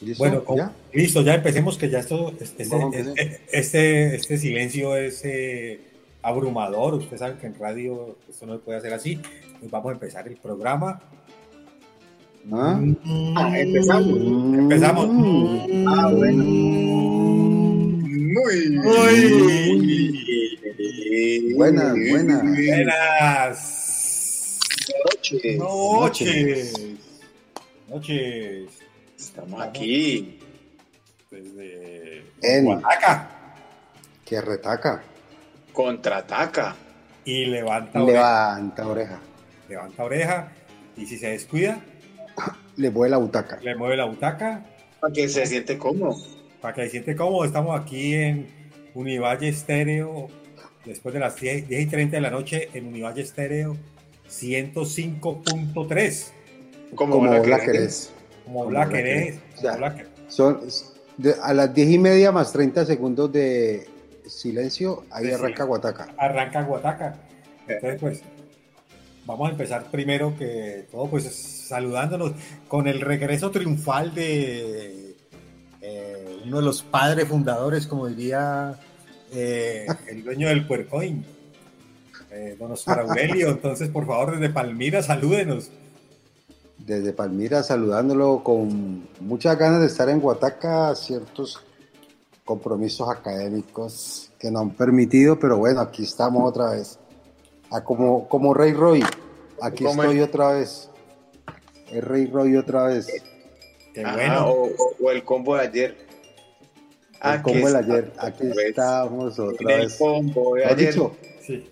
[0.00, 0.18] ¿Listo?
[0.18, 0.44] Bueno,
[0.92, 5.80] listo, ya empecemos, que ya esto, este, este, este, este silencio es eh,
[6.22, 6.94] abrumador.
[6.94, 9.20] Ustedes saben que en radio esto no se puede hacer así.
[9.58, 11.02] Pues vamos a empezar el programa.
[12.50, 12.80] ¿Ah?
[13.36, 14.16] Ah, empezamos.
[14.58, 15.08] Empezamos.
[15.08, 15.88] Mm.
[15.88, 16.44] Ah, bueno.
[18.32, 20.20] Muy Uy.
[21.56, 22.42] Buenas, buenas.
[22.42, 23.80] Buenas
[25.04, 25.58] noches.
[25.58, 26.72] noches.
[27.88, 28.79] Noches.
[29.20, 30.38] Estamos aquí.
[31.30, 33.28] Desde En- Oaxaca.
[34.24, 35.02] Que retaca.
[35.72, 36.74] Contraataca.
[37.24, 38.54] Y levanta oreja.
[38.56, 39.20] Levanta oreja.
[39.68, 40.52] Levanta oreja.
[40.96, 41.80] Y si se descuida,
[42.76, 43.58] Le vuela butaca.
[43.62, 44.64] le mueve la butaca.
[45.00, 46.16] Para que se siente cómodo.
[46.60, 48.48] Para que se siente cómodo, estamos aquí en
[48.94, 50.28] Univalle Estéreo,
[50.84, 53.76] después de las 10, 10 y 30 de la noche en Univalle Estéreo
[54.28, 56.32] 105.3,
[56.94, 58.12] Como, Como la que- la querés.
[58.44, 60.60] Como Como Black Son
[61.16, 63.86] de- a las diez y media más 30 segundos de
[64.26, 65.04] silencio.
[65.10, 66.08] Ahí arranca Guataca.
[66.16, 67.16] arranca Guataca.
[67.68, 68.22] Entonces, pues,
[69.26, 71.24] vamos a empezar primero que todo, pues,
[71.68, 72.32] saludándonos
[72.68, 75.14] con el regreso triunfal de
[75.82, 78.74] eh, uno de los padres fundadores, como diría
[79.32, 81.24] eh, el dueño del Puercoin,
[82.30, 83.48] eh, don Oscar Aurelio.
[83.50, 85.70] Entonces, por favor, desde Palmira, salúdenos.
[86.90, 90.92] Desde Palmira saludándolo con muchas ganas de estar en Guataca.
[90.96, 91.62] Ciertos
[92.44, 96.98] compromisos académicos que no han permitido, pero bueno, aquí estamos otra vez.
[97.70, 99.04] Ah, como, como Rey Roy.
[99.62, 100.90] Aquí estoy el- otra vez.
[101.92, 103.06] El Rey Roy otra vez.
[103.94, 104.48] Qué bueno.
[104.50, 105.96] o, o- o el combo de ayer.
[107.22, 108.12] El combo del está ayer.
[108.18, 108.58] Aquí vez.
[108.70, 109.96] estamos otra el vez.
[109.96, 110.92] combo de ¿Lo has ayer.
[110.92, 111.16] dicho?
[111.40, 111.70] Sí.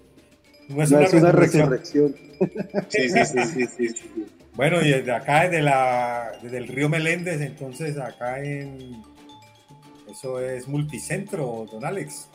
[0.69, 2.13] No es No una, es una resurrección.
[2.13, 2.87] resurrección.
[2.89, 4.27] Sí, sí, sí, sí, sí, sí.
[4.59, 9.05] Bueno, y desde acá, desde, la, desde el río Meléndez, entonces acá en.
[10.11, 12.29] Eso es multicentro, don Alex.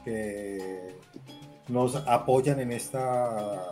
[0.04, 0.94] que
[1.68, 3.62] nos apoyan en esta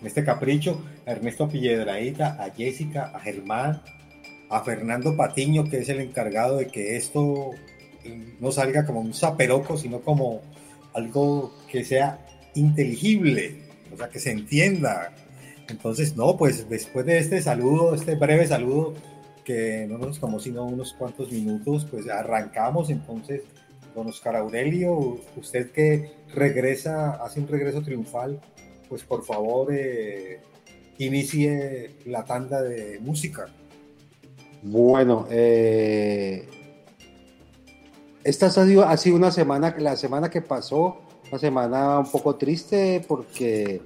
[0.00, 3.82] en este capricho, Ernesto Piedraíta, a Jessica, a Germán,
[4.50, 7.50] a Fernando Patiño, que es el encargado de que esto
[8.04, 10.42] eh, no salga como un zaperoco, sino como
[10.94, 12.18] algo que sea
[12.54, 15.14] inteligible, o sea, que se entienda.
[15.68, 18.94] Entonces, no, pues después de este saludo, este breve saludo,
[19.44, 23.42] que no nos tomó sino unos cuantos minutos, pues arrancamos entonces,
[23.94, 28.40] don Oscar Aurelio, usted que regresa, hace un regreso triunfal,
[28.88, 30.40] pues por favor eh,
[30.98, 33.46] inicie la tanda de música.
[34.62, 36.48] Bueno, eh,
[38.24, 40.98] esta ha sido, ha una semana, la semana que pasó,
[41.30, 43.80] una semana un poco triste porque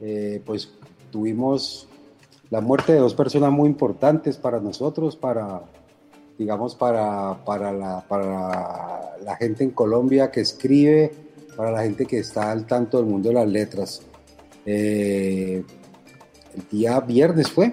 [0.00, 0.72] eh, pues
[1.10, 1.88] tuvimos
[2.50, 5.62] la muerte de dos personas muy importantes para nosotros, para
[6.36, 11.12] digamos para, para, la, para la gente en Colombia que escribe,
[11.54, 14.02] para la gente que está al tanto del mundo de las letras.
[14.64, 15.62] Eh,
[16.54, 17.72] el día viernes fue,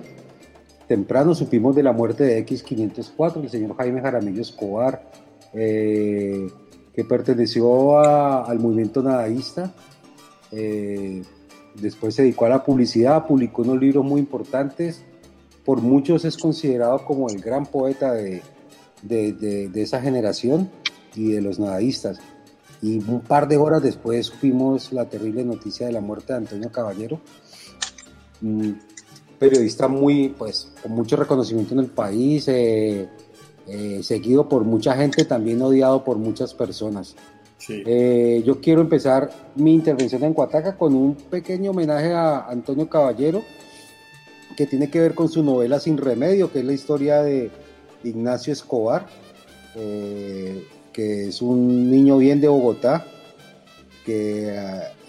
[0.87, 5.11] temprano supimos de la muerte de X504, el señor Jaime Jaramillo Escobar,
[5.53, 6.47] eh,
[6.93, 9.73] que perteneció al movimiento nadaísta.
[10.51, 11.21] Eh,
[11.75, 15.03] después se dedicó a la publicidad, publicó unos libros muy importantes.
[15.63, 18.41] Por muchos es considerado como el gran poeta de,
[19.03, 20.69] de, esa generación
[21.15, 22.19] y de los nadaístas.
[22.81, 26.71] Y un par de horas después supimos la terrible noticia de la muerte de Antonio
[26.71, 27.19] Caballero,
[28.41, 28.79] un
[29.39, 33.07] periodista muy, pues, con mucho reconocimiento en el país, eh,
[33.67, 37.15] eh, seguido por mucha gente, también odiado por muchas personas.
[37.69, 43.43] Eh, yo quiero empezar mi intervención en Cuataca con un pequeño homenaje a Antonio Caballero,
[44.55, 47.51] que tiene que ver con su novela Sin Remedio, que es la historia de
[48.03, 49.05] Ignacio Escobar,
[49.73, 53.05] que es un niño bien de Bogotá,
[54.07, 54.57] que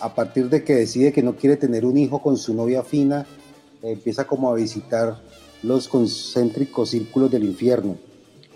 [0.01, 3.25] a partir de que decide que no quiere tener un hijo con su novia fina,
[3.81, 5.21] empieza como a visitar
[5.63, 7.97] los concéntricos círculos del infierno.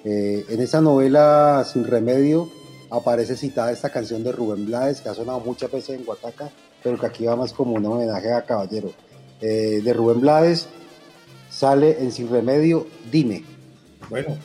[0.04, 2.50] Eh, en esa novela Sin Remedio
[2.90, 6.50] aparece citada esta canción de Rubén Blades, que ha sonado muchas veces en Guataca,
[6.82, 8.90] pero que aquí va más como un homenaje a Caballero.
[9.40, 10.66] Eh, de Rubén Blades
[11.50, 13.44] sale en Sin Remedio, Dime.
[14.10, 14.36] Bueno,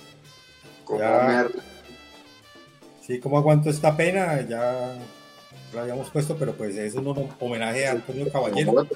[3.01, 4.47] sí, ¿cómo aguanto esta pena?
[4.47, 4.95] Ya
[5.73, 8.87] lo habíamos puesto, pero pues es un homenaje a Antonio Caballero.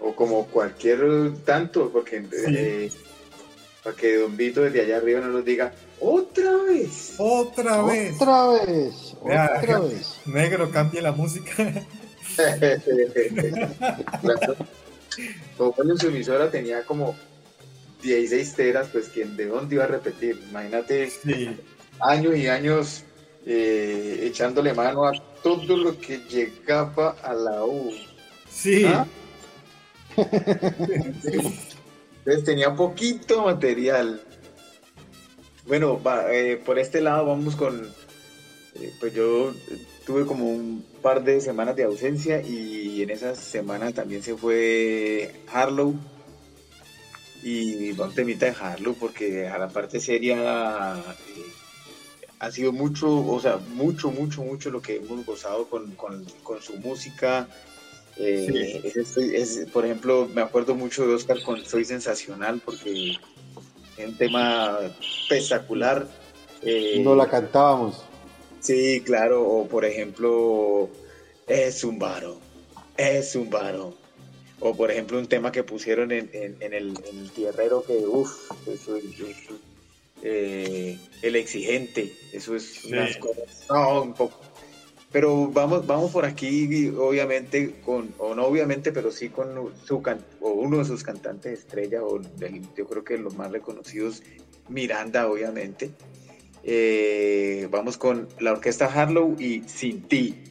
[0.00, 2.90] O como cualquier tanto, porque eh,
[3.84, 7.14] para que Don Vito desde allá arriba no nos diga otra vez.
[7.18, 8.16] Otra vez.
[8.16, 9.16] Otra vez.
[9.20, 10.20] Otra vez.
[10.26, 11.52] Negro, cambie la música.
[15.56, 17.14] Como en su emisora tenía como
[18.02, 20.42] 16 teras, pues ¿quién de dónde iba a repetir?
[20.48, 21.12] Imagínate
[22.00, 23.04] años y años
[23.46, 25.12] eh, echándole mano a
[25.42, 27.92] todo lo que llegaba a la U.
[28.50, 28.84] Sí.
[28.84, 29.06] ¿Ah?
[32.24, 34.22] Entonces tenía poquito material.
[35.66, 36.00] Bueno,
[36.30, 37.88] eh, por este lado vamos con,
[38.74, 39.52] eh, pues yo
[40.06, 45.32] tuve como un par de semanas de ausencia y en esa semana también se fue
[45.52, 45.94] Harlow
[47.42, 51.51] y vamos temita de Harlow porque a la parte seria eh,
[52.42, 56.60] ha sido mucho, o sea, mucho, mucho, mucho lo que hemos gozado con, con, con
[56.60, 57.46] su música,
[58.16, 58.92] eh,
[59.72, 63.12] por ejemplo, me acuerdo mucho de Oscar con Soy Sensacional porque
[63.96, 66.08] es un tema espectacular.
[66.62, 68.02] Eh, no la cantábamos.
[68.58, 70.90] Sí, claro, o por ejemplo,
[71.46, 72.38] Es un varo,
[72.96, 73.94] es un varo.
[74.58, 78.96] O por ejemplo, un tema que pusieron en, el, tierrero que, uff, eso,
[80.22, 84.52] eh, el exigente, eso es unas cosas, no, un poco
[85.12, 89.48] pero vamos, vamos por aquí, obviamente, con, o no obviamente, pero sí con
[89.84, 90.02] su
[90.40, 92.18] o uno de sus cantantes estrella, o
[92.74, 94.22] yo creo que los más reconocidos,
[94.70, 95.90] Miranda, obviamente.
[96.64, 100.44] Eh, vamos con la orquesta Harlow y Sin Ti.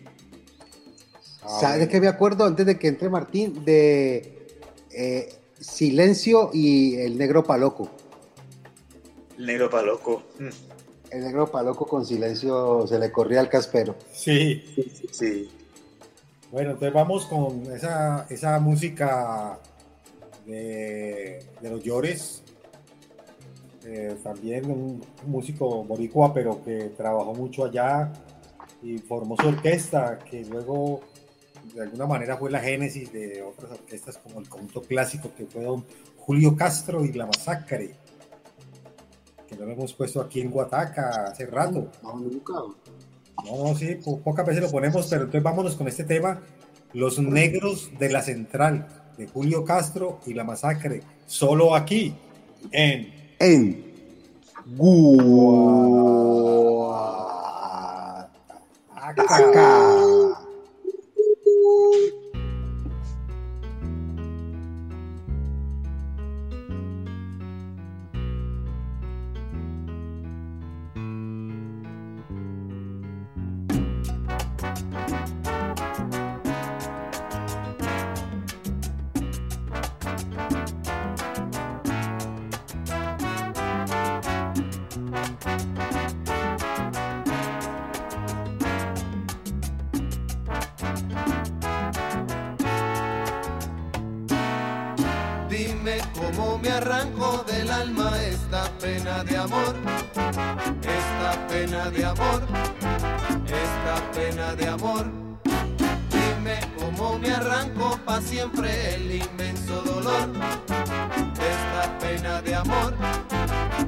[1.59, 3.65] ¿Sabes de qué me acuerdo antes de que entre Martín?
[3.65, 4.45] De
[4.91, 7.89] eh, Silencio y El Negro Paloco.
[9.41, 10.21] El Negro Paloco.
[10.37, 10.49] Mm.
[11.09, 13.95] El negro paloco con silencio se le corría al caspero.
[14.13, 14.63] Sí,
[15.11, 15.49] sí.
[16.51, 19.59] Bueno, entonces vamos con esa, esa música
[20.45, 22.43] de, los llores.
[23.83, 28.13] Eh, también un músico boricua, pero que trabajó mucho allá
[28.83, 31.01] y formó su orquesta, que luego
[31.73, 35.63] de alguna manera fue la génesis de otras orquestas como el conjunto clásico que fue
[35.63, 35.83] don
[36.15, 38.00] Julio Castro y La Masacre
[39.51, 41.87] que lo hemos puesto aquí en Guataca hace rato.
[43.45, 46.41] No, sí, pocas veces lo ponemos, pero entonces vámonos con este tema,
[46.93, 52.15] Los Negros de la Central, de Julio Castro y la masacre, solo aquí,
[52.71, 53.35] en...
[53.39, 53.91] En...
[54.77, 55.31] Guataca.
[96.35, 99.75] cómo me arranco del alma esta pena de amor,
[100.81, 102.41] esta pena de amor,
[103.45, 105.05] esta pena de amor.
[106.09, 110.29] Dime cómo me arranco pa' siempre el inmenso dolor
[111.51, 112.93] esta pena de amor,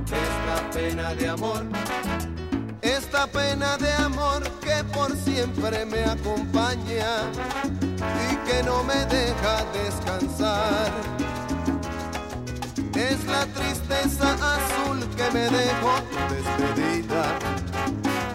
[0.06, 1.64] esta pena de amor.
[2.82, 7.32] Esta pena de amor que por siempre me acompaña
[8.30, 10.92] y que no me deja descansar
[13.10, 15.94] es la tristeza azul que me dejó
[16.34, 17.26] despedida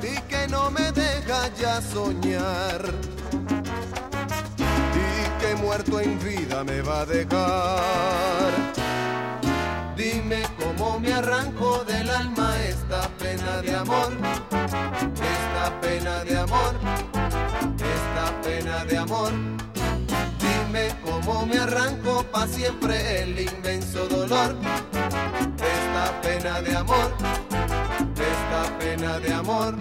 [0.03, 2.83] y que no me deja ya soñar
[5.69, 8.53] muerto en vida me va a dejar.
[9.97, 14.13] Dime cómo me arranco del alma esta pena de amor,
[14.51, 16.75] esta pena de amor,
[17.95, 19.33] esta pena de amor.
[20.69, 24.55] Dime cómo me arranco pa' siempre el inmenso dolor,
[25.57, 27.11] esta pena de amor,
[28.15, 29.75] esta pena de amor.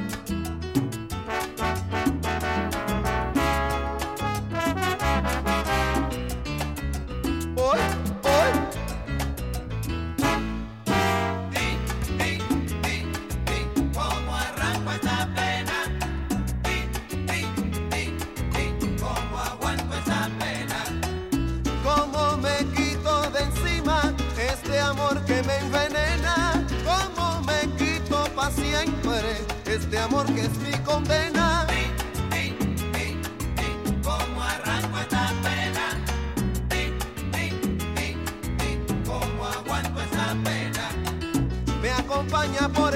[30.08, 31.68] Amor que es mi condena.
[34.04, 35.86] ¿Cómo arranco esta pena?
[39.06, 40.90] ¿Cómo aguanto esta pena?
[41.82, 42.87] Me acompaña por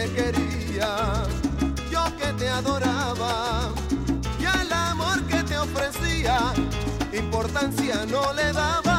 [0.00, 1.24] te quería,
[1.90, 3.70] yo que te adoraba,
[4.38, 6.54] y al amor que te ofrecía,
[7.12, 8.89] importancia no le daba.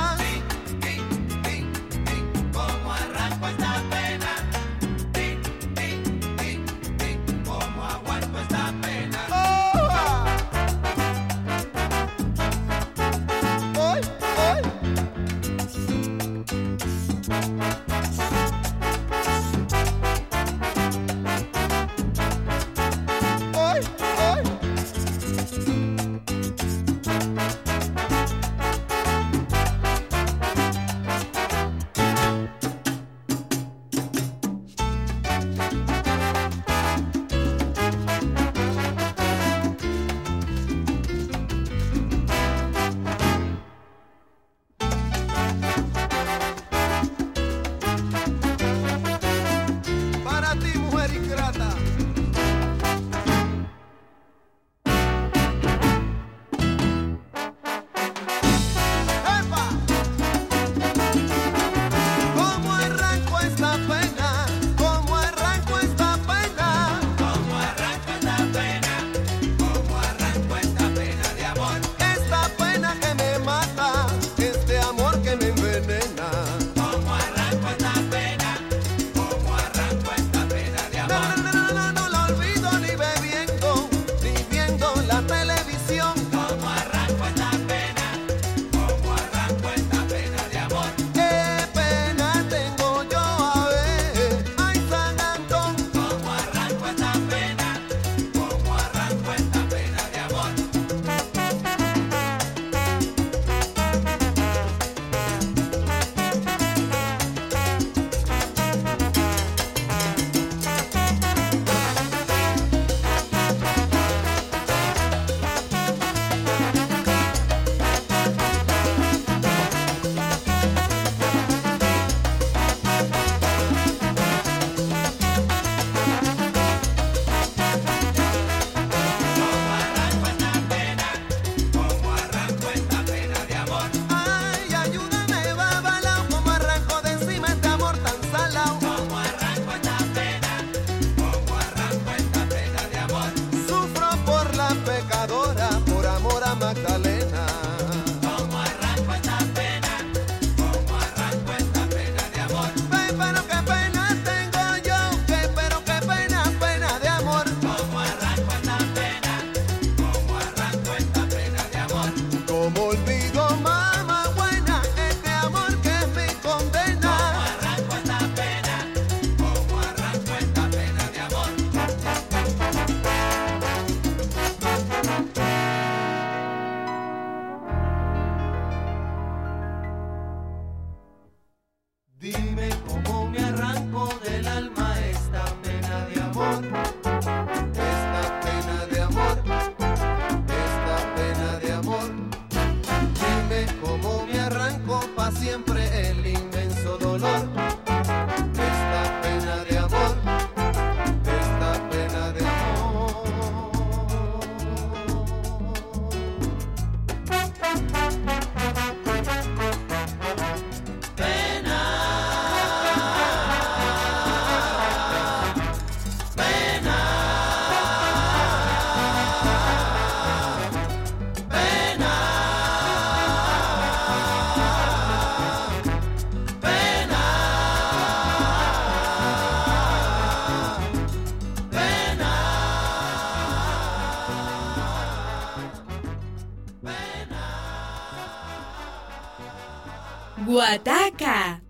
[240.72, 241.61] Guataca.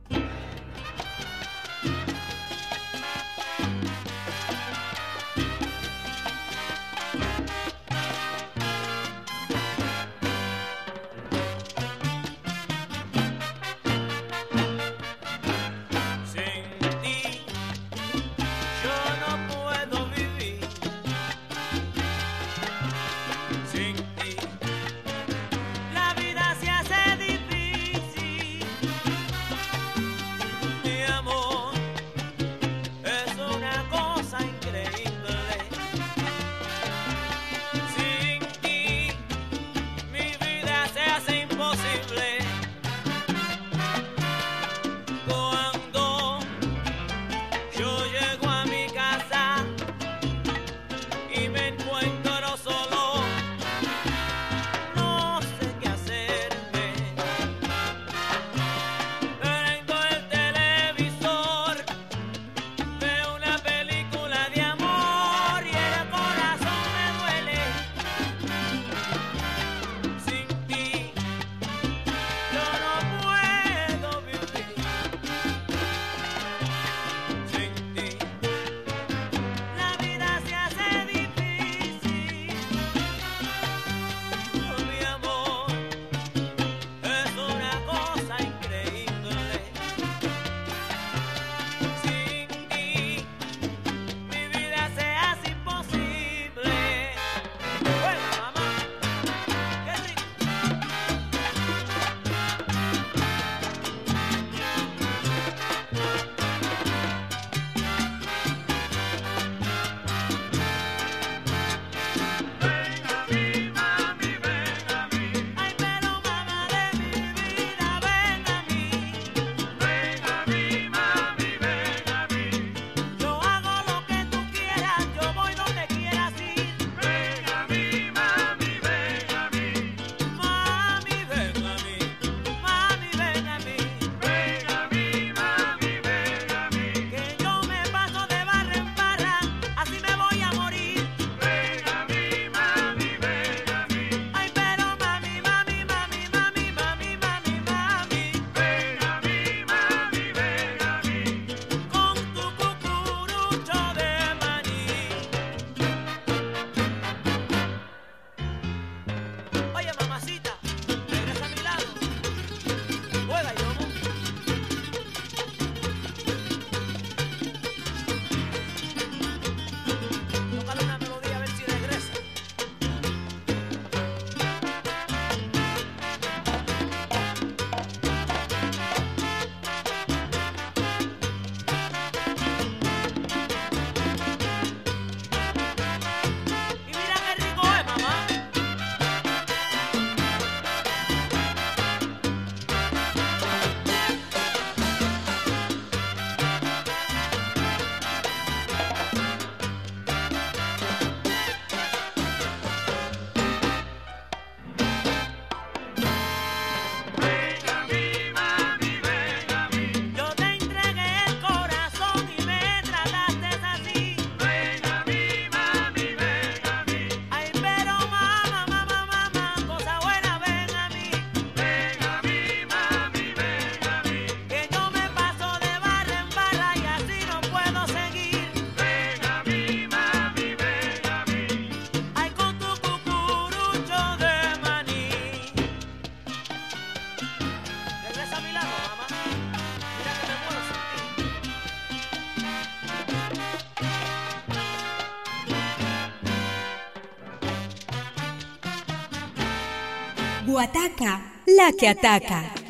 [250.62, 252.61] Guataca, la que ataca.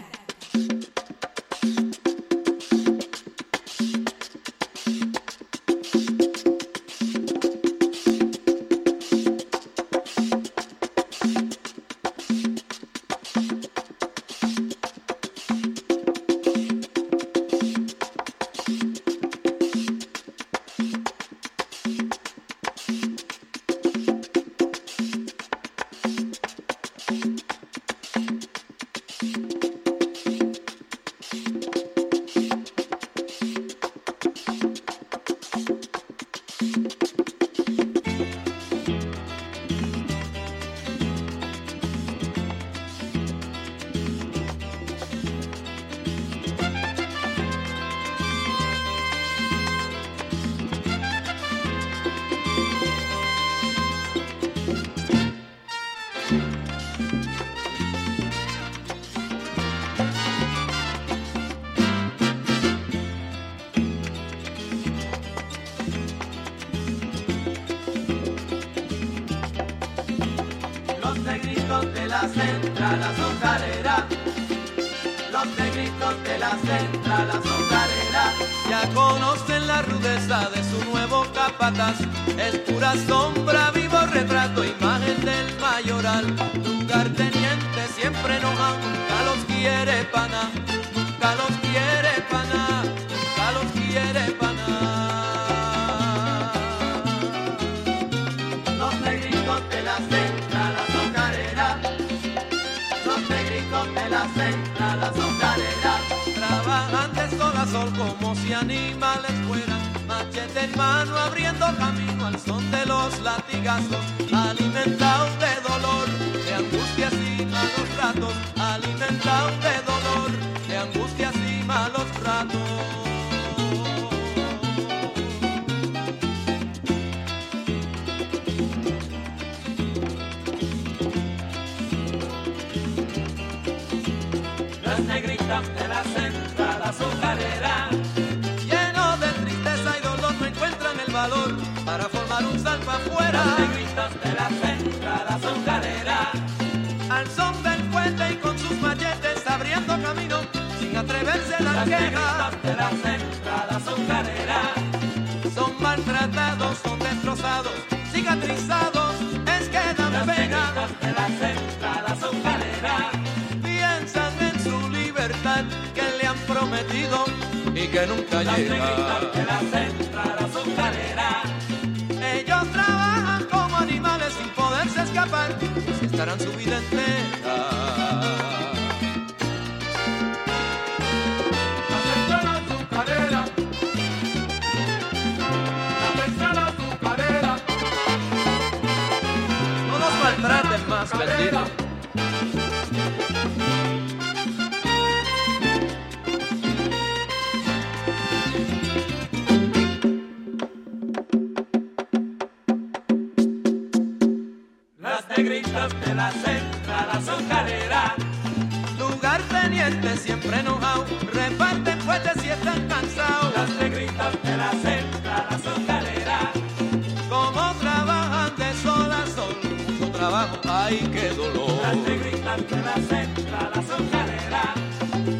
[220.23, 221.81] Ay qué dolor.
[221.81, 224.75] Las negritas de la central azucarera.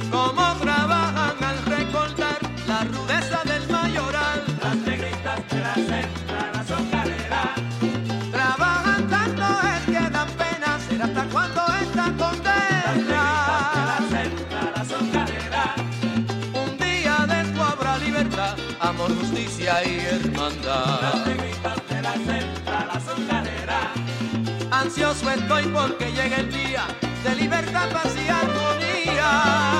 [0.10, 4.44] Como trabajan al recordar la rudeza del mayoral.
[4.64, 7.54] Las negritas de la central azucarera.
[8.32, 13.24] Trabajan tanto es que dan pena ser hasta cuando esta condena.
[16.56, 21.22] Un día de esto habrá libertad, amor, justicia y hermandad.
[24.92, 26.86] Ansioso estoy porque llegue el día
[27.24, 29.71] de libertad, paz y armonía.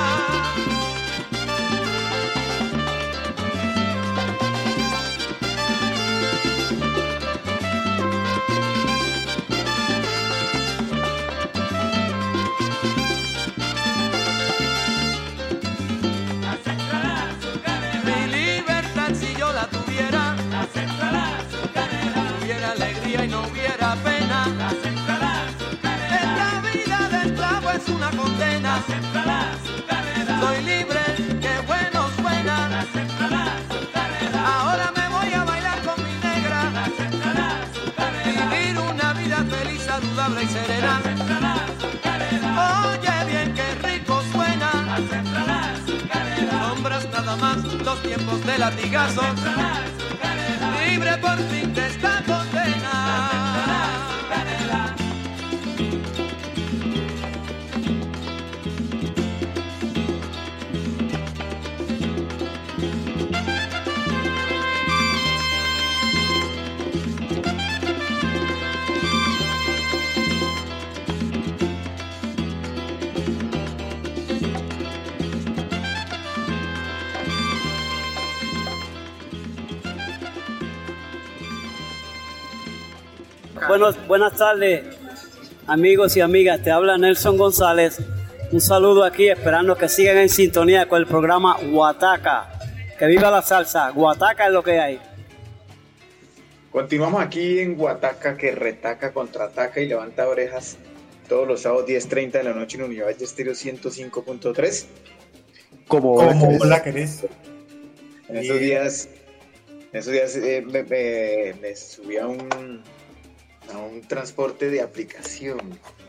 [28.16, 28.82] Condena.
[30.40, 31.00] Soy libre,
[31.40, 32.84] qué bueno suena.
[34.44, 36.60] Ahora me voy a bailar con mi negra.
[38.24, 41.00] Vivir una vida feliz, saludable y serena.
[42.88, 44.70] Oye bien, qué rico suena.
[46.50, 49.22] Sombras nada más, los tiempos de latigazo.
[50.86, 52.81] Libre por fin de esta condena.
[83.72, 84.84] Buenos, buenas tardes,
[85.66, 86.62] amigos y amigas.
[86.62, 88.00] Te habla Nelson González.
[88.50, 92.52] Un saludo aquí, esperando que sigan en sintonía con el programa Guataca.
[92.98, 93.88] Que viva la salsa.
[93.88, 95.00] Guataca es lo que hay.
[96.70, 100.76] Continuamos aquí en Guataca, que retaca, contraataca y levanta orejas
[101.26, 104.84] todos los sábados 10.30 de la noche en Unidad de Estéreo 105.3.
[105.88, 107.24] Como, Como la querés.
[108.28, 109.08] En esos días,
[109.94, 112.82] en esos días eh, me, me- me subí a un,
[113.72, 115.58] a un transporte de aplicación.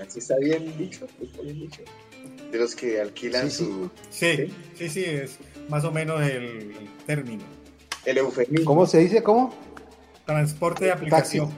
[0.05, 1.07] ¿Así está bien dicho?
[1.21, 1.81] ¿Está bien dicho?
[2.51, 3.89] De los que alquilan Sí, su...
[4.09, 5.37] Sí, sí, sí, es
[5.69, 7.43] más o menos el, término.
[8.05, 8.65] El eufemismo.
[8.65, 9.23] ¿Cómo se dice?
[9.23, 9.53] ¿Cómo?
[10.25, 11.49] Transporte de aplicación.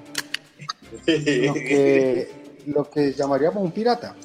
[0.91, 2.30] Lo que,
[2.68, 4.15] lo que llamaríamos un pirata.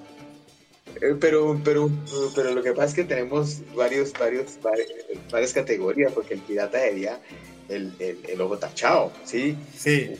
[1.01, 1.90] Eh, Pero, pero,
[2.35, 4.87] pero lo que pasa es que tenemos varios, varios, vari-
[5.31, 7.21] varias categorías, porque el pirata sería
[7.69, 9.57] el, el, el ojo tachado, ¿sí?
[9.77, 10.11] Sí,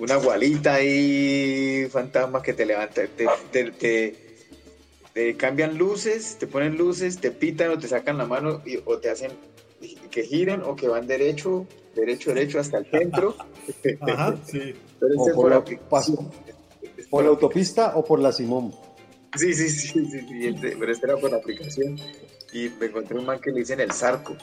[0.00, 4.14] Una gualita ahí, fantasma que te levanta, te, te, te-
[5.12, 8.98] te cambian luces, te ponen luces, te pitan o te sacan la mano y- o
[8.98, 9.32] te hacen
[10.10, 13.36] que giran o que van derecho, derecho, derecho hasta el centro.
[14.00, 14.74] ajá, sí.
[14.98, 16.30] Pero O este por por la, aplicación.
[17.10, 18.72] por la autopista o por la Simón.
[19.36, 21.96] Sí, sí, sí, sí, sí, este- pero este era por la aplicación.
[22.52, 24.34] Y me encontré un man que le dicen el Zarco.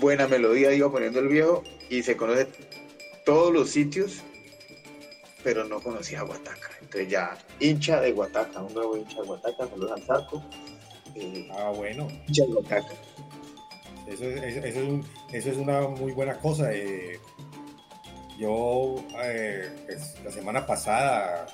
[0.00, 2.46] Buena melodía iba poniendo el viejo y se conoce
[3.24, 4.22] todos los sitios,
[5.42, 6.70] pero no conocía a Guataca.
[6.80, 10.42] Entonces ya, hincha de Guataca, un nuevo hincha de Guataca, saludos al Zarco.
[11.16, 12.08] eh, Ah, bueno.
[12.26, 12.94] hincha de Guataca.
[14.08, 16.72] Eso es, eso- eso es un- eso es una muy buena cosa.
[16.72, 17.18] eh.
[18.36, 21.46] yo, eh, pues, la semana pasada,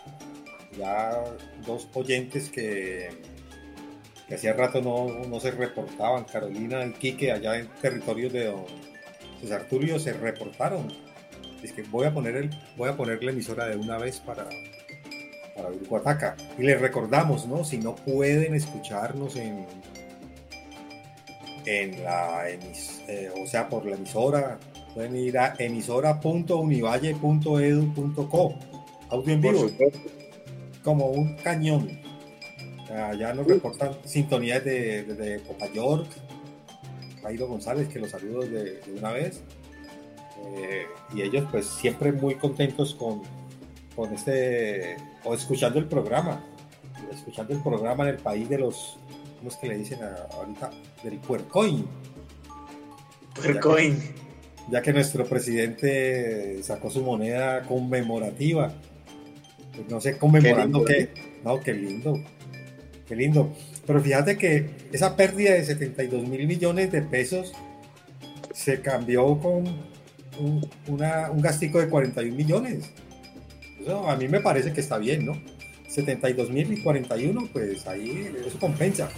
[0.78, 1.22] ya
[1.66, 3.10] dos oyentes que,
[4.26, 8.64] que hacía rato no, no se reportaban, Carolina y Quique, allá en territorios de don
[9.42, 10.88] César Tulio, se reportaron.
[11.62, 14.48] Es que voy a poner, el, voy a poner la emisora de una vez para,
[15.54, 16.36] para oír Guataca.
[16.58, 17.64] Y les recordamos, ¿no?
[17.64, 19.66] Si no pueden escucharnos en,
[21.66, 24.58] en la emis- eh, o sea, por la emisora,
[24.94, 28.54] pueden ir a emisora.univalle.edu.co.
[29.10, 29.66] Audio en vivo,
[30.84, 32.00] como un cañón.
[32.86, 36.06] Sea, ya nos reportan sintonías de, de, de Copa York,
[37.22, 39.42] Jairo González, que los saludo de, de una vez.
[40.46, 43.22] Eh, y ellos pues siempre muy contentos con,
[43.96, 46.44] con este, o escuchando el programa,
[47.12, 48.96] escuchando el programa en el país de los,
[49.38, 50.70] ¿cómo es que le dicen a- ahorita?
[51.04, 51.86] Del puercoin,
[53.34, 53.98] Puercoin.
[54.70, 58.72] ya que nuestro presidente sacó su moneda conmemorativa.
[59.74, 61.30] Pues no sé, conmemorando Qué qué.
[61.44, 62.14] No, qué lindo.
[63.06, 63.52] Qué lindo.
[63.86, 67.52] Pero fíjate que esa pérdida de 72 mil millones de pesos
[68.52, 69.64] se cambió con
[70.38, 72.90] un, un gastico de 41 millones.
[73.80, 75.40] Eso a mí me parece que está bien, ¿no?
[75.88, 79.08] 72 mil y 41, pues ahí eso compensa.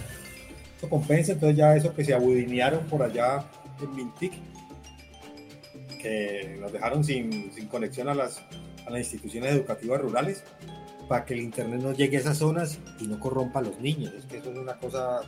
[0.77, 3.45] Eso compensa, entonces ya eso que se abudinearon por allá
[3.81, 4.33] en Mintic,
[6.01, 8.41] que nos dejaron sin, sin conexión a las,
[8.85, 10.43] a las instituciones educativas rurales,
[11.07, 14.13] para que el Internet no llegue a esas zonas y no corrompa a los niños.
[14.17, 15.21] Es que eso es una cosa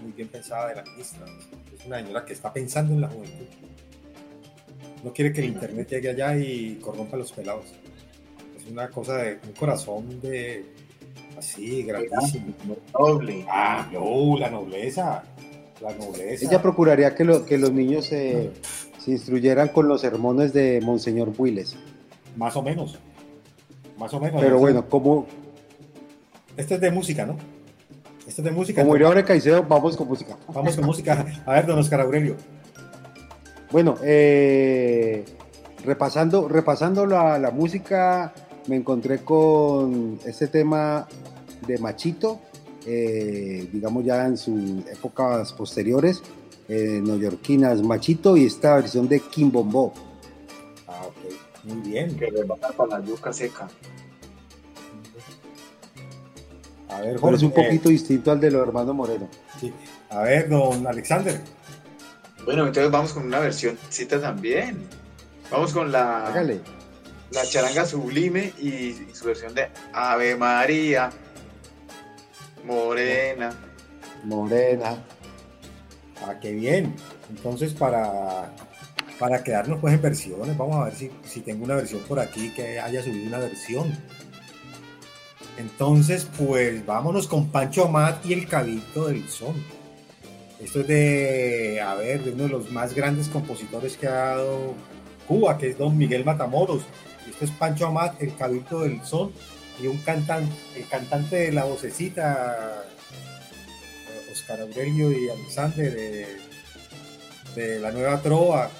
[0.00, 1.26] muy bien pensada de la ministra.
[1.76, 3.46] Es una señora que está pensando en la juventud.
[5.04, 7.66] No quiere que el Internet llegue allá y corrompa a los pelados.
[8.56, 10.64] Es una cosa de un corazón de
[11.38, 12.54] así, grandísimo.
[12.98, 13.44] Noble.
[13.48, 15.22] Ah, no, la nobleza.
[15.82, 16.46] La nobleza.
[16.46, 18.52] Ella procuraría que, lo- que los niños se,
[18.98, 21.76] se instruyeran con los sermones de Monseñor Builes.
[22.36, 22.98] Más o menos.
[23.98, 24.40] Más o menos.
[24.40, 25.26] Pero bueno, como,
[26.56, 27.36] Este es de música, ¿no?
[28.26, 28.80] Este es de música.
[28.80, 30.36] como diría Aure Caicedo, vamos con música.
[30.52, 31.26] Vamos con música.
[31.44, 32.36] A ver, don Oscar Aurelio.
[33.74, 35.24] Bueno, eh,
[35.84, 38.32] repasando, repasando la, la música,
[38.68, 41.08] me encontré con este tema
[41.66, 42.38] de Machito,
[42.86, 46.22] eh, digamos ya en sus épocas posteriores,
[46.68, 49.92] eh, neoyorquinas Machito y esta versión de Kimbombo.
[50.86, 51.64] Ah, ok.
[51.64, 52.16] Muy bien.
[52.16, 53.66] Que le baja para la yuca seca.
[56.90, 57.64] A ver, Pero es un Jorge.
[57.64, 59.26] poquito distinto al de los hermanos Moreno.
[59.60, 59.72] Sí.
[60.10, 61.40] A ver, don Alexander.
[62.44, 64.86] Bueno, entonces vamos con una versión cita también.
[65.50, 66.60] Vamos con la, Hágale.
[67.30, 71.10] la charanga sublime y su versión de Ave María
[72.64, 73.52] Morena.
[74.24, 74.96] Morena.
[76.26, 76.94] Ah, qué bien.
[77.30, 78.52] Entonces, para,
[79.18, 82.52] para quedarnos pues en versiones, vamos a ver si, si tengo una versión por aquí
[82.54, 83.96] que haya subido una versión.
[85.56, 89.54] Entonces, pues vámonos con Pancho Amat y el Cabildo del Son.
[90.60, 94.74] Esto es de, a ver, de uno de los más grandes compositores que ha dado
[95.26, 96.82] Cuba, que es don Miguel Matamoros.
[97.28, 99.32] Esto es Pancho Amat, el Cabildo del Son,
[99.82, 102.84] y un cantante, el cantante de la vocecita,
[104.32, 106.26] Oscar Aurelio y Alexander, de,
[107.56, 108.70] de la nueva trova,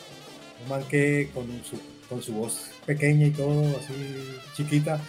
[0.62, 3.94] un man que con su, con su voz pequeña y todo, así
[4.54, 5.00] chiquita,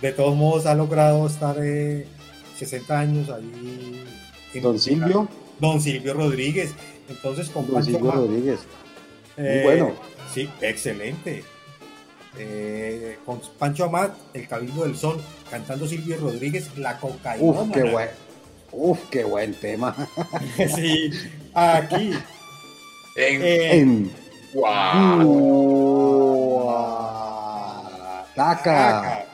[0.00, 2.06] de todos modos ha logrado estar eh,
[2.56, 4.04] 60 años ahí.
[4.54, 4.78] en Don.
[4.78, 5.28] Silvio,
[5.60, 6.72] Don Silvio Rodríguez.
[7.08, 8.60] Entonces, con Pancho Silvio Rodríguez.
[9.36, 9.92] Eh, bueno.
[10.32, 11.44] Sí, excelente.
[12.36, 17.44] Eh, con Pancho Amat, El Cabildo del Sol, cantando Silvio Rodríguez, La Cocaína.
[18.72, 19.94] Uf, qué buen, tema.
[20.74, 21.10] sí,
[21.54, 22.10] aquí.
[23.16, 23.42] En.
[23.42, 24.10] Eh, en...
[24.54, 25.54] Wow.
[28.34, 28.64] Taca.
[28.64, 29.33] Taca.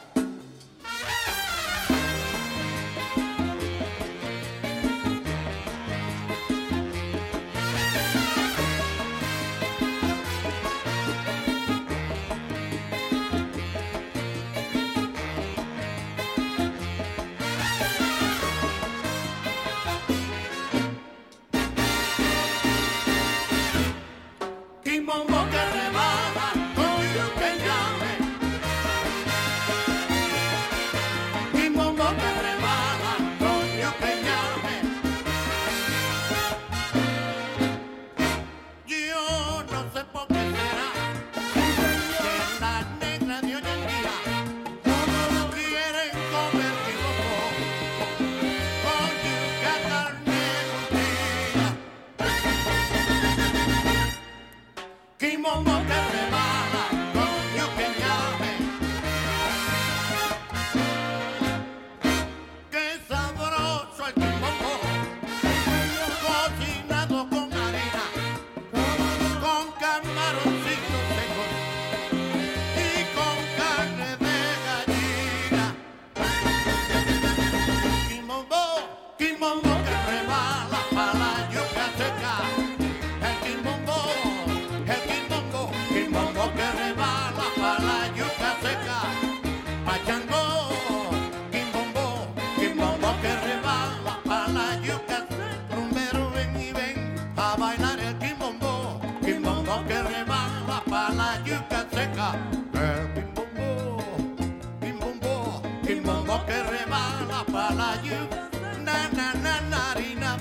[108.85, 110.37] na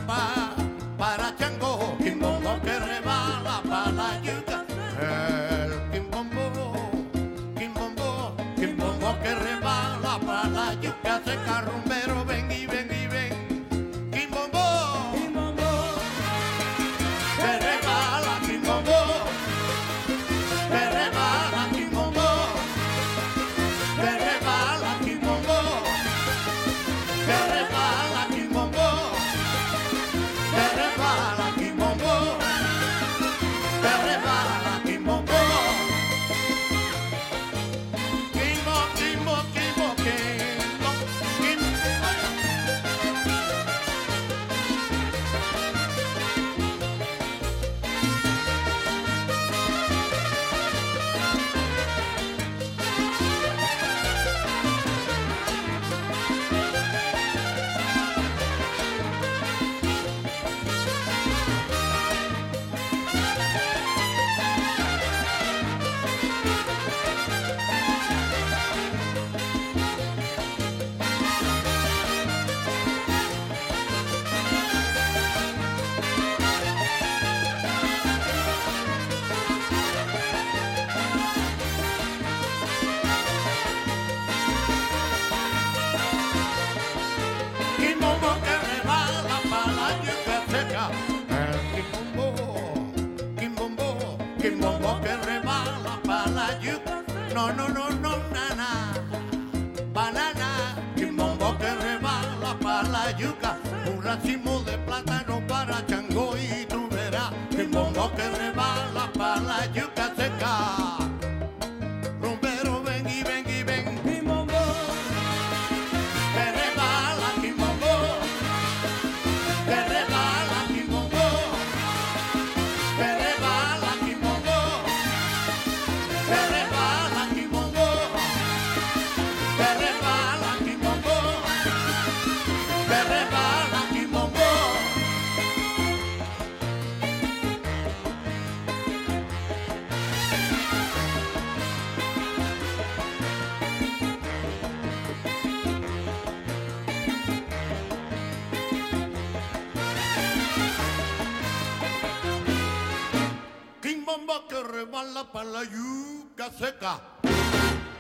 [0.97, 1.97] para chango,
[2.63, 4.65] que rebala para la yuca,
[5.95, 6.03] el
[9.23, 11.88] que rebala para la yuca se carrumba.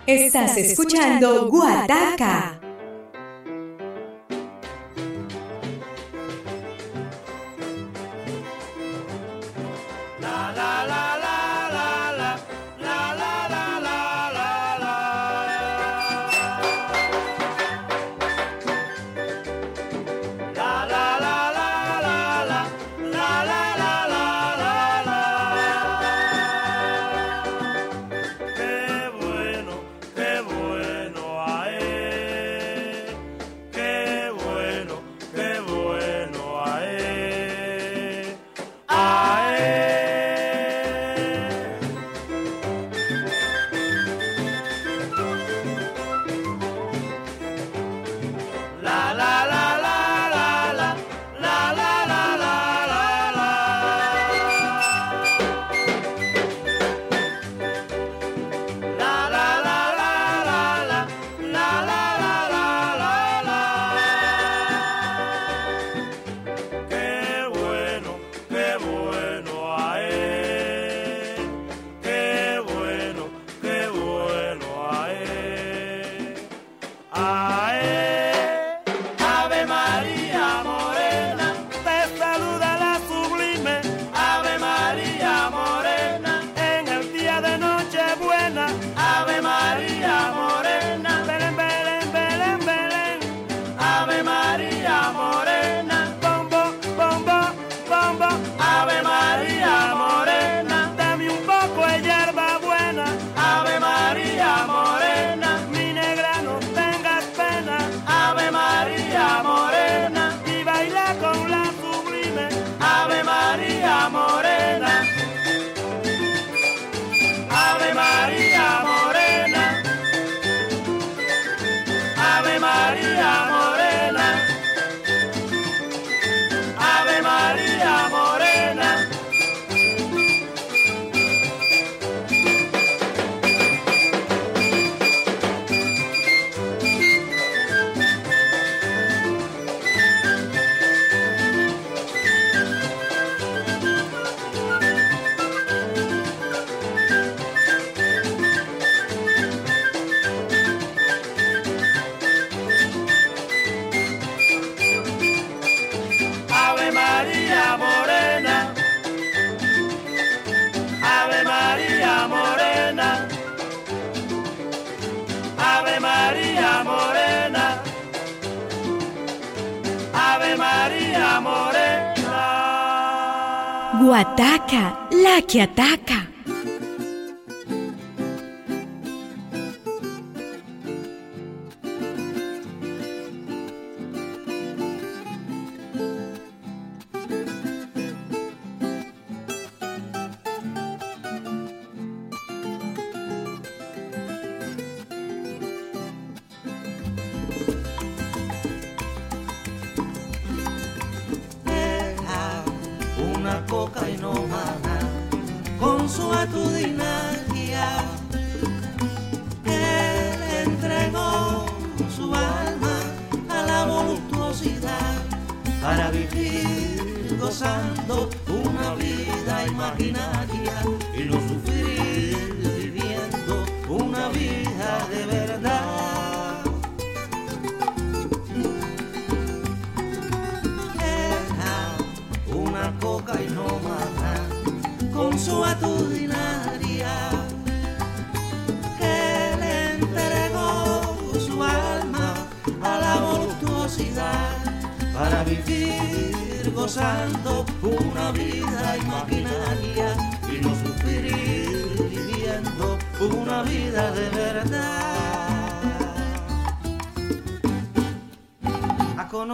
[0.09, 2.48] Estás escuchando Guataca.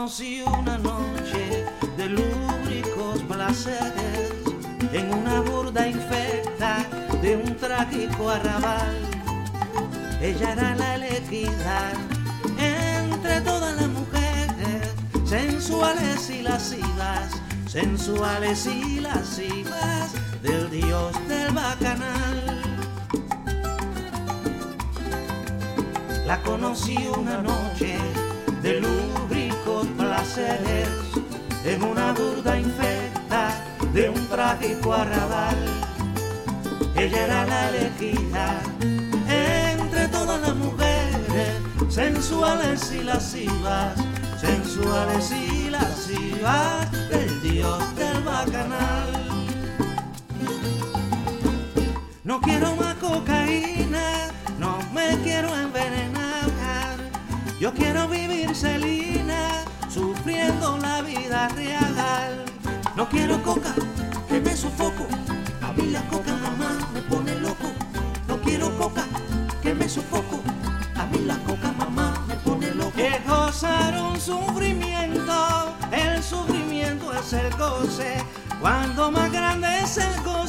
[0.06, 1.66] Conocí una noche
[1.98, 4.34] de lúbricos placeres
[4.94, 6.86] en una burda infecta
[7.24, 9.00] de un trágico arrabal.
[10.22, 11.92] Ella era la elegida
[12.60, 14.94] entre todas las mujeres
[15.28, 22.62] sensuales y lascivas, sensuales y lascivas del dios del bacanal.
[26.28, 27.65] La conocí una noche
[30.36, 30.90] placeres
[31.64, 33.64] en una burda infecta
[33.94, 35.56] de un trágico arrabal.
[36.96, 38.62] Ella era la elegida
[39.30, 43.96] entre todas las mujeres sensuales y lascivas,
[44.40, 49.12] sensuales y lascivas del dios del bacanal.
[52.24, 56.98] No quiero más cocaína, no me quiero envenenar.
[57.60, 59.15] Yo quiero vivir la
[62.96, 63.76] No quiero coca,
[64.30, 65.06] que me sofoco.
[65.62, 67.68] A mí la coca mamá me pone loco.
[68.26, 69.04] No quiero coca,
[69.62, 70.40] que me sofoco.
[70.96, 72.94] A mí la coca mamá me pone loco.
[72.96, 78.24] Que gozar un sufrimiento, el sufrimiento es el goce.
[78.62, 80.45] Cuando más grande es el goce,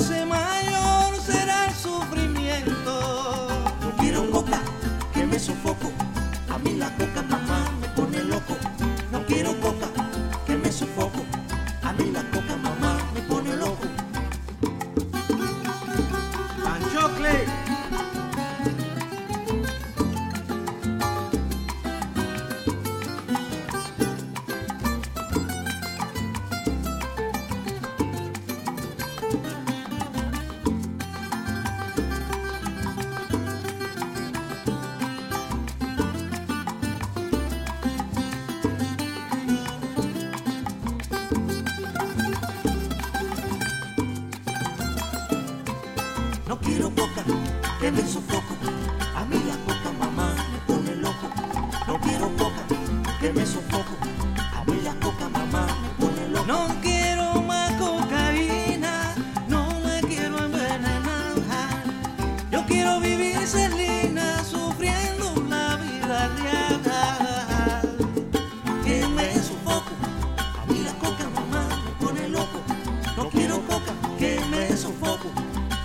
[73.16, 75.30] No quiero coca, que me sofoco.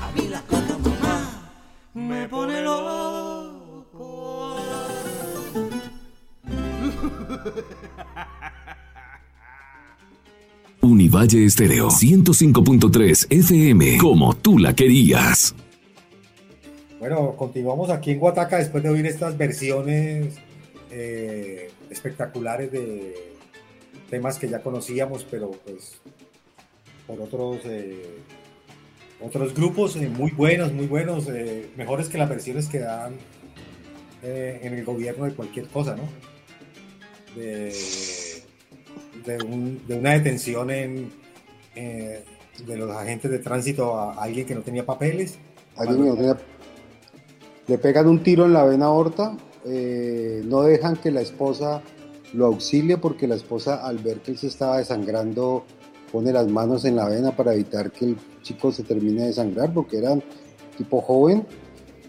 [0.01, 1.49] A mí la coca mamá
[1.93, 4.57] me pone loco.
[10.81, 15.55] Univalle Estéreo 105.3 FM, como tú la querías.
[16.99, 20.35] Bueno, continuamos aquí en Guataca después de oír estas versiones
[20.91, 23.37] eh, espectaculares de
[24.09, 26.01] temas que ya conocíamos, pero pues
[27.11, 28.19] por otros eh,
[29.21, 33.13] otros grupos eh, muy buenos, muy buenos, eh, mejores que las versiones que dan
[34.23, 36.03] en el gobierno de cualquier cosa, ¿no?
[37.35, 37.73] De,
[39.25, 41.11] de, un- de una detención en,
[41.75, 45.39] de los agentes de tránsito a alguien que no tenía papeles.
[47.67, 49.35] Le pegan un tiro en la vena aorta,
[49.65, 51.81] no dejan que la esposa
[52.33, 55.65] lo auxilia porque la esposa al ver que él se estaba desangrando
[56.11, 59.73] pone las manos en la vena para evitar que el chico se termine de desangrar
[59.73, 60.17] porque era
[60.77, 61.45] tipo joven.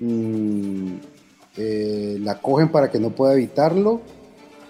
[0.00, 0.94] Mm,
[1.56, 4.00] eh, la cogen para que no pueda evitarlo.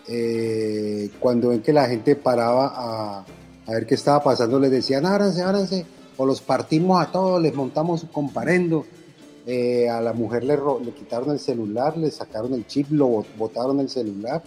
[0.09, 3.24] Eh, cuando ven que la gente paraba a,
[3.68, 8.05] ver qué estaba pasando, les decían, ábranse, ábranse, o los partimos a todos, les montamos
[8.12, 8.85] comparendo.
[9.47, 13.37] Eh, a la mujer le, le quitaron el celular, le sacaron el chip, lo bot-
[13.37, 14.43] botaron el celular.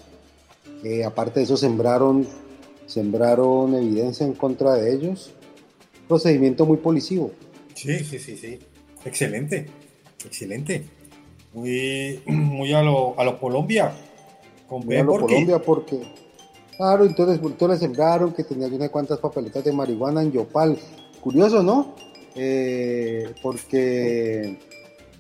[1.05, 2.27] Aparte de eso, sembraron,
[2.85, 5.33] sembraron evidencia en contra de ellos.
[6.07, 7.31] Procedimiento muy policivo.
[7.73, 8.59] Sí, sí, sí, sí.
[9.03, 9.65] Excelente,
[10.25, 10.85] excelente.
[11.53, 13.93] Muy, muy a lo, a lo Colombia.
[14.67, 15.99] Con Muy a lo porque- Colombia porque,
[16.75, 20.77] claro, entonces, entonces le sembraron que tenía unas cuantas papeletas de marihuana en Yopal.
[21.21, 21.95] Curioso, ¿no?
[22.35, 24.59] Eh, porque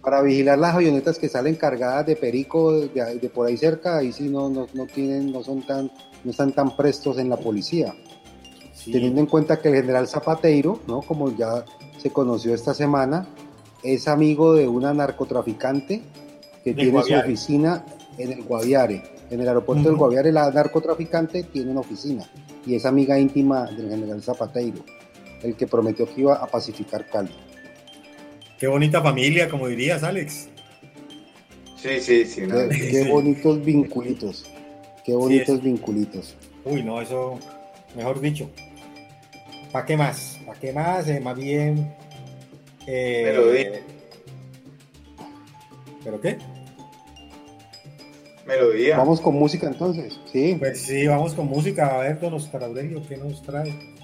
[0.01, 4.11] para vigilar las avionetas que salen cargadas de perico de, de por ahí cerca, ahí
[4.11, 5.91] sí no, no, no tienen, no son tan,
[6.25, 7.95] no están tan prestos en la policía.
[8.73, 8.91] Sí.
[8.91, 11.01] Teniendo en cuenta que el general Zapateiro, ¿no?
[11.01, 11.63] Como ya
[11.97, 13.27] se conoció esta semana,
[13.83, 16.01] es amigo de una narcotraficante
[16.63, 17.21] que Del tiene Guaviare.
[17.21, 17.85] su oficina
[18.17, 19.03] en el Guaviare.
[19.29, 19.99] En el aeropuerto del Ujú.
[20.05, 22.29] Guaviare, la narcotraficante tiene una oficina
[22.65, 24.83] y es amiga íntima del general Zapateiro,
[25.41, 27.31] el que prometió que iba a pacificar Cali.
[28.59, 30.49] Qué bonita familia, como dirías, Alex.
[31.75, 32.41] Sí, sí, sí.
[32.41, 34.45] Qué, qué bonitos vinculitos,
[35.05, 36.35] qué bonitos vinculitos.
[36.63, 37.39] Uy, no, eso,
[37.95, 38.49] mejor dicho.
[39.71, 40.39] ¿Para qué más?
[40.45, 41.07] ¿Para qué más?
[41.07, 41.93] Eh, más bien.
[42.87, 43.71] eh, Melodía.
[46.03, 46.37] ¿Pero qué?
[48.47, 48.97] Melodía.
[48.97, 50.55] Vamos con música entonces, sí.
[50.59, 51.87] Pues sí, vamos con música.
[51.95, 53.95] A ver, don Oscar Aurelio, ¿qué nos trae?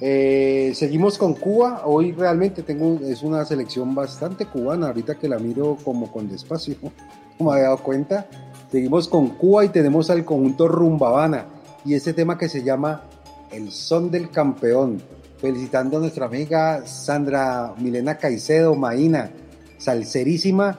[0.00, 1.82] Eh, seguimos con Cuba.
[1.84, 4.86] Hoy realmente tengo es una selección bastante cubana.
[4.88, 6.76] Ahorita que la miro como con despacio,
[7.38, 8.26] no me había dado cuenta.
[8.70, 11.46] Seguimos con Cuba y tenemos al conjunto Rumbabana
[11.84, 13.02] y ese tema que se llama
[13.50, 15.00] El Son del Campeón.
[15.38, 19.30] Felicitando a nuestra amiga Sandra Milena Caicedo Maína,
[19.78, 20.78] salserísima,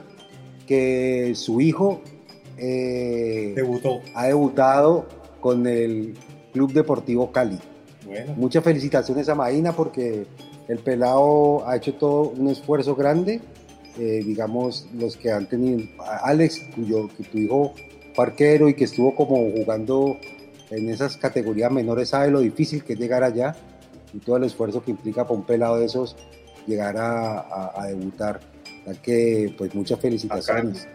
[0.66, 2.00] que su hijo
[2.58, 4.00] eh, Debutó.
[4.14, 5.06] ha debutado
[5.40, 6.14] con el
[6.52, 7.58] Club Deportivo Cali.
[8.04, 10.26] Bueno, Muchas felicitaciones a Maína porque
[10.68, 13.40] el pelado ha hecho todo un esfuerzo grande.
[13.98, 17.74] Eh, digamos, los que han tenido, a Alex, cuyo, que tu hijo
[18.14, 20.18] parquero y que estuvo como jugando
[20.70, 23.54] en esas categorías menores, sabe lo difícil que es llegar allá
[24.12, 26.14] y todo el esfuerzo que implica para un pelado de esos
[26.66, 28.40] llegar a, a- a debutar.
[28.86, 30.86] Así que, pues, muchas felicitaciones.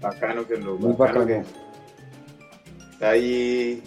[0.00, 1.26] Bacano que lo Muy bacano bacano.
[1.26, 3.82] que está ahí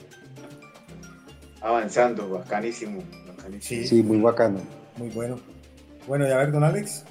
[1.62, 3.02] avanzando, bacanísimo.
[3.28, 3.82] bacanísimo.
[3.82, 4.60] sí, Sí, muy bacano.
[4.98, 5.40] muy bueno.
[6.08, 7.04] Bueno, y a ver, don Alex.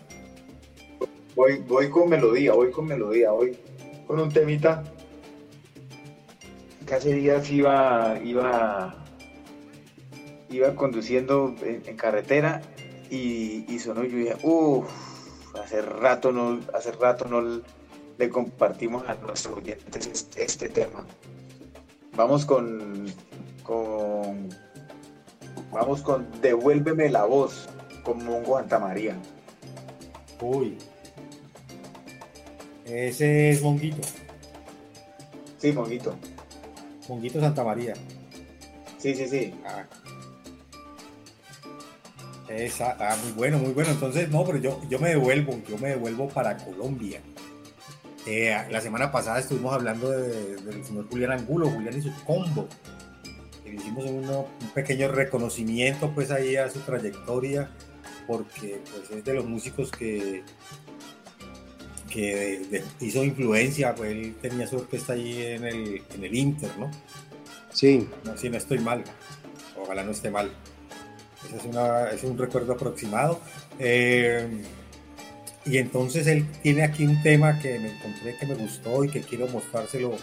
[1.39, 3.57] Voy, voy con melodía, voy con melodía, voy
[4.09, 4.83] con un temita.
[6.93, 8.97] hace días iba, iba,
[10.51, 12.61] iba conduciendo en, carretera
[13.09, 14.89] y, sonó y yo dije, uff,
[15.63, 17.63] hace rato no, hace rato no
[18.19, 21.07] le compartimos a nuestros oyentes este, este tema.
[22.17, 23.07] Vamos con,
[23.63, 24.49] con,
[25.71, 27.69] vamos con Devuélveme la voz
[28.03, 29.17] con Mongo Santa María.
[30.41, 30.77] Uy.
[32.91, 34.07] Ese es Monguito.
[35.59, 36.17] Sí, Monguito.
[37.09, 37.95] Monguito Santa María.
[38.99, 39.55] Sí, sí, sí.
[39.67, 39.85] Ah.
[42.49, 43.91] Esa, ah, muy bueno, muy bueno.
[43.91, 47.21] Entonces, no, pero yo, yo me devuelvo, yo me devuelvo para Colombia.
[48.27, 52.67] Eh, la semana pasada estuvimos hablando de- del señor Julián Angulo, Julián y su combo.
[53.65, 57.71] Y le hicimos uno- un pequeño reconocimiento pues ahí a su trayectoria,
[58.27, 60.43] porque pues es de los músicos que,
[62.09, 62.35] que
[62.71, 66.71] de- de- hizo influencia, pues él tenía su orquesta ahí en el, en el Inter,
[66.79, 66.91] ¿no?
[67.73, 69.05] Sí, No, si no estoy mal.
[69.81, 70.51] Ojalá no esté mal.
[71.47, 73.41] Ese es, una- es un recuerdo aproximado.
[73.79, 74.49] Eh,
[75.65, 79.21] y entonces él tiene aquí un tema que me encontré que me gustó y que
[79.21, 80.17] quiero mostrárselo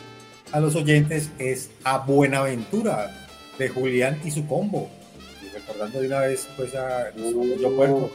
[0.51, 1.29] a los oyentes.
[1.39, 3.27] Es A Buenaventura
[3.57, 4.89] de Julián y su combo.
[5.45, 8.11] Y recordando de una vez pues a yo puerto.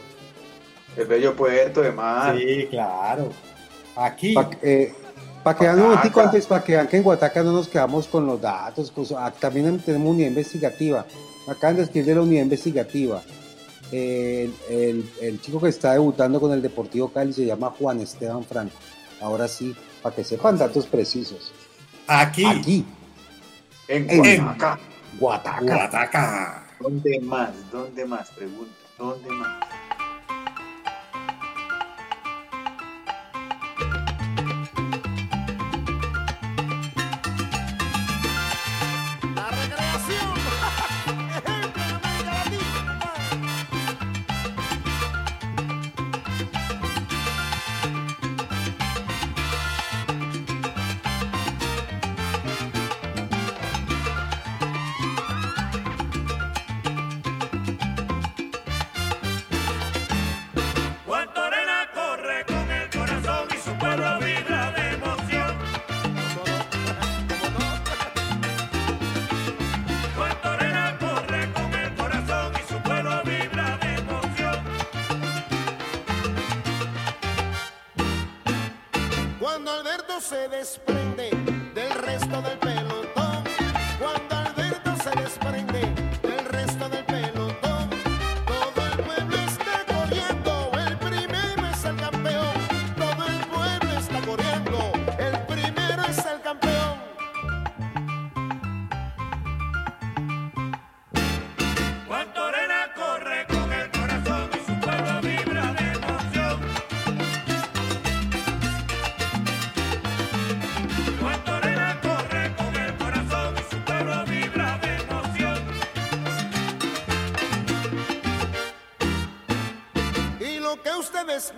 [0.97, 2.37] El bello puerto de mar.
[2.37, 3.31] Sí, claro.
[3.95, 4.33] Aquí.
[5.43, 8.07] Para que vean un momentico antes, para que vean que en Guataca no nos quedamos
[8.07, 11.05] con los datos, ah, también tenemos unidad investigativa.
[11.47, 13.23] Acaban de escribir de la unidad investigativa.
[13.91, 18.43] El, el- el chico que está debutando con el Deportivo Cali se llama Juan Esteban
[18.45, 18.75] Franco.
[19.19, 21.51] Ahora sí, para que sepan datos precisos.
[22.07, 22.45] Aquí.
[22.45, 22.85] Aquí,
[23.87, 24.79] En En- Guataca.
[25.19, 25.61] Guataca.
[25.61, 26.67] Guataca.
[26.79, 27.49] ¿Dónde más?
[27.71, 28.29] ¿Dónde más?
[28.29, 28.71] Pregunta.
[28.97, 29.57] ¿Dónde más?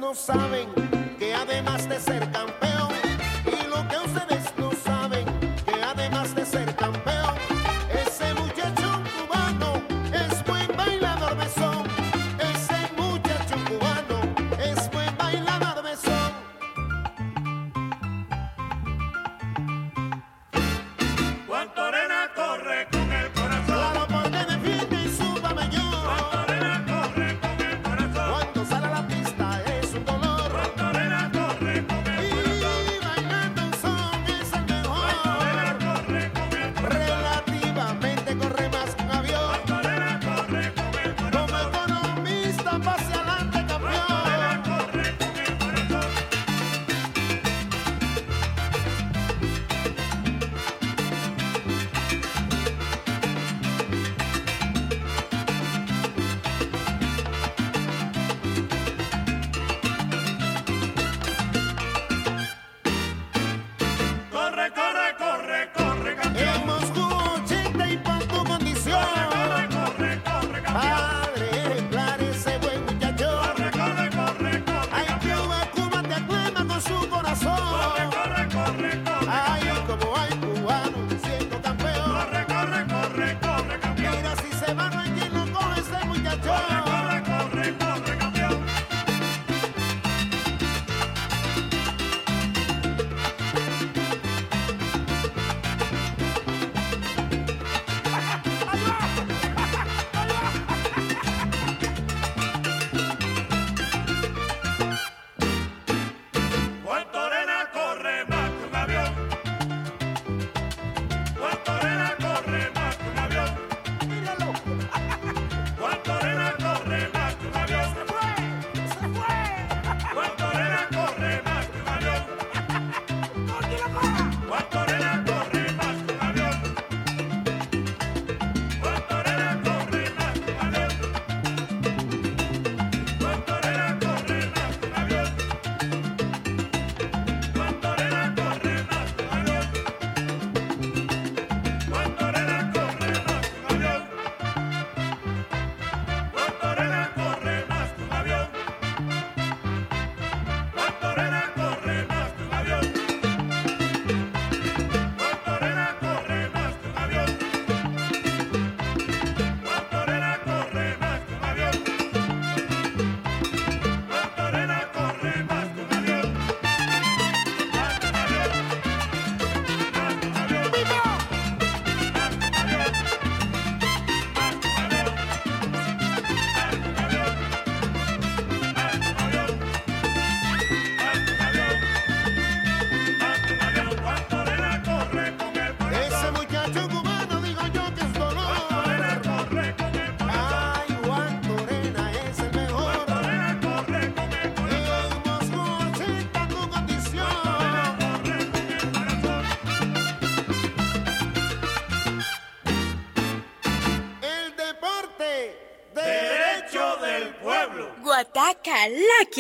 [0.04, 0.68] No saben,
[1.18, 2.33] que además de ser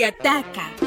[0.05, 0.82] ataca.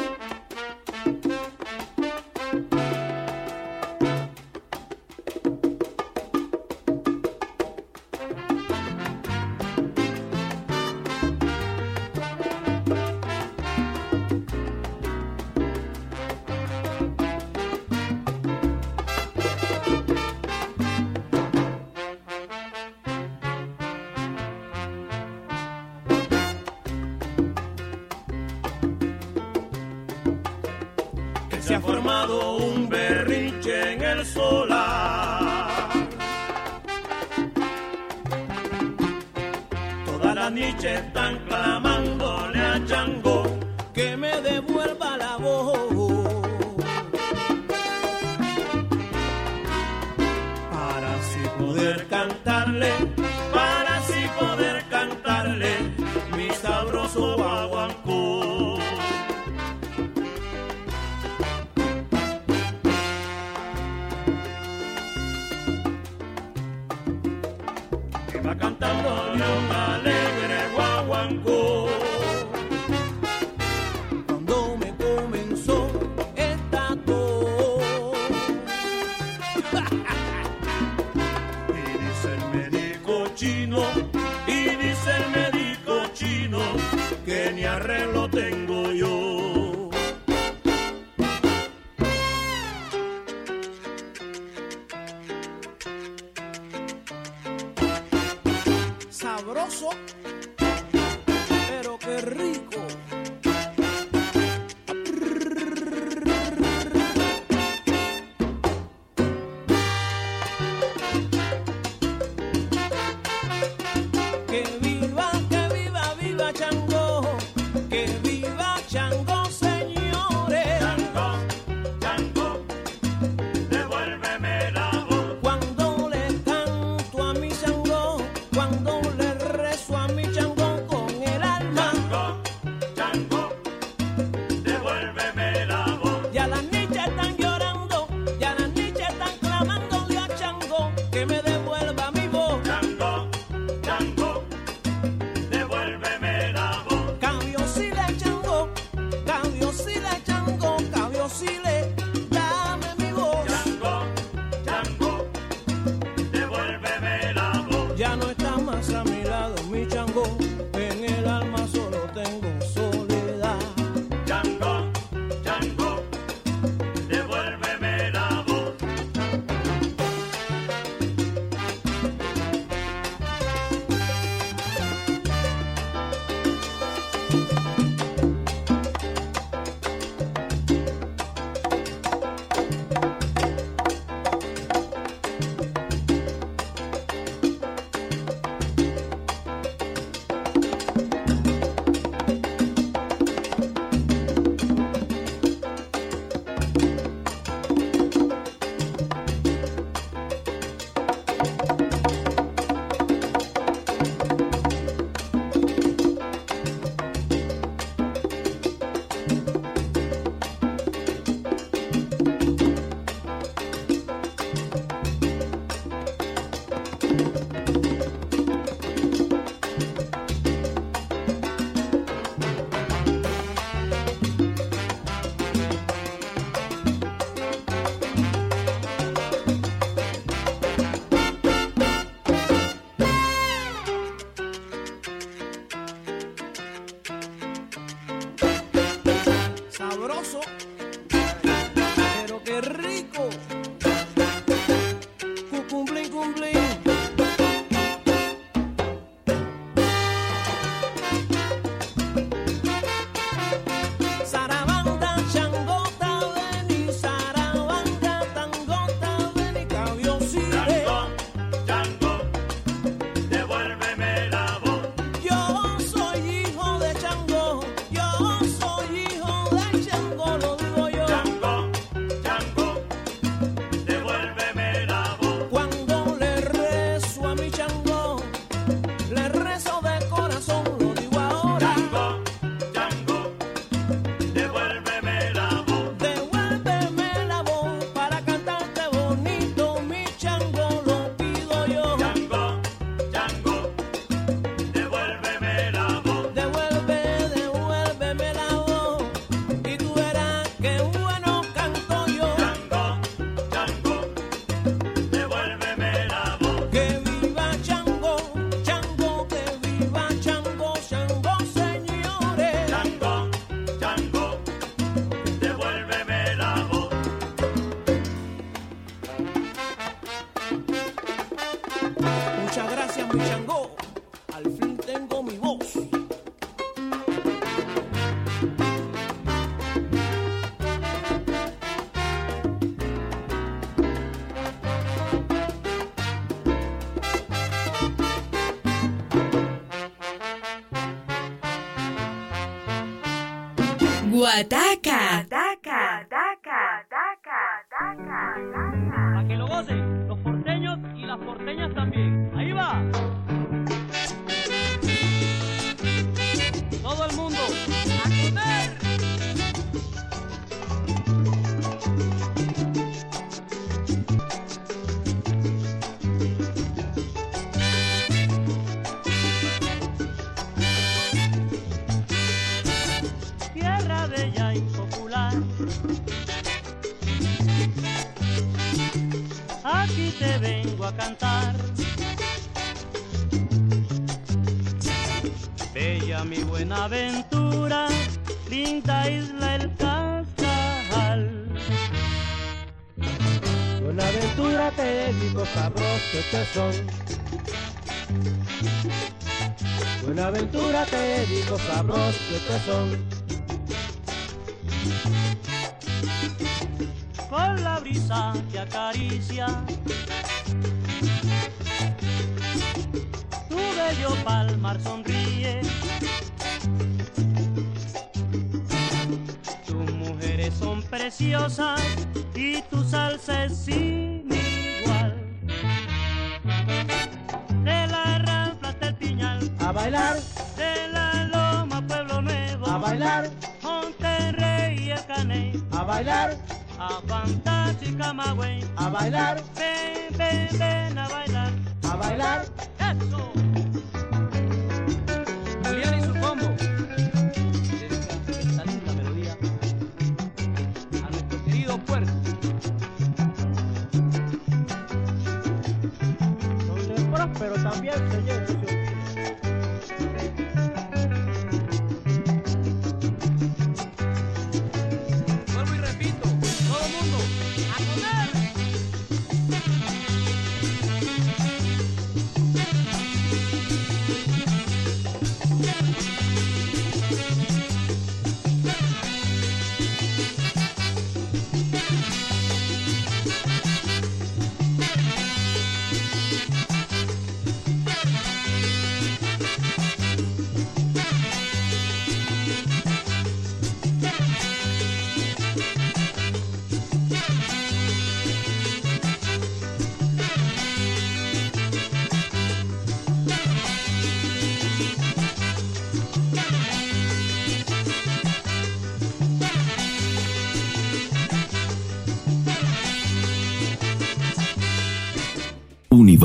[344.37, 345.26] Guataca.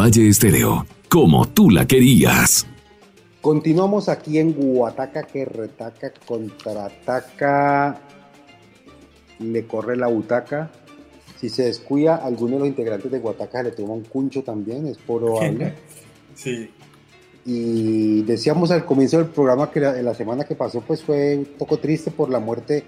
[0.01, 2.65] Univalle Estéreo, como tú la querías.
[3.39, 8.01] Continuamos aquí en Guataca que retaca, contraataca,
[9.37, 10.71] le corre la butaca.
[11.39, 14.97] Si se descuida, alguno de los integrantes de Guataca le toma un cuncho también, es
[14.97, 15.75] probable.
[16.33, 16.71] Sí.
[17.45, 21.45] Y decíamos al comienzo del programa que la, la semana que pasó pues fue un
[21.45, 22.83] poco triste por la muerte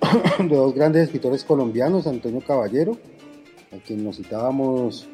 [0.38, 2.96] de dos grandes escritores colombianos, Antonio Caballero,
[3.72, 5.08] a quien nos citábamos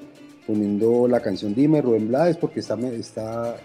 [0.49, 3.57] poniendo la canción Dime, Rubén Blades, porque está, está,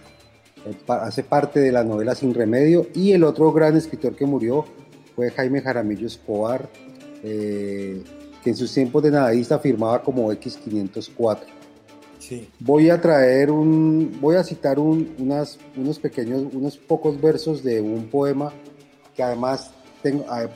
[0.66, 4.66] eh, hace parte de la novela Sin Remedio, y el otro gran escritor que murió
[5.16, 6.70] fue Jaime Jaramillo Escobar,
[7.24, 8.04] eh,
[8.44, 11.40] que en sus tiempos de nadadista firmaba como X504.
[12.20, 12.50] Sí.
[12.60, 17.80] Voy a traer un, voy a citar un- unas, unos pequeños, unos pocos versos de
[17.82, 18.52] un poema
[19.16, 19.72] que además
[20.02, 20.48] tengo, ah,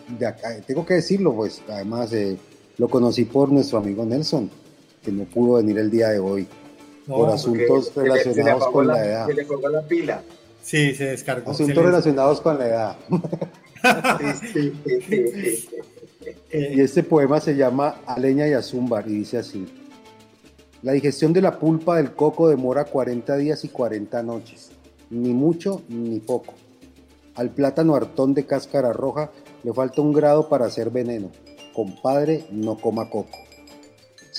[0.66, 2.38] tengo que decirlo, pues además eh,
[2.78, 4.50] lo conocí por nuestro amigo Nelson,
[5.08, 6.46] que no pudo venir el día de hoy
[7.08, 9.26] No, por asuntos Se le- se le relacionados con la- la edad.
[9.28, 10.22] Se le colgó la pila.
[10.62, 11.46] Sí, se descargó.
[11.46, 12.96] se Asuntos le- relacionados con la edad.
[14.54, 14.74] Sí,
[15.08, 15.70] sí.
[16.52, 19.66] Y este poema se llama Aleña y Azúmbar y dice así.
[20.82, 24.72] La digestión de la pulpa del coco demora 40 días y 40 noches,
[25.10, 26.54] ni mucho ni poco.
[27.36, 29.32] Al plátano hartón de cáscara roja
[29.64, 31.32] le falta un grado para hacer veneno.
[31.74, 33.38] Compadre, no coma coco.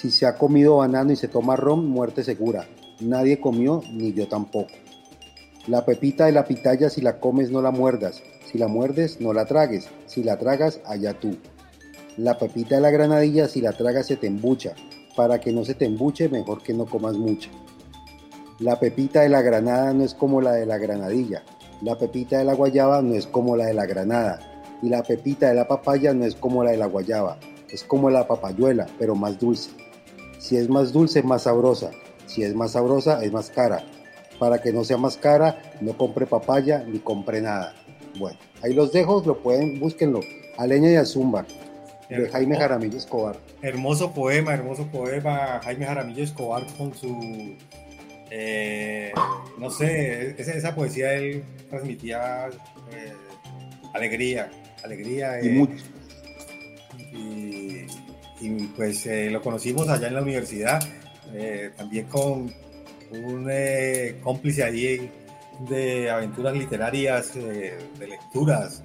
[0.01, 2.69] Si se ha comido banano y se toma ron, muerte segura.
[3.01, 4.71] Nadie comió, ni yo tampoco.
[5.67, 8.23] La pepita de la pitaya, si la comes, no la muerdas.
[8.45, 9.89] Si la muerdes, no la tragues.
[10.07, 11.37] Si la tragas, allá tú.
[12.17, 14.77] La pepita de la granadilla, si la tragas, se te embucha.
[15.17, 17.51] Para que no se te embuche, mejor que no comas mucha.
[18.61, 21.43] La pepita de la granada no es como la de la granadilla.
[21.83, 24.39] La pepita de la guayaba no es como la de la granada.
[24.81, 27.41] Y la pepita de la papaya no es como la de la guayaba.
[27.69, 29.88] Es como la papayuela, pero más dulce.
[30.39, 31.91] Si es más dulce, más sabrosa.
[32.27, 33.85] Si es más sabrosa, es más cara.
[34.39, 37.75] Para que no sea más cara, no compre papaya ni compre nada.
[38.19, 40.21] Bueno, ahí los dejo, lo pueden, búsquenlo.
[40.57, 41.47] A leña y a zumba,
[42.09, 43.37] de Jaime Jaramillo Escobar.
[43.63, 45.61] Hermoso poema, hermoso poema.
[45.63, 47.57] Jaime Jaramillo Escobar con su.
[48.31, 49.13] eh,
[49.59, 52.49] no sé, esa, esa poesía él transmitía
[52.93, 53.13] eh,
[53.95, 54.51] alegría,
[54.83, 55.43] alegría.
[55.43, 55.85] Y eh, mucho.
[57.13, 57.78] y,
[58.41, 60.81] y, pues eh, lo conocimos allá en la universidad,
[61.33, 62.53] eh, también con
[63.11, 65.11] un eh, cómplice allí
[65.69, 68.83] de aventuras literarias, de lecturas,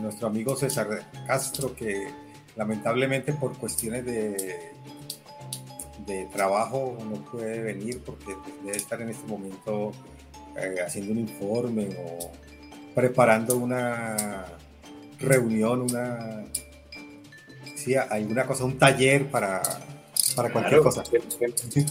[0.00, 0.88] nuestro amigo César
[1.26, 2.08] Castro, que
[2.56, 4.72] lamentablemente por cuestiones de,
[6.06, 9.92] de trabajo no puede venir porque pues, debe estar en este momento
[10.84, 12.32] haciendo un informe o
[12.94, 14.46] preparando una
[15.18, 16.44] reunión, una
[17.84, 19.62] sí, alguna cosa, un taller para,
[20.34, 21.02] para cualquier Claro, cosa.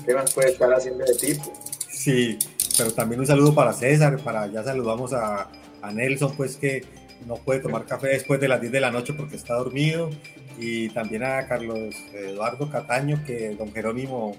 [0.06, 1.54] ¿qué, más puede estar haciendo de tipo?
[1.90, 2.38] Sí,
[2.78, 5.50] pero también un saludo para César, para ya saludamos a,
[5.82, 6.84] a Nelson, pues que
[7.28, 10.10] no puede tomar café después de las 10 de la noche porque está dormido,
[10.58, 14.36] y también a Carlos Eduardo Cataño, que don Jerónimo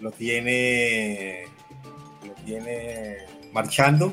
[0.00, 1.44] lo tiene,
[2.26, 3.16] lo tiene
[3.52, 4.12] marchando,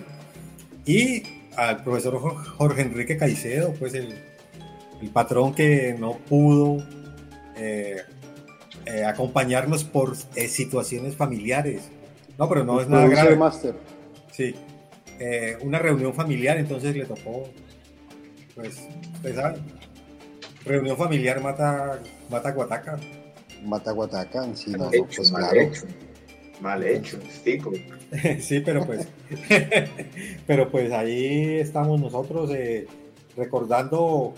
[0.86, 1.24] y
[1.56, 4.16] al profesor Jor- Jorge Enrique Caicedo, pues el,
[5.04, 6.78] el patrón que no pudo
[7.58, 7.98] eh,
[8.86, 11.90] eh, acompañarnos por eh, situaciones familiares.
[12.38, 13.36] No, pero no es nada grave.
[13.36, 13.76] Master.
[14.32, 14.56] Sí.
[15.20, 17.48] Eh, una reunión familiar, entonces le tocó,
[18.56, 19.60] pues, usted sabe,
[20.66, 22.00] reunión familiar mata,
[22.30, 23.00] mata guataca.
[23.64, 25.62] Mata Guataca, sí, no, hecho, pues mal claro.
[25.62, 25.84] hecho.
[26.60, 27.72] Mal hecho, tico.
[28.42, 29.08] sí, pero pues,
[30.48, 32.88] pero pues ahí estamos nosotros eh,
[33.38, 34.34] recordando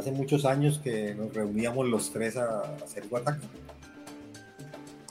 [0.00, 3.40] hace muchos años que nos reuníamos los tres a, a hacer guataca.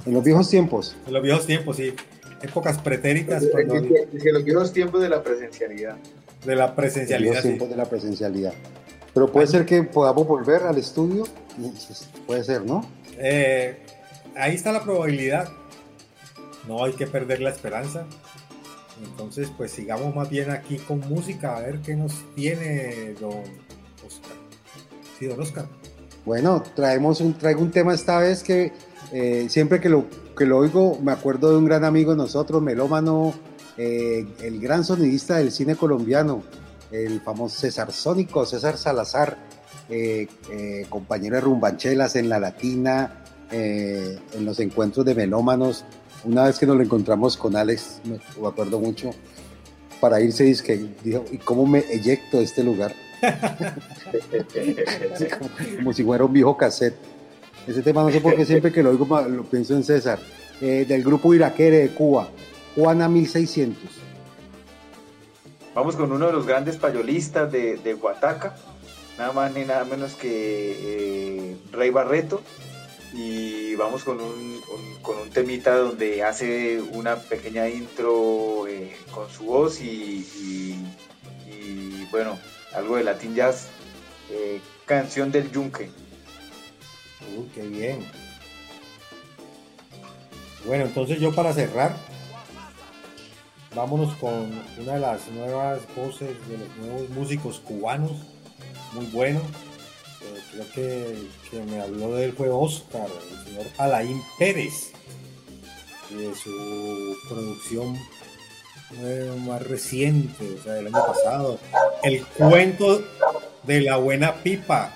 [0.05, 0.95] En los viejos tiempos.
[1.07, 1.93] En los viejos tiempos, sí.
[2.41, 3.81] Épocas pretéritas Desde cuando-
[4.11, 5.97] desde los viejos tiempos de la presencialidad.
[6.45, 7.33] de la En presencialidad.
[7.33, 7.47] los sí.
[7.49, 8.53] tiempos de la presencialidad.
[9.13, 11.25] Pero puede ser que podamos volver al estudio.
[12.25, 12.85] Puede ser, ¿no?
[13.17, 13.77] Eh,
[14.35, 15.49] ahí está la probabilidad.
[16.67, 18.05] No hay que perder la esperanza.
[19.03, 23.43] Entonces, pues sigamos más bien aquí con música, a ver qué nos tiene don.
[26.25, 28.71] Bueno, traemos un, traigo un tema esta vez que
[29.11, 30.05] eh, siempre que lo,
[30.37, 33.33] que lo oigo me acuerdo de un gran amigo de nosotros, melómano,
[33.77, 36.43] eh, el gran sonidista del cine colombiano,
[36.91, 39.37] el famoso César Sónico, César Salazar,
[39.89, 40.27] eh,
[40.89, 45.85] compañero de rumbanchelas en la Latina, en los encuentros de melómanos.
[46.23, 49.11] Una vez que nos lo encontramos con Alex, me, acuerdo mucho,
[49.99, 52.93] para irse, dice dijo, ¿y cómo me eyecto de este lugar?
[55.79, 56.97] Como, si fuera un viejo cassette.
[57.67, 60.19] Ese tema no sé por qué siempre que lo oigo lo pienso en César.
[60.61, 62.29] Eh, del grupo Iraquere de Cuba,
[62.75, 63.81] Juana 1600.
[65.73, 68.55] Vamos con uno de los grandes payolistas de, de Huataca,
[69.17, 72.41] nada más ni nada menos que eh, Rey Barreto.
[73.13, 74.61] Y vamos con un,
[75.01, 80.75] con un temita donde hace una pequeña intro eh, con su voz y,
[82.11, 82.37] bueno,
[82.73, 83.67] algo de Latin Jazz,
[84.31, 85.89] eh, canción del Yunque.
[87.37, 88.05] Uy, qué bien.
[90.65, 91.95] Bueno, entonces yo para cerrar,
[93.75, 98.11] vámonos con una de las nuevas voces de los nuevos músicos cubanos,
[98.93, 99.41] muy bueno.
[100.21, 104.91] Eh, creo que, que me habló de él fue Oscar, el señor Alain Pérez,
[106.09, 107.97] y de su producción
[109.45, 111.59] más reciente, o sea, del año pasado.
[112.03, 113.03] El cuento
[113.63, 114.91] de la buena pipa,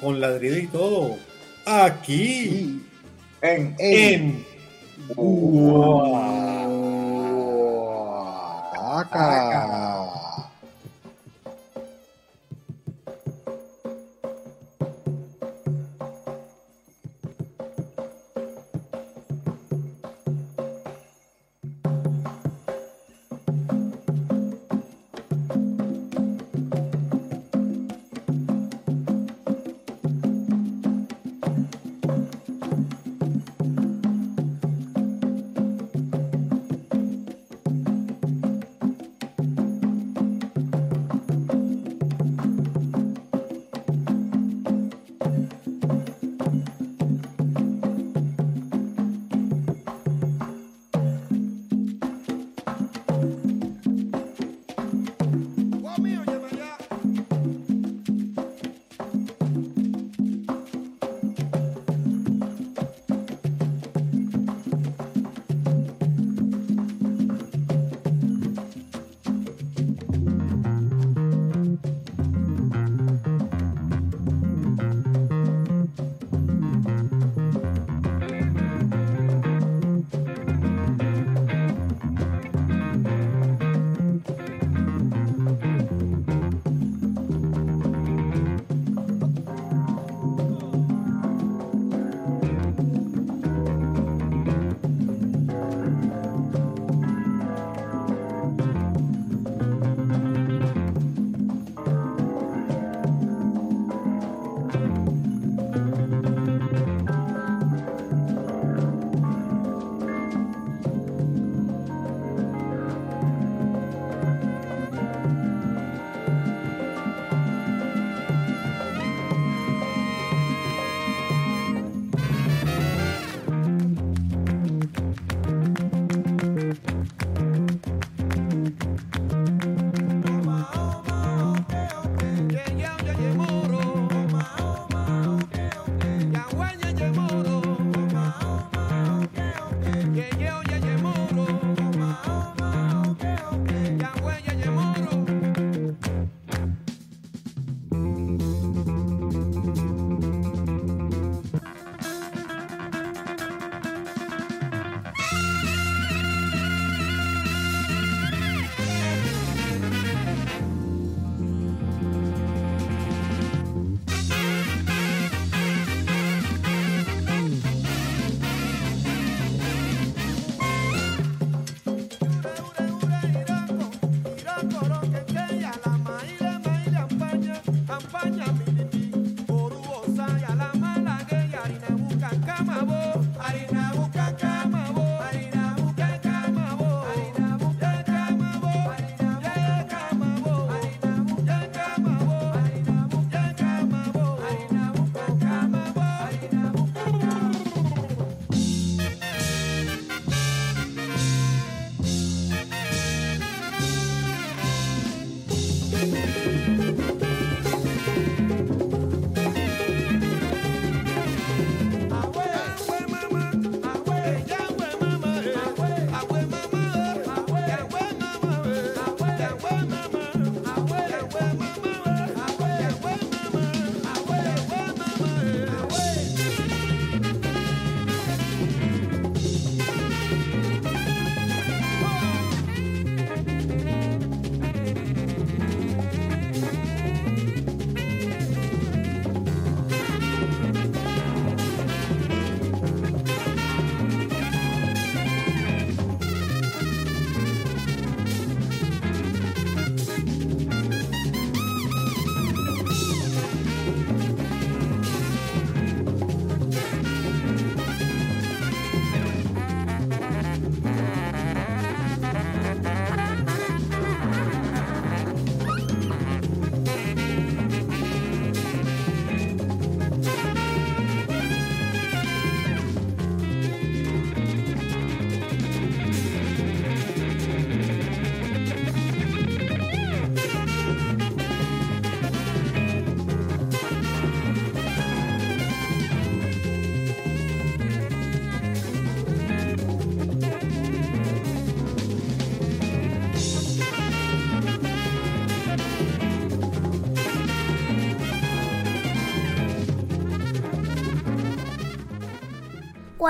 [0.00, 1.16] con ladrido y todo.
[1.64, 2.82] Aquí,
[3.42, 4.46] En, en.
[9.10, 10.27] Thank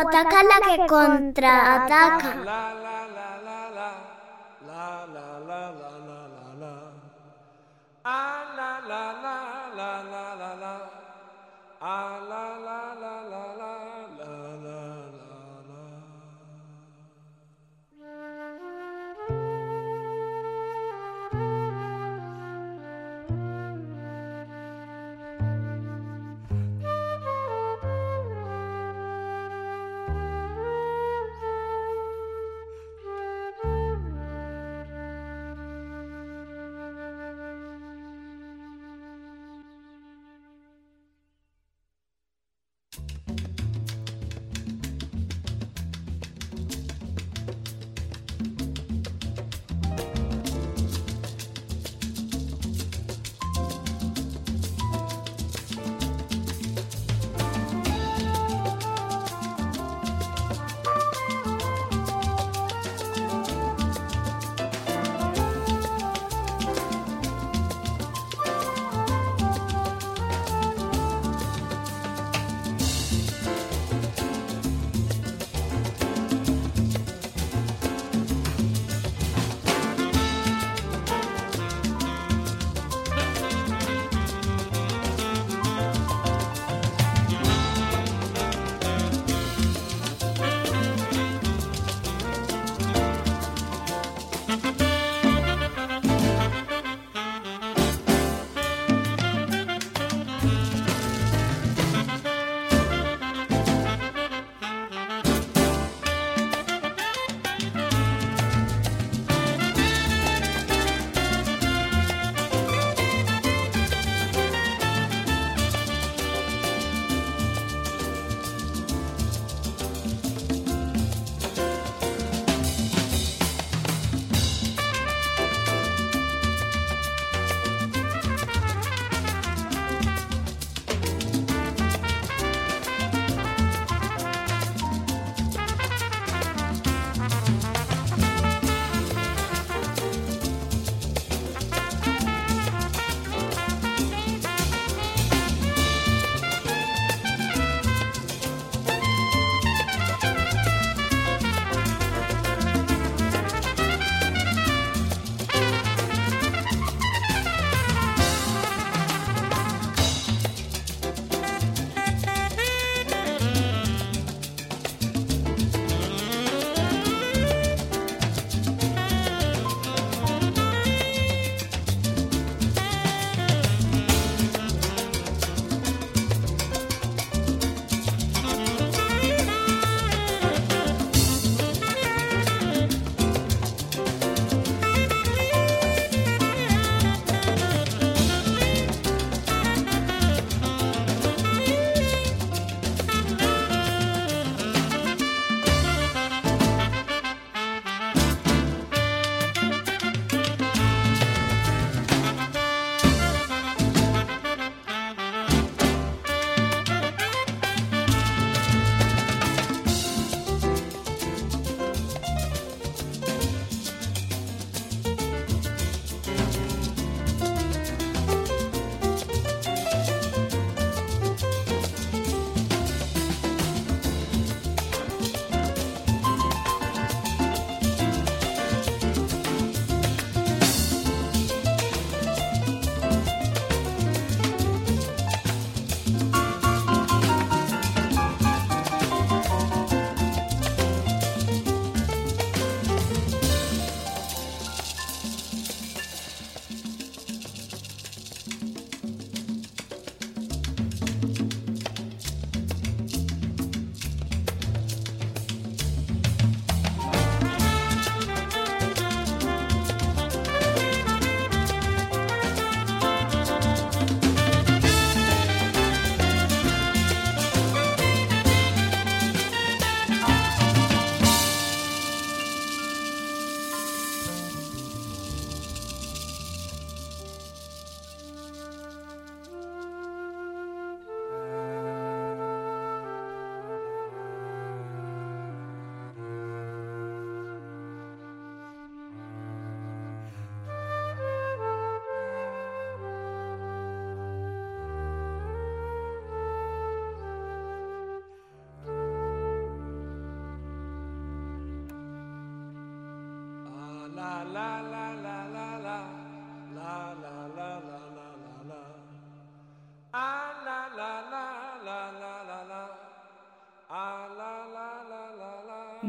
[0.03, 2.35] Guataca la que contraataca.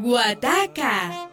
[0.01, 1.28] Guataca.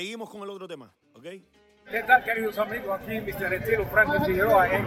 [0.00, 1.24] Seguimos con el otro tema, ¿ok?
[1.90, 2.98] ¿Qué tal, queridos amigos?
[2.98, 3.52] Aquí Mr.
[3.52, 4.86] Estilo Franklin Figueroa en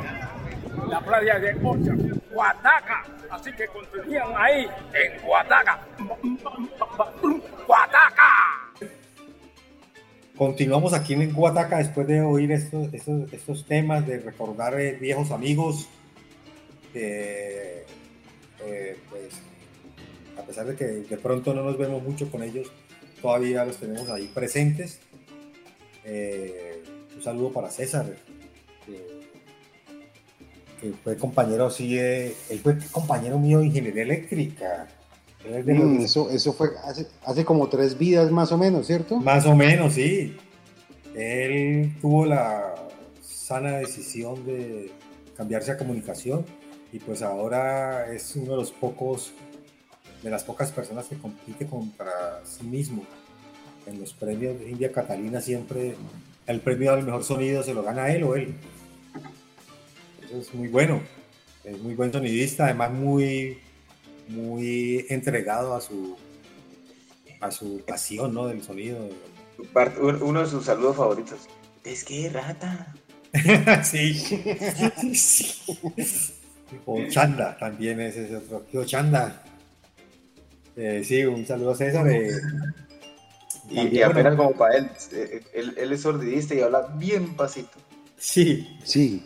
[0.90, 1.94] la playa de Ocha,
[2.34, 3.04] Guataca.
[3.30, 5.86] Así que continúan ahí en Guataca.
[7.68, 8.74] Guataca.
[10.36, 15.30] Continuamos aquí en Guataca después de oír estos, estos, estos temas, de recordar eh, viejos
[15.30, 15.90] amigos.
[16.92, 17.86] que,
[18.64, 19.40] eh, pues,
[20.40, 22.72] a pesar de que de pronto no nos vemos mucho con ellos,
[23.24, 25.00] todavía los tenemos ahí presentes.
[26.06, 26.84] Eh,
[27.16, 28.06] un saludo para César,
[28.86, 29.08] que,
[30.82, 34.88] que fue compañero así, de- él fue compañero mío de ingeniería eléctrica.
[35.46, 38.58] Él es de los- Mm, eso, eso fue hace, hace como tres vidas más o
[38.58, 39.18] menos, ¿cierto?
[39.18, 40.36] Más o menos, sí.
[41.16, 42.76] Él tuvo la
[43.22, 44.92] sana decisión de
[45.38, 46.46] cambiarse a comunicación
[46.92, 49.32] y pues ahora es uno de los pocos,
[50.24, 53.06] de las pocas personas que compite contra sí mismo.
[53.86, 55.96] En los premios de India Catalina siempre
[56.48, 58.56] el premio al mejor sonido se lo gana él o él.
[60.24, 61.02] Eso es muy bueno.
[61.64, 63.58] Es muy buen sonidista, además muy,
[64.28, 66.18] muy entregado a su,
[67.40, 68.48] a su pasión, ¿no?
[68.48, 69.10] Del sonido.
[70.22, 71.48] Uno de sus saludos favoritos.
[71.84, 72.94] Es que rata.
[73.84, 74.22] sí.
[76.88, 78.62] O Chanda también es ese otro.
[78.62, 79.43] Tío Chanda.
[80.76, 82.08] Eh, sí, un saludo a César.
[82.10, 82.30] eh,
[83.70, 86.82] Y, también, y apenas bueno, como para él, eh, él, él es sordidista y habla
[86.98, 87.78] bien pasito.
[88.18, 88.78] Sí.
[88.84, 89.26] Sí.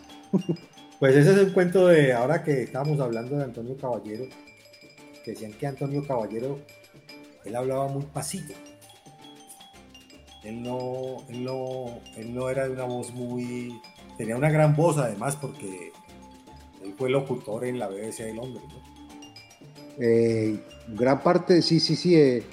[0.99, 4.25] Pues ese es el cuento de ahora que estábamos hablando de Antonio Caballero.
[5.23, 6.59] Que decían que Antonio Caballero,
[7.45, 8.53] él hablaba muy pasito.
[10.43, 13.79] Él no, él no, él no era de una voz muy.
[14.17, 15.91] Tenía una gran voz además porque
[16.83, 18.63] él fue locutor en la BBC de Londres.
[18.69, 18.81] ¿no?
[19.99, 20.59] Eh,
[20.95, 22.43] gran parte, sí, sí, sí, eh,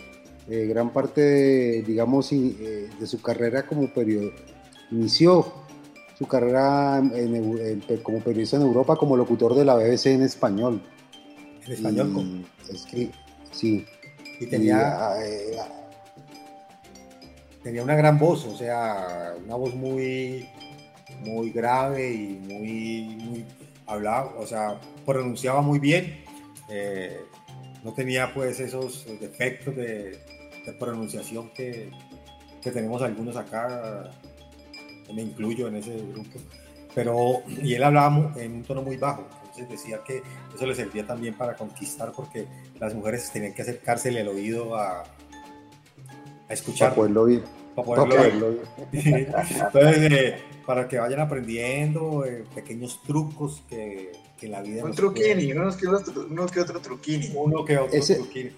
[0.48, 4.42] eh, gran parte, de, digamos, eh, de su carrera como periodista,
[4.90, 5.52] inició
[6.18, 10.80] su carrera en como periodista en Europa como locutor de la BBC en español.
[11.66, 12.42] En español, ¿cómo?
[12.72, 13.10] es que,
[13.50, 13.84] sí.
[14.40, 15.56] Y tenía- ah, eh,
[17.62, 20.46] tenía una gran voz, o sea, una voz muy,
[21.20, 23.44] muy grave y muy, muy
[23.86, 26.22] hablaba, o sea, pronunciaba muy bien.
[26.70, 27.20] eh,
[27.84, 30.18] no tenía pues esos defectos de,
[30.80, 31.90] pronunciación que,
[32.62, 34.10] que tenemos algunos acá.
[35.14, 36.40] Me incluyo en ese grupo.
[36.94, 40.22] Pero, y él hablaba en un tono muy bajo, entonces decía que
[40.54, 42.46] eso le servía también para conquistar porque
[42.78, 46.90] las mujeres tenían que acercársele al oído a, a escuchar.
[46.90, 47.44] para poderlo oír.
[47.74, 48.54] Para poderlo.
[48.92, 54.88] Entonces, eh, para que vayan aprendiendo eh, pequeños trucos que, que en la vida Un
[54.88, 57.30] nos truquini, pueden- unos que otro, unos que otro truquini.
[57.34, 58.50] Uno que otro Ese- truquini.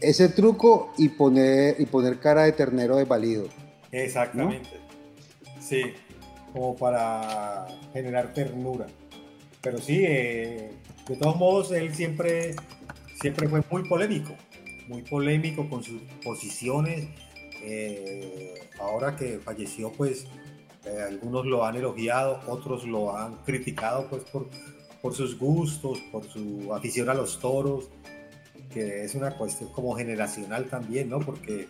[0.00, 3.48] Ese truco y poner, y poner cara de ternero de válido.
[3.90, 4.68] Exactamente.
[5.60, 5.82] Sí,
[6.52, 8.86] como para generar ternura.
[9.62, 10.70] Pero sí, eh,
[11.08, 12.54] de todos modos, él siempre,
[13.20, 14.32] siempre fue muy polémico,
[14.86, 17.06] muy polémico con sus posiciones.
[17.68, 20.24] Eh, ahora que falleció, pues
[20.84, 24.48] eh, algunos lo han elogiado, otros lo han criticado, pues por,
[25.02, 27.88] por sus gustos, por su afición a los toros,
[28.72, 31.18] que es una cuestión como generacional también, ¿no?
[31.18, 31.66] Porque,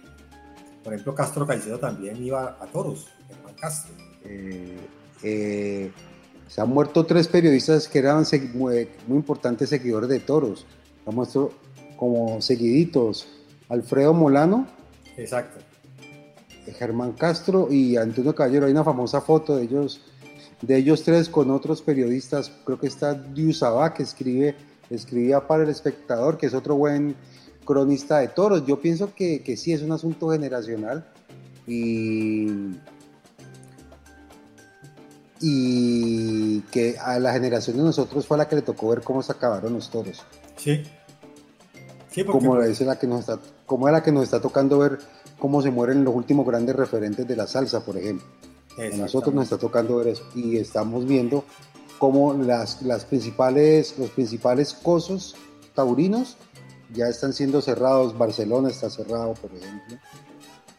[0.84, 3.94] por ejemplo, Castro Caicedo también iba a toros, Germán Castro.
[5.22, 5.90] Eh,
[6.46, 10.66] se han muerto tres periodistas que eran muy, muy importantes seguidores de toros.
[11.06, 11.52] Han muerto
[11.96, 13.28] como seguiditos.
[13.68, 14.66] Alfredo Molano,
[15.16, 15.65] Exacto.
[16.72, 18.66] Germán Castro y Antonio Caballero.
[18.66, 20.00] Hay una famosa foto de ellos,
[20.62, 22.50] de ellos tres con otros periodistas.
[22.64, 24.56] Creo que está Diusabá, que escribe,
[24.90, 27.16] escribía para El Espectador, que es otro buen
[27.64, 28.66] cronista de toros.
[28.66, 31.06] Yo pienso que, que sí es un asunto generacional
[31.66, 32.76] y
[35.40, 39.32] y que a la generación de nosotros fue la que le tocó ver cómo se
[39.32, 40.22] acabaron los toros.
[40.56, 40.82] Sí.
[42.10, 44.78] Sí, porque Como es la que nos está, como es la que nos está tocando
[44.78, 44.98] ver
[45.38, 48.26] cómo se mueren los últimos grandes referentes de la salsa, por ejemplo.
[48.78, 51.44] A nosotros nos está tocando ver eso y estamos viendo
[51.98, 55.34] cómo las, las principales, los principales cosos
[55.74, 56.36] taurinos
[56.92, 58.16] ya están siendo cerrados.
[58.16, 59.96] Barcelona está cerrado, por ejemplo.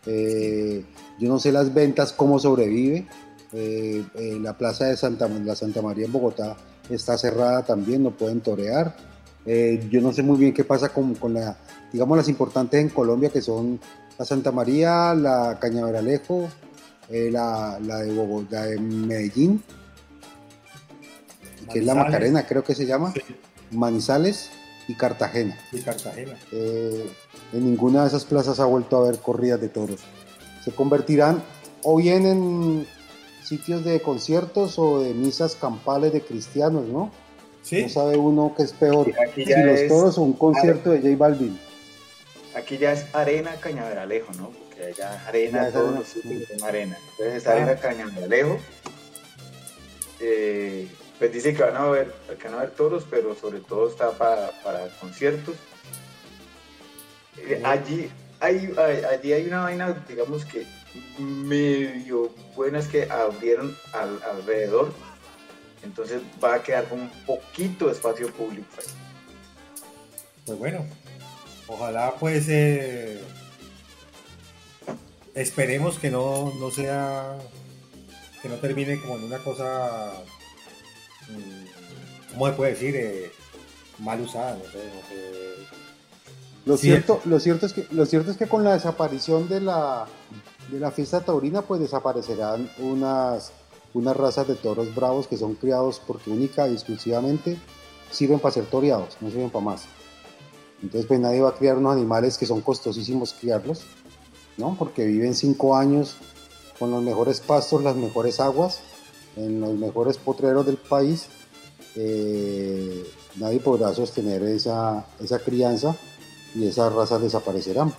[0.06, 0.86] Eh,
[1.20, 3.08] yo no sé las ventas, cómo sobrevive.
[3.54, 6.58] Eh, eh, la plaza de Santa, la Santa María en Bogotá
[6.90, 8.96] está cerrada también, no pueden torear.
[9.46, 11.58] Eh, yo no sé muy bien qué pasa con, con la,
[11.92, 13.80] digamos, las importantes en Colombia que son
[14.18, 16.50] la Santa María, la Cañaveralejo,
[17.10, 19.64] eh, la, la, de Bogotá, la de Medellín,
[21.72, 21.96] que es la.
[21.96, 23.14] Macarena, creo que se llama,
[23.72, 24.50] Manizales,
[24.88, 25.58] y Cartagena.
[25.72, 26.38] Y Cartagena.
[26.52, 27.10] Eh,
[27.54, 30.02] en ninguna de esas plazas ha vuelto a haber corridas de toros.
[30.64, 31.44] Se convertirán
[31.84, 32.88] o bien en
[33.44, 37.12] sitios de conciertos o de misas campales de cristianos, ¿no?
[37.62, 37.84] Sí.
[37.84, 41.58] No sabe uno qué es peor, si los toros o un concierto de J Balvin.
[42.58, 44.50] Aquí ya es arena Cañaveralejo, ¿no?
[44.50, 46.98] Porque allá arena, todos los sitios son arena.
[47.12, 47.52] Entonces es Ah.
[47.54, 48.60] arena Cañaveralejo.
[50.20, 50.88] Eh,
[51.20, 54.12] pues dice que van a haber, que van a haber toros, pero sobre todo está
[54.12, 55.56] para, para conciertos.
[57.38, 58.10] Eh, allí,
[58.40, 60.66] hay, hay- allí hay una vaina, digamos que
[61.20, 64.92] medio buena, es que abrieron al- alrededor.
[65.84, 68.88] Entonces va a quedar con un poquito de espacio público ahí.
[70.46, 70.86] Pues bueno,
[71.68, 73.20] ojalá pues eh,
[75.36, 77.38] esperemos que no, no sea,
[78.42, 80.12] que no termine como en una cosa,
[81.30, 82.96] mm, ¿cómo se puede decir?
[82.96, 83.32] Eh,
[84.00, 85.68] mal usada, no sé, no sé.
[86.66, 86.88] Lo, Sí.
[86.88, 90.06] cierto, lo, cierto es que, lo cierto es que con la desaparición de la,
[90.70, 93.52] de la fiesta taurina, pues desaparecerán unas,
[93.94, 97.58] unas razas de toros bravos que son criados porque única y exclusivamente
[98.12, 99.86] sirven para ser toreados, no sirven para más.
[100.82, 103.84] Entonces, pues nadie va a criar unos animales que son costosísimos criarlos,
[104.58, 104.76] ¿no?
[104.78, 106.18] Porque viven cinco años
[106.78, 108.82] con los mejores pastos, las mejores aguas,
[109.36, 111.28] en los mejores potreros del país.
[111.96, 113.04] Eh,
[113.38, 115.96] nadie podrá sostener esa, esa crianza
[116.54, 117.94] y esas razas desaparecerán.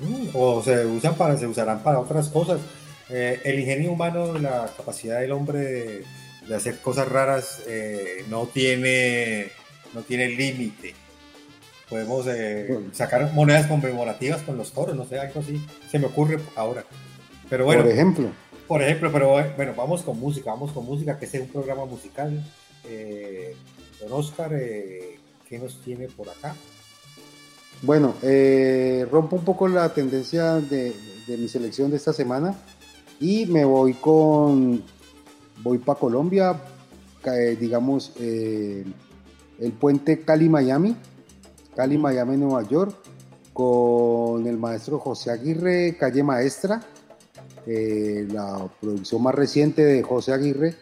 [0.00, 2.60] Mm, o se usan para, se usarán para otras cosas.
[3.08, 6.04] Eh, el ingenio humano, la capacidad del hombre
[6.46, 9.50] de, hacer cosas raras eh, no tiene,
[9.94, 10.94] no tiene límite.
[11.90, 15.60] Podemos eh, sacar monedas conmemorativas con los toros, no sé, algo así.
[15.90, 16.84] Se me ocurre ahora.
[17.50, 18.28] Pero bueno, Por ejemplo,
[18.70, 21.84] por ejemplo, pero eh, bueno, vamos con música, vamos con música, que es un programa
[21.86, 22.40] musical.
[22.84, 23.54] Eh,
[24.00, 25.18] don Oscar, eh,
[25.48, 26.54] ¿qué nos tiene por acá?
[27.82, 30.94] bueno, eh, rompo un poco la tendencia de,
[31.26, 32.54] de mi selección de esta semana
[33.18, 34.82] y me voy con,
[35.62, 36.60] voy para Colombia,
[37.58, 40.94] digamos, el puente Cali-Miami,
[41.74, 42.94] Cali-Miami, Nueva York,
[43.52, 46.80] con el maestro José Aguirre, Calle Maestra,
[47.66, 50.76] eh, la producción más reciente de José Aguirre,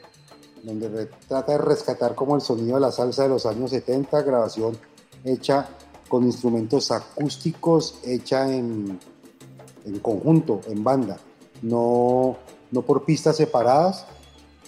[0.63, 4.77] donde trata de rescatar como el sonido de la salsa de los años 70, grabación
[5.25, 5.69] hecha
[6.09, 8.99] con instrumentos acústicos, hecha en,
[9.85, 11.19] en conjunto, en banda,
[11.63, 12.37] no,
[12.71, 14.07] no por pistas separadas,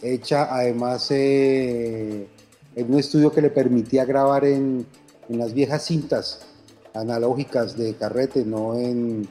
[0.02, 2.28] hecha además eh,
[2.74, 4.86] en un estudio que le permitía grabar en,
[5.30, 6.40] en las viejas cintas
[6.92, 9.28] analógicas de carrete, no en,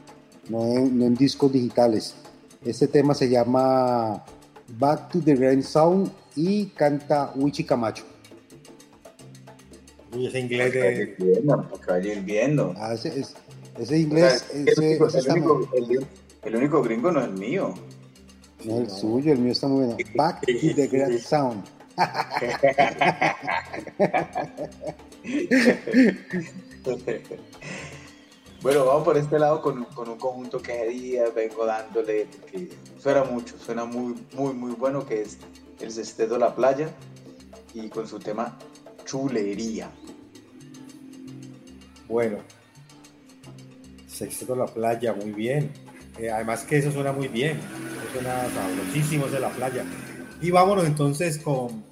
[0.47, 2.15] no en, no en discos digitales.
[2.63, 4.23] Este tema se llama
[4.77, 8.05] Back to the Grand Sound y canta Wichi Camacho.
[10.15, 11.15] Uy, ese inglés de...
[11.85, 12.73] para que viendo.
[12.77, 13.35] Ah, ese, es-
[13.77, 16.07] ese inglés, O sea, el, ese, único, ese el único- el-
[16.43, 17.73] el único gringo no es el mío.
[18.63, 19.97] no, el suyo, el mío está muy bueno.
[20.15, 21.63] Back to the Grand Sound.
[28.61, 32.69] bueno, vamos por este lado con, con un conjunto que vengo dándole, porque
[32.99, 35.37] suena mucho, suena muy, muy, muy bueno, que es
[35.79, 36.89] el Sestedo La Playa,
[37.73, 38.57] y con su tema
[39.05, 39.89] Chulería.
[42.07, 42.37] Bueno,
[44.07, 45.71] Sexteto la playa, muy bien.
[46.17, 49.85] Eh, además que eso suena muy bien, eso suena sabrosísimo de la playa.
[50.41, 51.83] Y vámonos entonces con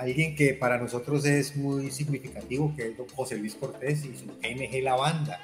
[0.00, 4.26] alguien que para nosotros es muy significativo, que es don José Luis Cortés y su
[4.42, 5.38] NG La Banda.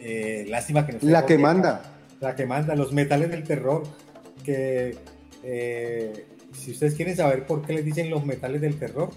[0.00, 1.94] Eh, lástima que no La que manda.
[2.20, 3.84] La que manda, los metales del terror,
[4.44, 4.96] que
[5.42, 9.10] eh, si ustedes quieren saber por qué les dicen los metales del terror,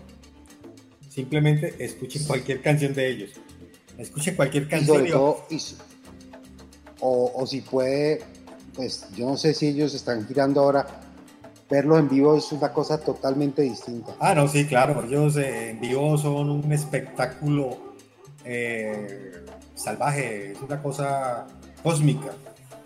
[1.10, 3.32] simplemente escuchen cualquier canción de ellos.
[3.98, 4.98] Escuchen cualquier Y canción.
[4.98, 5.76] sobre y- todo, y si-
[7.00, 8.22] o, o si puede,
[8.76, 11.01] pues yo no sé si ellos están girando ahora,
[11.72, 14.14] verlos en vivo es una cosa totalmente distinta.
[14.20, 17.96] Ah, no, sí, claro, ellos eh, en vivo son un espectáculo
[18.46, 19.32] eh,
[19.76, 21.48] salvaje, es una cosa
[21.82, 22.28] cósmica.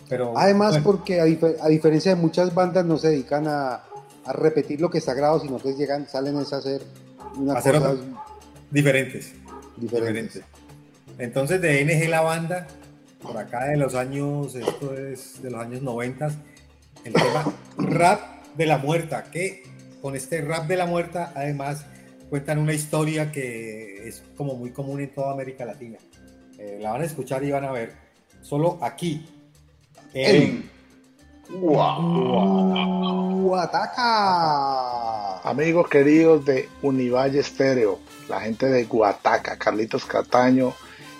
[0.08, 3.82] Pero, Además, bueno, porque a, difer- a diferencia de muchas bandas no se dedican a,
[4.26, 6.82] a repetir lo que está grabado, sino que llegan, salen es a hacer
[7.38, 8.04] una Hacer cosa otra-
[8.70, 9.34] diferentes.
[9.78, 10.44] diferente.
[11.18, 12.68] Entonces, de NG La Banda,
[13.22, 16.30] por acá de los años, esto es de los años 90,
[17.06, 17.46] el tema
[17.78, 18.20] Rap
[18.58, 19.64] de la Muerta, que
[20.02, 21.86] con este Rap de la Muerta, además,
[22.30, 25.98] cuentan una historia que es como muy común en toda América Latina.
[26.58, 27.94] Eh, la van a escuchar y van a ver.
[28.42, 29.26] Solo aquí.
[30.14, 30.70] En,
[31.50, 31.80] ¡Uh,
[33.56, 35.40] ataca!
[35.48, 40.74] Amigos queridos de Univalle Estéreo, la gente de Guataca, Carlitos Cataño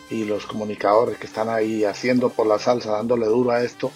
[0.10, 3.92] y los comunicadores que están ahí haciendo por la salsa, dándole duro a esto.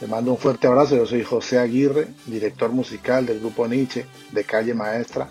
[0.00, 0.96] Les mando un fuerte abrazo.
[0.96, 5.28] Yo soy José Aguirre, director musical del grupo Nietzsche de Calle Maestra.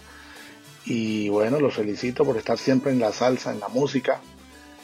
[0.85, 4.19] Y bueno, los felicito por estar siempre en la salsa, en la música.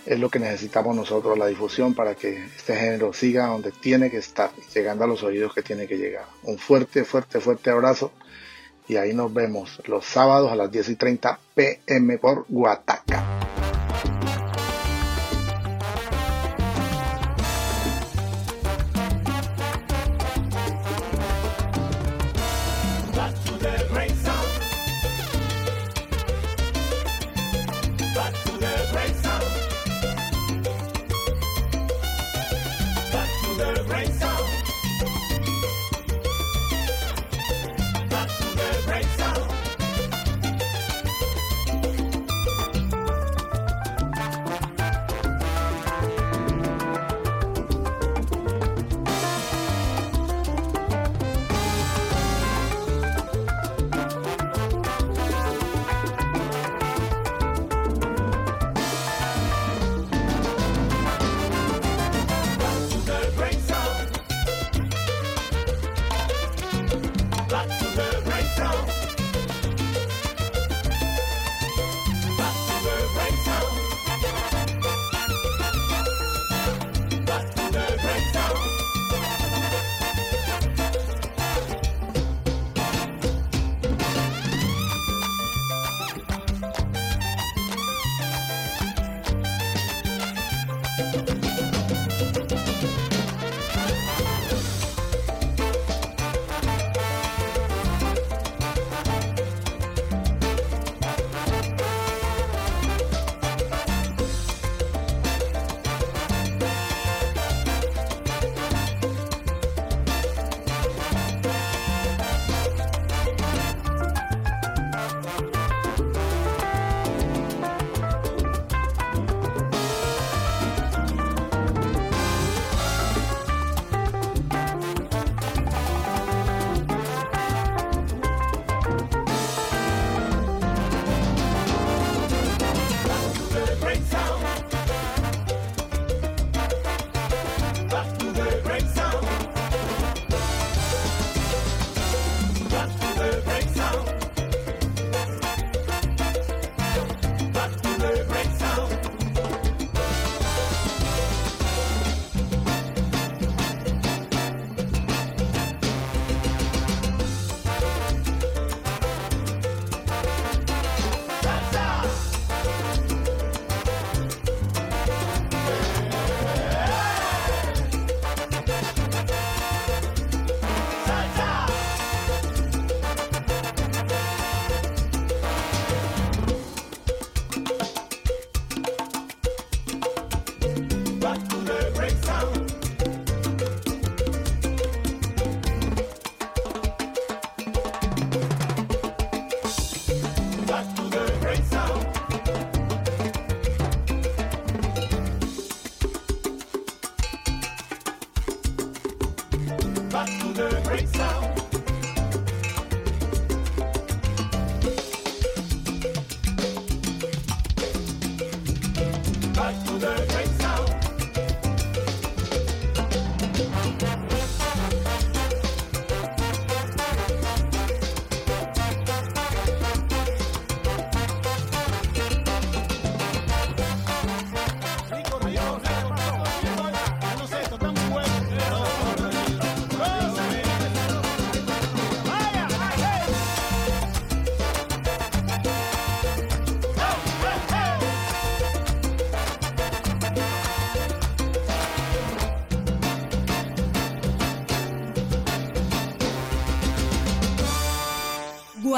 [0.05, 4.17] Es lo que necesitamos nosotros, la difusión, para que este género siga donde tiene que
[4.17, 6.25] estar, llegando a los oídos que tiene que llegar.
[6.43, 8.11] Un fuerte, fuerte, fuerte abrazo.
[8.87, 13.39] Y ahí nos vemos los sábados a las 10 y 30 pm por Guataca.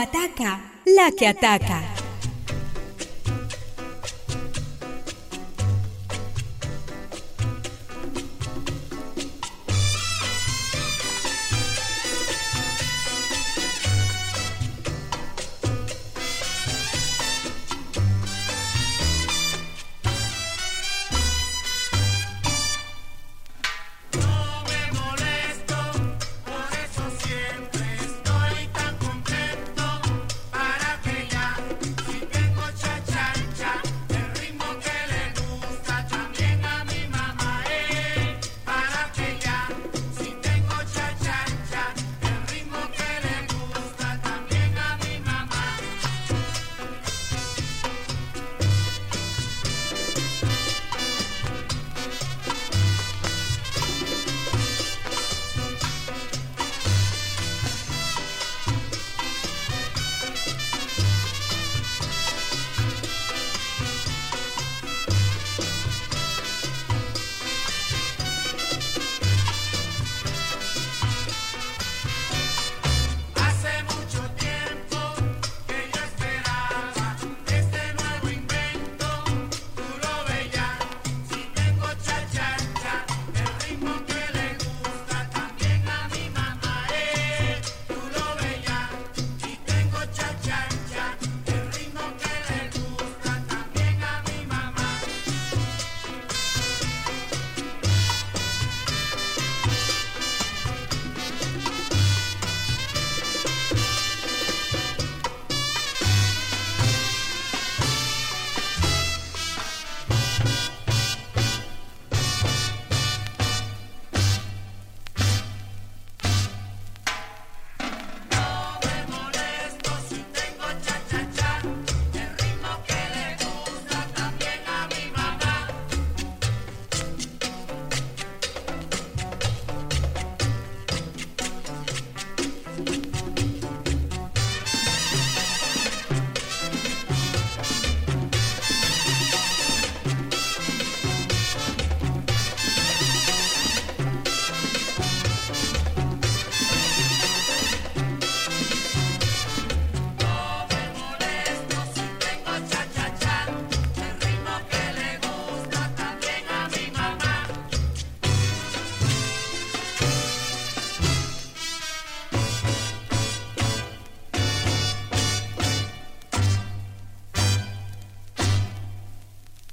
[0.06, 1.85] Guataca, la que ataca.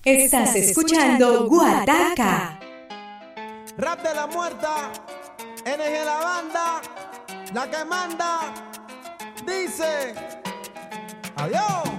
[0.04, 2.58] Estás escuchando Guataca.
[3.78, 4.90] Rap de la muerta,
[5.64, 6.82] NG la banda,
[7.54, 8.40] la que manda,
[9.46, 10.12] dice,
[11.36, 11.91] adiós.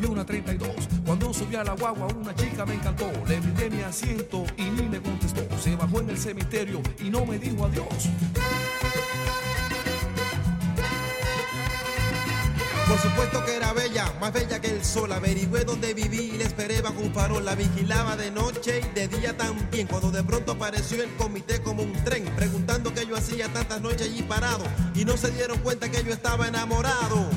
[0.00, 0.70] Cogió una 32.
[1.04, 3.10] Cuando subí a la guagua una chica me encantó.
[3.26, 5.42] Le brindé mi asiento y ni me contestó.
[5.58, 7.86] Se bajó en el cementerio y no me dijo adiós.
[12.88, 15.12] Por supuesto que era bella, más bella que el sol.
[15.12, 17.44] Averigüé dónde viví y la esperé bajo un farol.
[17.44, 19.86] La vigilaba de noche y de día también.
[19.86, 24.02] Cuando de pronto apareció el comité como un tren, preguntando qué yo hacía tantas noches
[24.02, 24.64] allí parado.
[24.94, 27.28] Y no se dieron cuenta que yo estaba enamorado.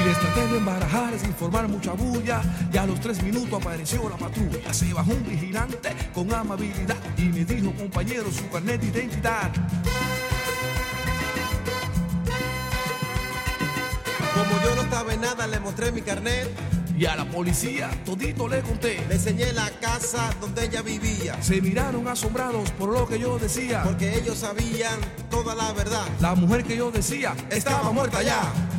[0.00, 2.40] Y les traté de embarajar sin formar mucha bulla.
[2.72, 4.72] Y a los tres minutos apareció la patrulla.
[4.72, 9.50] Se bajó un vigilante con amabilidad y me dijo, compañero, su carnet de identidad.
[14.34, 16.48] Como yo no estaba en nada, le mostré mi carnet.
[16.96, 19.04] Y a la policía todito le conté.
[19.08, 21.42] Le enseñé la casa donde ella vivía.
[21.42, 23.82] Se miraron asombrados por lo que yo decía.
[23.82, 24.98] Porque ellos sabían
[25.30, 26.06] toda la verdad.
[26.20, 28.69] La mujer que yo decía Estaba muerta ya.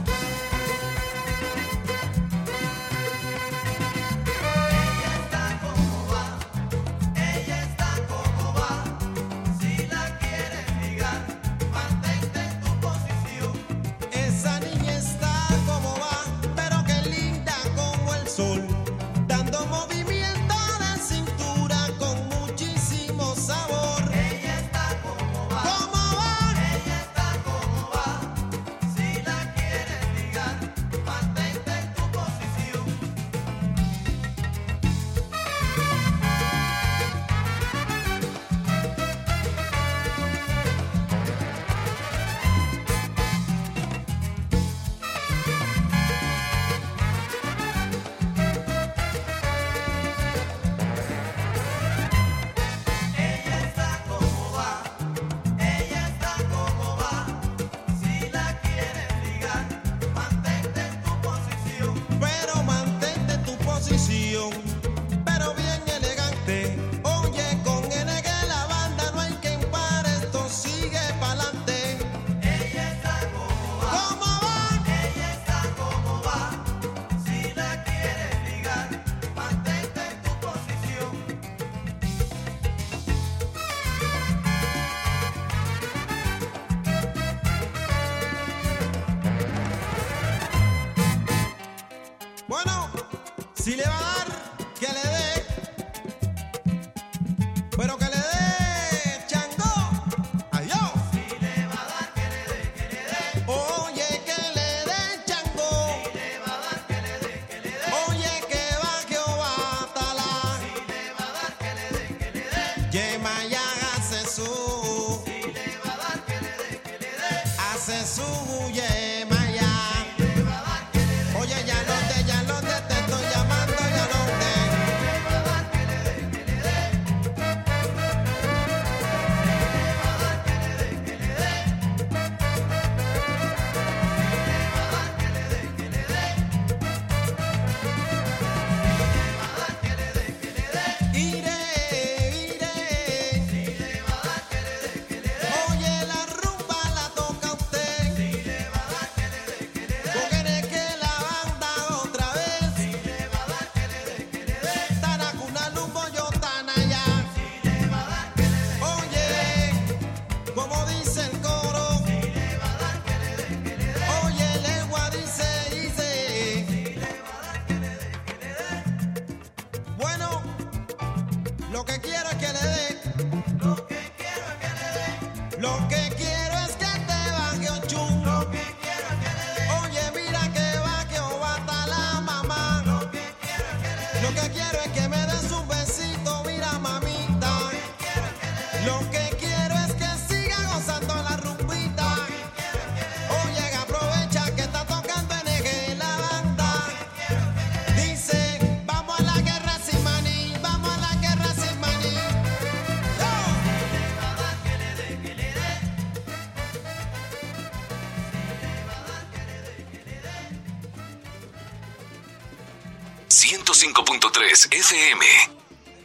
[214.20, 215.26] 105.3 FM.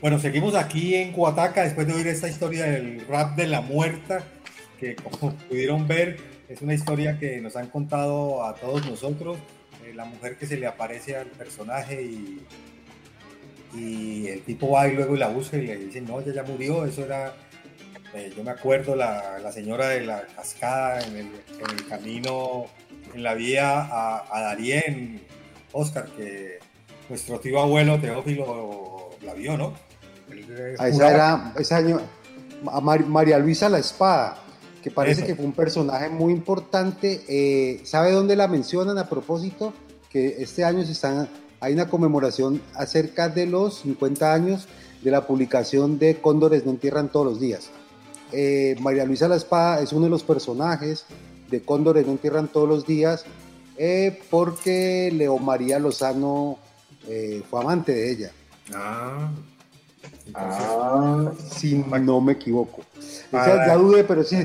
[0.01, 4.23] Bueno, seguimos aquí en Cuataca después de oír esta historia del rap de la muerta,
[4.78, 6.16] que como pudieron ver
[6.49, 9.39] es una historia que nos han contado a todos nosotros,
[9.85, 12.47] eh, la mujer que se le aparece al personaje y,
[13.74, 16.85] y el tipo va y luego la busca y le dice, no, ella ya murió,
[16.85, 17.35] eso era,
[18.15, 22.66] eh, yo me acuerdo, la, la señora de la cascada en el, en el camino,
[23.12, 25.23] en la vía a, a Darien,
[25.73, 26.61] Oscar, que
[27.09, 29.73] nuestro tío abuelo Teófilo la vio, ¿no?
[30.31, 32.01] Él, eh, A esa era, ese año,
[32.66, 34.39] a Mar- María Luisa la Espada,
[34.83, 35.27] que parece Eso.
[35.28, 37.23] que fue un personaje muy importante.
[37.28, 39.73] eh, ¿Sabe dónde la mencionan a propósito?
[40.11, 41.28] Que este año se están,
[41.61, 44.66] hay una conmemoración acerca de los 50 años
[45.03, 47.70] de la publicación de Cóndores no entierran todos los días.
[48.33, 51.05] Eh, María Luisa la Espada es uno de los personajes
[51.51, 53.24] de Cóndores no entierran todos los días
[53.77, 56.59] eh, porque Leo María Lozano
[57.09, 58.31] eh, fue amante de ella.
[58.74, 59.31] Ah.
[61.51, 62.83] si no me equivoco.
[63.33, 64.37] O Ah, sea, ya dudé, pero sí,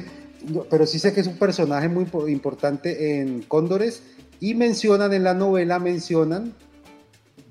[0.70, 4.04] pero sí sé que es un personaje muy impo- importante en Cóndores
[4.40, 6.54] y mencionan en la novela, mencionan,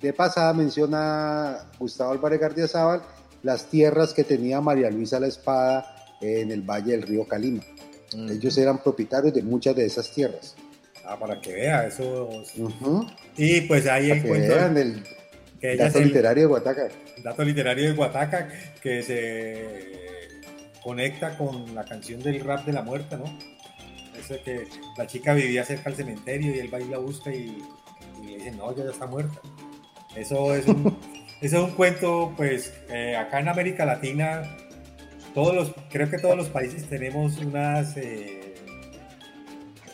[0.00, 3.02] de pasada menciona Gustavo Álvarez Gardiazabal
[3.42, 7.62] las tierras que tenía María Luisa la Espada en el valle del río Calima.
[8.12, 10.56] Ellos eran propietarios de muchas de esas tierras.
[11.06, 12.28] Ah, para que vea, eso.
[12.58, 13.06] Ujú.
[13.42, 15.02] Y pues ahí encuentro el
[15.60, 16.88] que dato el- literario de Guataca.
[17.22, 18.48] dato literario de Guataca
[18.82, 20.00] que se
[20.82, 23.24] conecta con la canción del rap de la muerta, ¿no?
[24.18, 24.66] Ese que
[24.98, 27.62] la chica vivía cerca al cementerio y él va y la busca y,
[28.22, 29.40] y le dice, no, ya está muerta.
[30.16, 30.98] Eso es un,
[31.40, 34.42] eso es un cuento, pues, eh, acá en América Latina,
[35.34, 38.54] todos los, creo que todos los países tenemos unas, eh,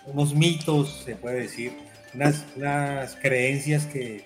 [0.06, 1.72] unos mitos, se puede decir,
[2.16, 4.24] unas, unas creencias que,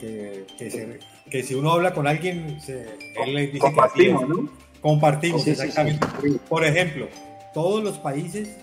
[0.00, 0.98] que, que se-
[1.30, 2.86] que si uno habla con alguien, se-
[3.24, 4.42] él le dice Compartimos, que así es.
[4.44, 4.50] ¿no?
[4.80, 5.62] Compartimos, Sí, sí, sí.
[5.68, 6.06] exactamente.
[6.48, 7.08] Por ejemplo,
[7.54, 8.56] todos los países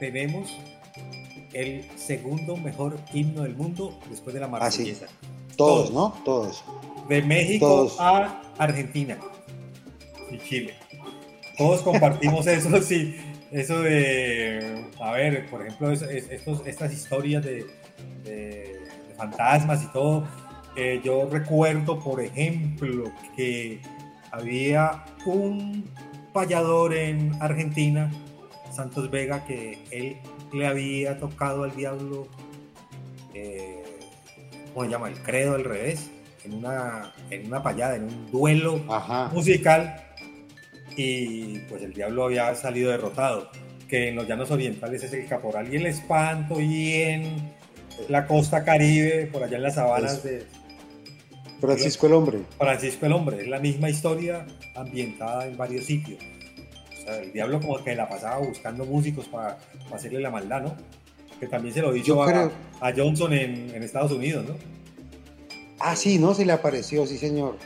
[0.00, 0.56] tenemos
[1.52, 4.82] el segundo mejor himno del mundo después de la Ah, sí.
[4.82, 5.06] marsellesa.
[5.56, 6.14] Todos, ¿no?
[6.24, 6.64] Todos.
[7.08, 7.96] De México Todos.
[8.00, 9.18] a Argentina
[10.30, 10.74] y Chile.
[11.58, 13.16] Todos compartimos eso, sí.
[13.52, 17.66] Eso de, a ver, por ejemplo, es- es- estos, estas historias de,
[18.24, 20.26] de- de fantasmas y todo.
[20.74, 23.80] Eh, yo recuerdo, por ejemplo, que
[24.30, 25.84] había un
[26.32, 28.10] payador en Argentina,
[28.74, 30.16] Santos Vega, que él
[30.54, 32.26] le había tocado al diablo,
[33.34, 33.82] eh,
[34.72, 35.08] ¿cómo se llama?
[35.08, 36.10] El credo al revés,
[36.44, 38.80] en una, en una payada, en un duelo
[39.34, 39.94] musical,
[40.96, 43.50] y pues el diablo había salido derrotado,
[43.88, 47.52] que en los llanos orientales es el caporal y el espanto, y en
[48.08, 50.46] la costa caribe, por allá en las sabanas Es- de
[51.60, 52.38] Francisco el Hombre.
[52.58, 56.18] Francisco el Hombre, es la misma historia ambientada en varios sitios.
[56.98, 60.62] O sea, el diablo como que la pasaba buscando músicos para, para hacerle la maldad,
[60.62, 60.76] ¿no?
[61.38, 64.56] Que también se lo Yo a, creo- a Johnson en, en Estados Unidos, ¿no?
[65.78, 66.32] Ah, sí, ¿no?
[66.34, 67.56] Se le apareció, sí, señor.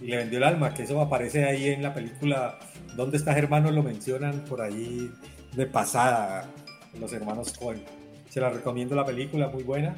[0.00, 2.58] Y le vendió el alma, que eso aparece ahí en la película
[2.96, 3.70] ¿Dónde estás hermano?
[3.70, 5.12] Lo mencionan por ahí
[5.54, 6.50] de pasada,
[6.98, 7.82] los hermanos Cohen.
[8.30, 9.94] Se la recomiendo la película, muy buena.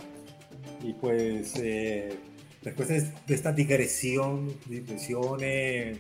[0.83, 2.17] Y pues eh,
[2.61, 5.97] después de, esta digresión, digresión eh,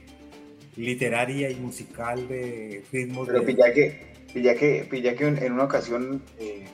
[0.76, 3.46] literaria y musical de ritmos Pero de...
[3.46, 4.00] pilla que,
[4.34, 6.66] pilla que, pilla que en una ocasión eh,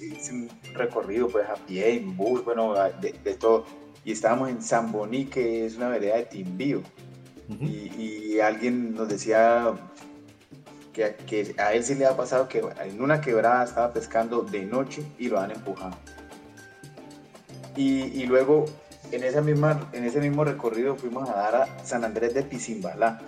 [0.00, 3.66] hice un recorrido pues a pie, en bus, bueno, de, de todo.
[4.06, 6.82] Y estábamos en Zamboní, que es una vereda de Timbío.
[7.48, 7.92] Y,
[8.34, 9.72] y alguien nos decía
[10.92, 14.64] que, que a él se le ha pasado que en una quebrada estaba pescando de
[14.64, 15.96] noche y lo han empujado.
[17.76, 18.64] Y, y luego
[19.12, 23.20] en, esa misma, en ese mismo recorrido fuimos a dar a San Andrés de Pizimbalá,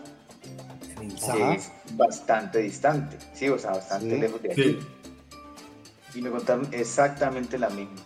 [0.99, 4.63] que es bastante distante, sí, o sea, bastante Sí, lejos de aquí.
[4.63, 4.79] sí.
[6.19, 8.01] Y me contaron exactamente la misma.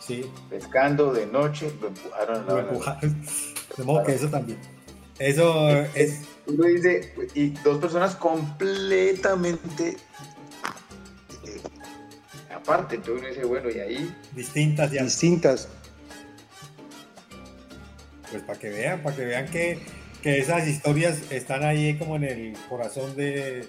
[0.00, 0.30] Sí.
[0.50, 2.62] Pescando de noche, lo empujaron a la Lo hora.
[2.68, 3.22] empujaron.
[3.76, 4.58] De modo que eso también.
[5.20, 6.22] Eso es...
[6.46, 9.98] Uno dice, y dos personas completamente
[11.44, 11.60] eh,
[12.52, 15.04] aparte, entonces uno dice, bueno, y ahí distintas ya.
[15.04, 15.68] Distintas.
[18.30, 19.78] Pues para que vean, para que vean que,
[20.22, 23.68] que esas historias están ahí como en el corazón de,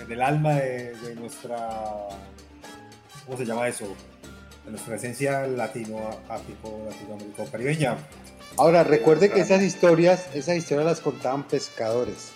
[0.00, 1.56] en el alma de, de nuestra,
[3.26, 3.94] ¿cómo se llama eso?
[4.64, 5.98] De nuestra esencia latino,
[6.28, 7.96] áfrico, latinoamérico, caribeña.
[8.56, 12.32] Ahora, recuerde que esas historias, esas historias las contaban pescadores.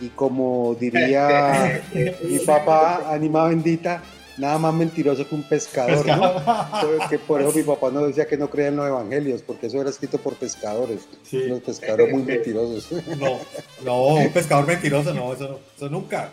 [0.00, 1.82] Y como diría
[2.22, 4.02] mi papá, Anima Bendita,
[4.38, 6.06] nada más mentiroso que un pescador.
[6.06, 6.32] ¿no?
[6.80, 9.66] Por- que por eso mi papá no decía que no creía en los evangelios, porque
[9.66, 11.00] eso era escrito por pescadores.
[11.32, 12.88] Los pescadores muy mentirosos.
[13.18, 13.38] No,
[13.84, 16.30] no, un pescador mentiroso, no, eso no, eso nunca,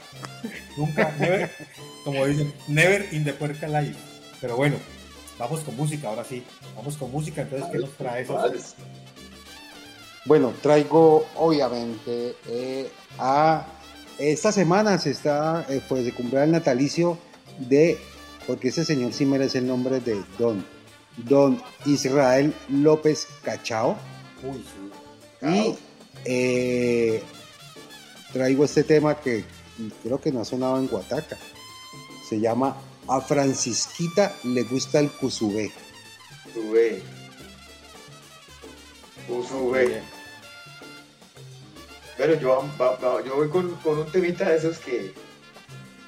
[0.78, 1.50] nunca, never,
[2.04, 3.98] como dicen, never in the puerca life.
[4.40, 4.78] Pero bueno,
[5.38, 6.44] vamos con música, ahora sí,
[6.76, 8.40] vamos con música, entonces, ¿qué nos trae eso?
[10.26, 13.66] Bueno, traigo obviamente eh, a
[14.18, 17.18] esta semana se está eh, pues de cumplir el natalicio
[17.60, 17.98] de
[18.46, 20.66] porque ese señor sí merece el nombre de Don
[21.18, 23.96] Don Israel López Cachao.
[24.44, 24.64] Uy,
[25.42, 25.48] sí.
[25.48, 25.78] y
[26.26, 27.24] eh,
[28.34, 29.46] traigo este tema que
[30.04, 31.38] creo que no ha sonado en Guataca
[32.28, 32.76] se llama
[33.10, 35.72] A Francisquita le gusta el cusubé
[36.54, 37.02] Sube.
[39.28, 40.02] Sube.
[42.18, 42.66] Bueno, yo,
[43.26, 45.14] yo voy con, con un temita de esos que,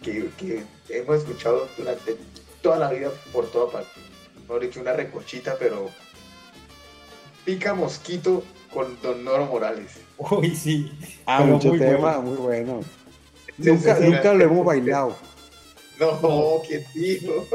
[0.02, 2.18] que, que hemos escuchado durante
[2.62, 3.92] toda la vida por toda parte.
[4.42, 5.90] Mejor dicho, una recochita, pero
[7.46, 8.44] pica mosquito
[8.74, 9.92] con Don Noro Morales.
[10.18, 10.92] Uy, sí.
[11.26, 12.22] ah pero mucho muy tema bueno.
[12.22, 12.82] muy bueno
[13.62, 14.10] Sí, nunca, sí, sí.
[14.10, 15.16] nunca lo hemos bailado
[16.00, 17.46] No, qué tío.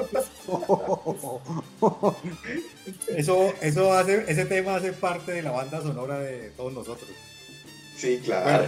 [3.17, 7.09] Eso, eso hace, ese tema hace parte de la banda sonora de todos nosotros.
[7.97, 8.67] Sí, claro.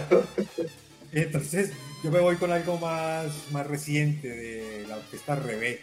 [1.11, 1.71] Entonces,
[2.03, 5.81] yo me voy con algo más, más reciente de la orquesta Rebé.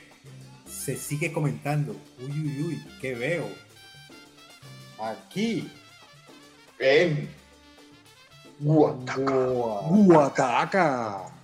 [0.68, 1.96] Se sigue comentando.
[2.20, 3.48] Uy, uy, uy, ¿qué veo?
[4.98, 5.70] Aquí.
[6.78, 7.28] En
[8.60, 9.22] Guataca.
[9.90, 11.34] Guataca.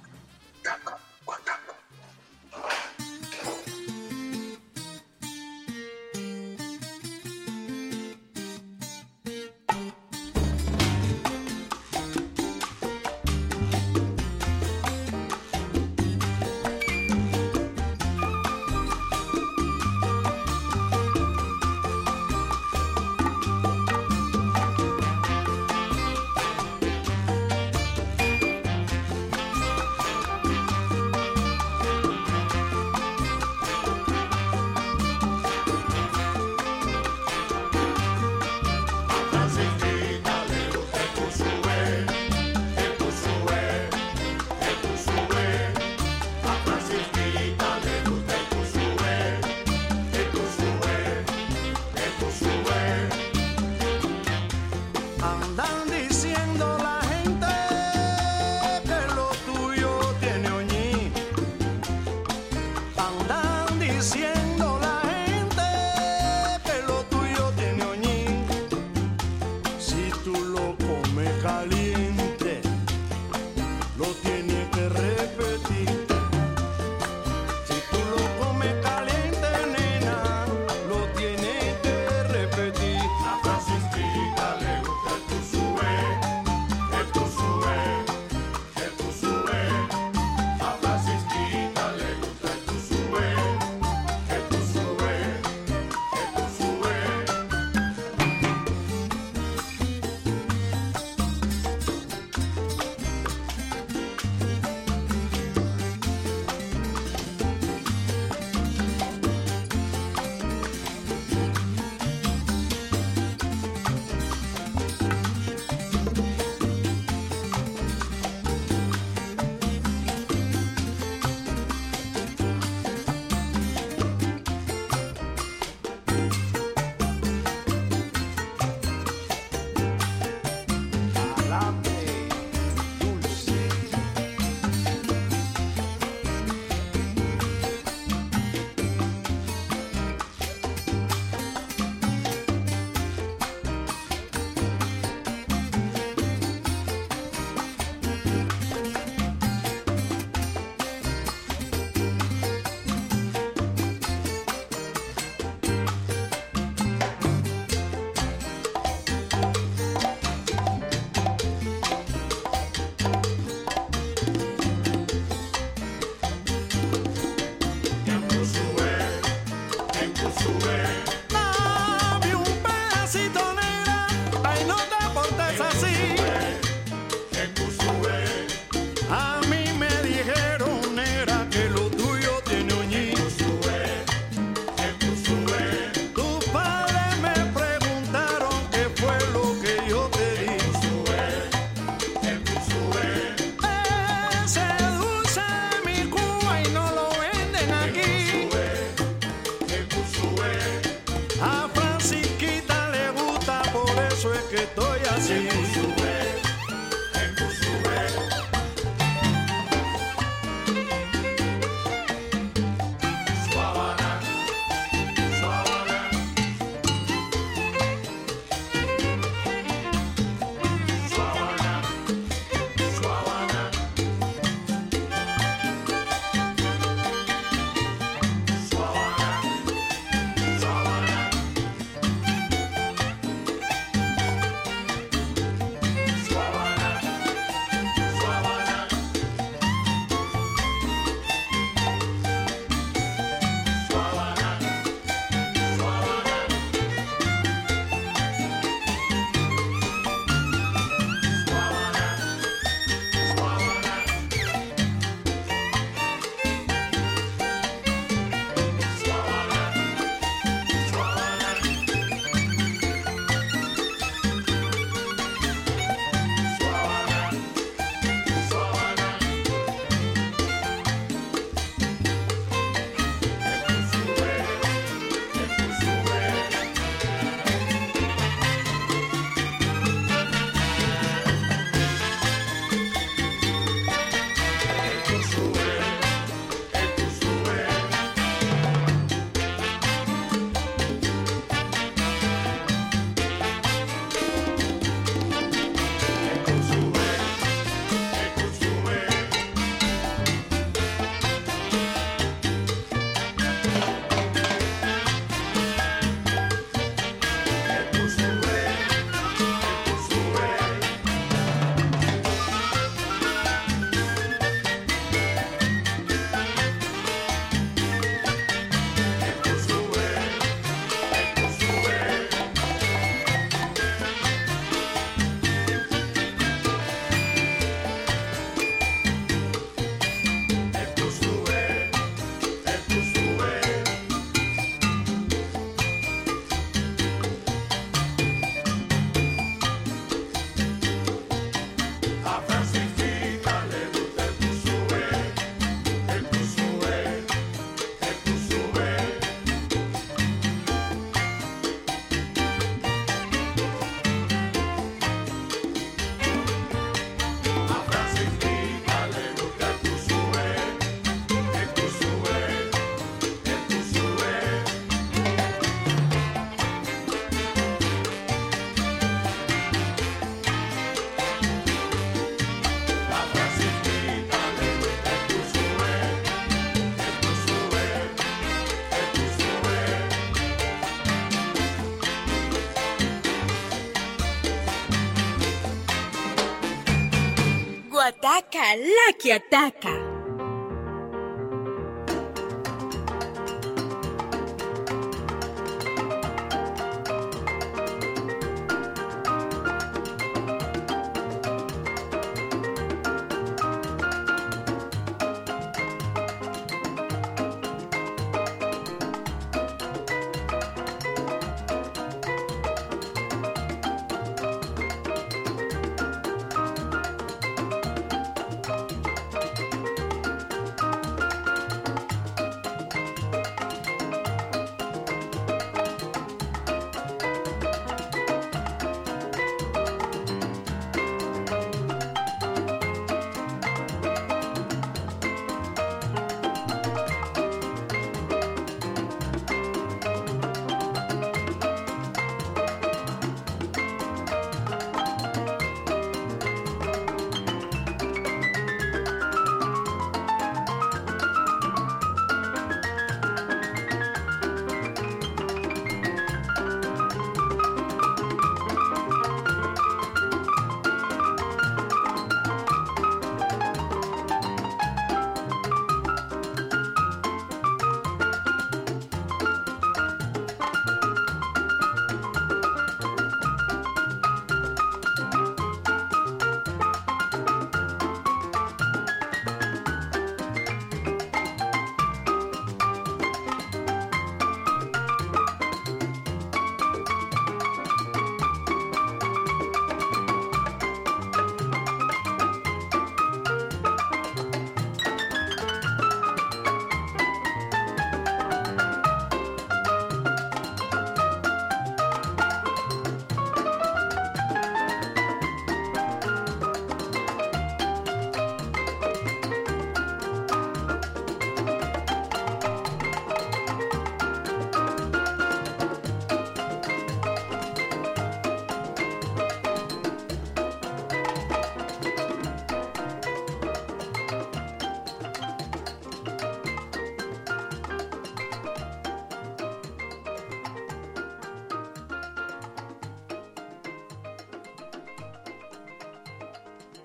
[388.30, 390.09] Guataca, la que ataca.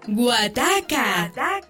[0.08, 1.32] Guataca.
[1.34, 1.65] Guataca.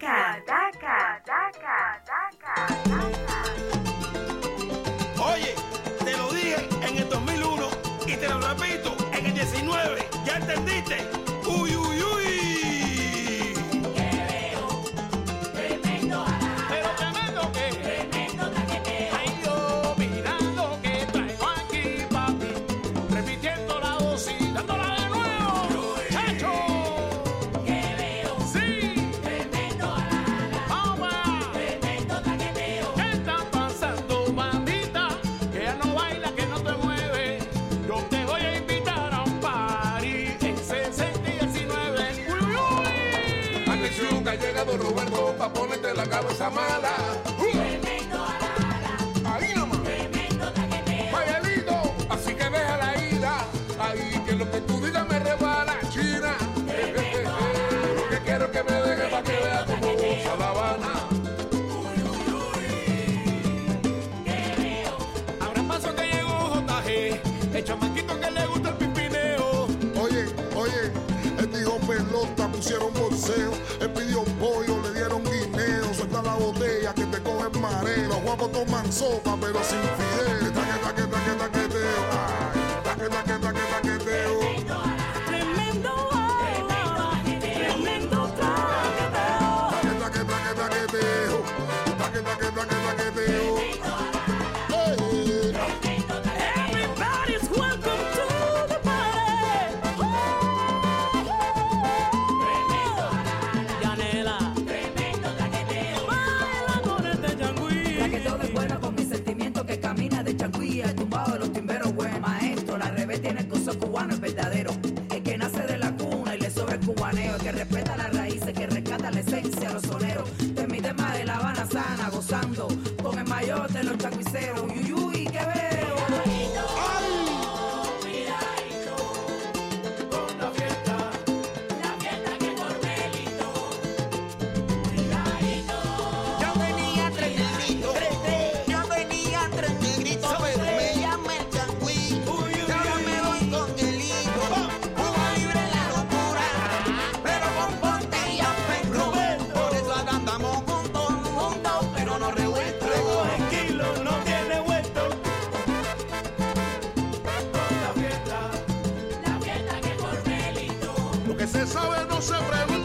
[161.46, 162.75] que se sabe no se pregunta.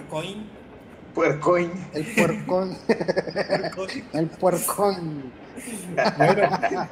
[0.00, 0.46] puercoin.
[1.14, 1.70] Puercoin.
[1.92, 2.76] El puercoin.
[4.12, 5.32] el puercoin.
[6.16, 6.88] Bueno,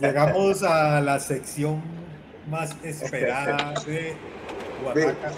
[0.00, 1.82] llegamos a la sección
[2.50, 4.14] más esperada de
[4.84, 5.30] Oaxaca.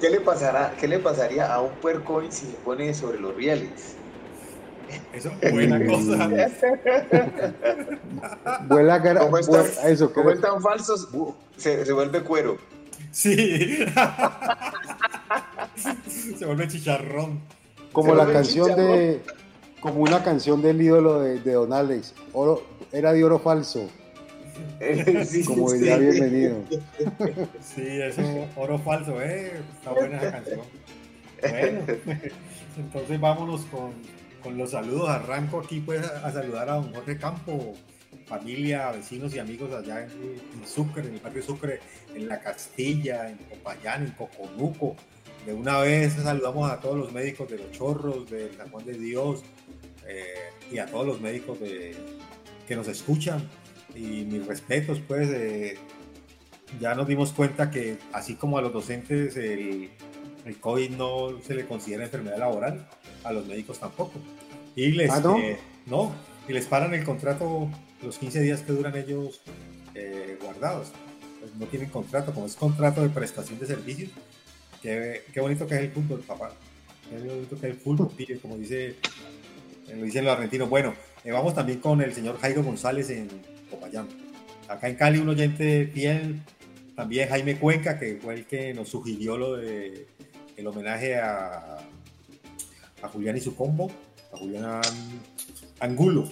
[0.00, 3.96] ¿Qué le, pasará, ¿Qué le pasaría a un puercoin si se pone sobre los rieles?
[5.12, 6.28] Eso es buena cosa.
[8.68, 9.20] Vuela cara.
[9.20, 11.08] ¿Cómo están, eso, ¿cómo están falsos?
[11.56, 12.58] Se, se vuelve cuero.
[13.10, 13.84] Sí.
[16.38, 17.40] Se vuelve chicharrón.
[17.92, 19.20] Como la canción de.
[19.80, 22.14] Como una canción del ídolo de, de Don Alex.
[22.32, 23.88] Oro, era de oro falso.
[25.46, 26.56] Como sí, diría bienvenido.
[27.60, 28.22] Sí, eso,
[28.56, 29.52] oro falso, ¿eh?
[29.74, 30.60] Está buena esa canción.
[31.40, 31.80] Bueno,
[32.76, 33.92] entonces vámonos con,
[34.42, 35.08] con los saludos.
[35.08, 37.74] Arranco aquí pues a, saludar a don Jorge Campo,
[38.26, 41.80] familia, vecinos y amigos allá en, Sucre, en el barrio Sucre,
[42.14, 44.96] en La Castilla, en Popayán, en Coconuco,
[45.46, 48.94] de una vez saludamos a todos los médicos de Los Chorros, de San Juan de
[48.94, 49.42] Dios
[50.06, 50.34] eh,
[50.70, 51.96] y a todos los médicos de,
[52.66, 53.48] que nos escuchan.
[53.94, 55.78] Y mis respetos, pues, eh,
[56.80, 59.90] ya nos dimos cuenta que así como a los docentes el,
[60.44, 62.88] el COVID no se le considera enfermedad laboral,
[63.24, 64.12] a los médicos tampoco.
[64.74, 65.38] Y les, ¿Ah, no?
[65.38, 66.12] eh, no,
[66.48, 67.68] y les paran el contrato
[68.02, 69.42] los 15 días que duran ellos
[69.94, 70.92] eh, guardados.
[71.40, 74.10] Pues no tienen contrato, como es contrato de prestación de servicios.
[74.82, 76.52] Qué, qué bonito que es el fútbol, papá.
[77.08, 78.96] Qué bonito que es el fútbol, pibe, como dice,
[79.88, 80.68] eh, lo dicen los argentinos.
[80.68, 80.94] Bueno,
[81.24, 83.28] eh, vamos también con el señor Jairo González en
[83.70, 84.08] Popayán.
[84.68, 86.42] Acá en Cali, un oyente fiel,
[86.96, 90.06] también Jaime Cuenca, que fue el que nos sugirió lo de
[90.56, 91.78] el homenaje a,
[93.02, 93.90] a Julián y su combo,
[94.32, 94.80] a Julián
[95.80, 96.30] Angulo,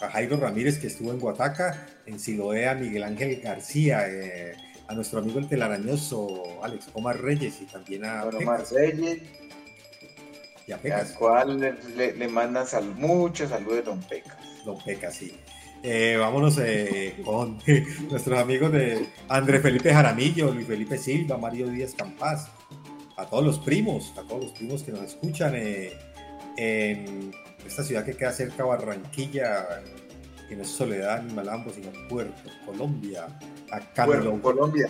[0.00, 4.54] a Jairo Ramírez, que estuvo en Guataca, en Siloé, a Miguel Ángel García, eh,
[4.88, 8.72] a nuestro amigo el telarañoso Alex Omar Reyes y también a Bueno, Pecas.
[8.72, 9.22] Reyes,
[10.66, 11.12] Y a al Pecas.
[11.12, 14.36] cual le, le- le mandan sal, muchos saludos de Don Pecas.
[14.64, 15.32] Don Pecas, sí.
[15.82, 17.58] Eh, vámonos eh, con
[18.10, 22.48] nuestros amigos de André Felipe Jaramillo, Luis Felipe Silva, Mario Díaz Campás,
[23.16, 25.92] a todos los primos, a todos los primos que nos escuchan eh,
[26.56, 27.30] en
[27.66, 29.82] esta ciudad que queda cerca de Barranquilla,
[30.48, 33.26] que no es Soledad ni Malambo, sino Puerto Colombia,
[33.70, 34.88] a Camilo, Colombia.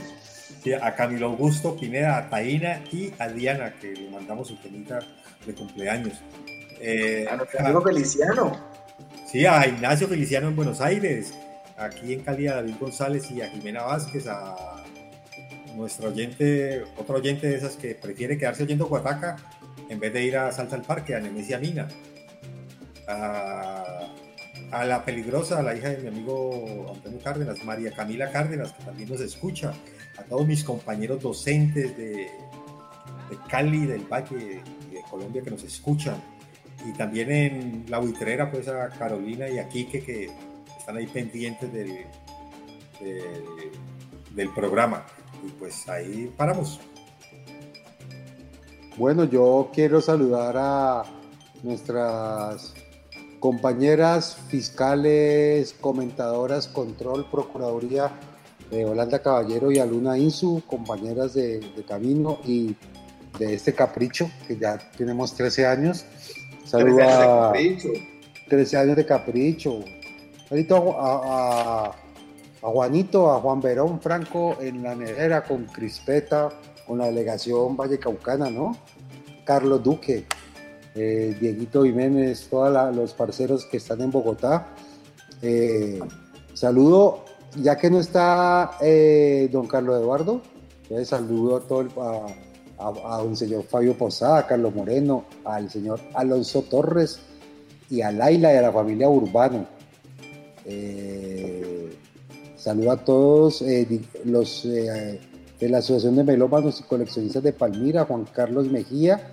[0.80, 4.98] a Camilo Augusto Pineda, a Taina y a Diana, que le mandamos su temita
[5.46, 6.14] de cumpleaños.
[6.80, 8.60] Eh, A nuestro amigo Feliciano.
[9.26, 11.34] Sí, a Ignacio Feliciano en Buenos Aires,
[11.76, 14.84] aquí en Cali a David González y a Jimena Vázquez, a
[15.74, 19.36] nuestro oyente, otro oyente de esas que prefiere quedarse oyendo Guataca
[19.88, 21.86] en vez de ir a Salsa al Parque, a Nemesia Mina,
[23.08, 24.08] a,
[24.70, 29.08] a la peligrosa, la hija de mi amigo Antonio Cárdenas, María Camila Cárdenas, que también
[29.08, 29.72] nos escucha,
[30.18, 32.28] a todos mis compañeros docentes de,
[33.48, 36.22] Cali, del Valle de Colombia que nos escuchan.
[36.86, 40.30] Y también en la buitrera pues a Carolina y a Quique que
[40.78, 42.06] están ahí pendientes del,
[43.00, 43.44] del,
[44.34, 45.04] del programa.
[45.44, 46.80] Y pues ahí paramos.
[48.96, 51.02] Bueno, yo quiero saludar a
[51.62, 52.74] nuestras
[53.50, 58.10] compañeras fiscales, comentadoras, control, procuraduría
[58.72, 62.74] de Holanda Caballero y Aluna Insu, compañeras de, de camino y
[63.38, 66.04] de este capricho, que ya tenemos 13 años.
[66.64, 67.88] Saludo Trece años de capricho.
[68.48, 69.80] 13 años de capricho.
[70.98, 71.92] A, a-
[72.66, 76.48] a Juanito, a Juan Verón Franco en la nevera con Crispeta,
[76.84, 78.76] con la delegación Vallecaucana, ¿no?
[79.44, 80.24] Carlos Duque,
[80.96, 84.68] eh, Dieguito Jiménez, todos los parceros que están en Bogotá.
[85.42, 86.00] Eh,
[86.54, 87.24] saludo,
[87.60, 90.40] ya que no está eh, don Carlos Eduardo,
[91.04, 91.90] saludo a todo el-
[92.78, 97.20] a, a, un señor Fabio Posada, a Carlos Moreno, al señor Alonso Torres
[97.90, 99.66] y a Laila y a la familia Urbano.
[102.56, 103.62] Saludo a todos
[104.24, 109.32] los de la Asociación de Melómanos y Coleccionistas de Palmira, Juan Carlos Mejía.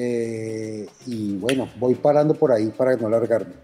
[0.00, 3.54] Eh, y bueno, voy parando por ahí para no largarme.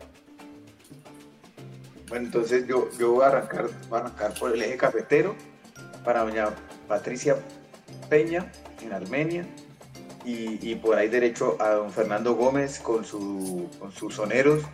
[2.08, 5.36] Bueno, entonces yo, yo voy, a arrancar, voy a arrancar por el eje cafetero
[6.04, 6.48] para doña
[6.88, 7.36] Patricia
[8.08, 8.50] Peña
[8.82, 9.46] en Armenia
[10.24, 14.64] y, y por ahí derecho a don Fernando Gómez con, su, con sus soneros,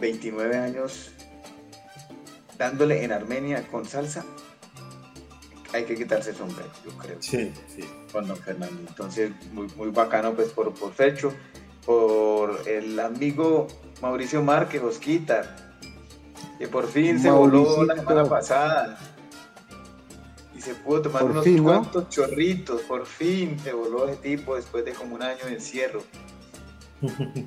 [0.00, 1.12] 29 años
[2.58, 4.24] dándole en Armenia con salsa.
[5.72, 7.16] Hay que quitarse el sombrero, yo creo.
[7.20, 7.84] Sí, sí.
[8.12, 8.82] Con don Fernando.
[8.88, 11.32] Entonces, muy, muy bacano pues por, por Fecho,
[11.84, 13.66] por el amigo
[14.00, 15.56] Mauricio Márquez, Osquita,
[16.58, 18.98] que por fin se voló la semana pasada.
[20.54, 21.64] Y se pudo tomar Por unos fin, ¿no?
[21.64, 26.02] cuantos chorritos, por fin se voló ese tipo después de como un año de encierro.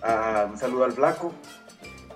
[0.00, 1.32] Ah, un saludo al flaco,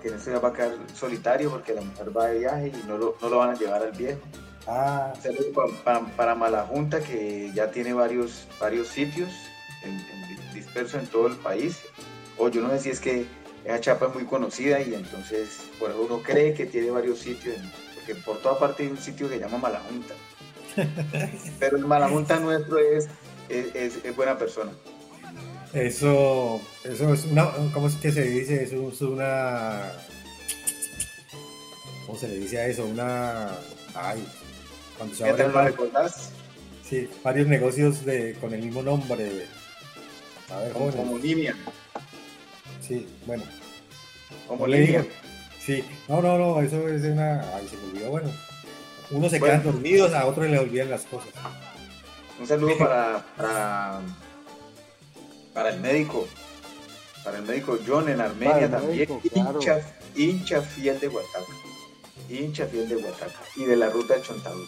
[0.01, 2.97] que no se va a quedar solitario porque la mujer va de viaje y no
[2.97, 4.21] lo, no lo van a llevar al viejo.
[4.67, 9.29] Ah, Un saludo pa- pa- para Malajunta, que ya tiene varios, varios sitios
[9.83, 11.77] en- en- dispersos en todo el país.
[12.37, 13.25] O yo no sé si es que
[13.65, 17.55] esa chapa es muy conocida y entonces por eso uno cree que tiene varios sitios,
[17.57, 20.13] en- porque por toda parte hay un sitio que se llama Malajunta.
[21.59, 23.07] Pero el Malajunta nuestro es,
[23.49, 24.71] es, es- es buena persona.
[25.73, 28.63] Eso, eso es una, ¿cómo es que se dice?
[28.63, 29.91] Eso es una,
[32.05, 32.85] ¿cómo se le dice a eso?
[32.85, 33.51] Una,
[33.95, 34.21] ay,
[35.01, 35.65] cuando se mal.
[35.65, 36.29] recordás,
[36.87, 39.47] Sí, varios negocios de, con el mismo nombre.
[40.53, 41.19] A ver, Como, como.
[42.81, 43.43] Sí, bueno.
[44.47, 45.05] Como No.
[45.59, 47.55] Sí, no, no, no, eso es una.
[47.55, 48.29] Ay, se me olvidó, bueno.
[49.11, 49.61] Unos se Bueno.
[49.61, 51.29] quedan dormidos, a otros les olvidan las cosas.
[52.39, 54.01] Un saludo para, para,
[55.53, 56.27] para el médico.
[57.23, 58.91] Para el médico John en Armenia también.
[58.97, 59.59] médico, claro.
[59.59, 59.79] hincha,
[60.15, 61.45] hincha fiel de Huataca.
[62.29, 63.41] Hincha fiel de Huataca.
[63.55, 64.67] Y de la ruta del Chontaduro.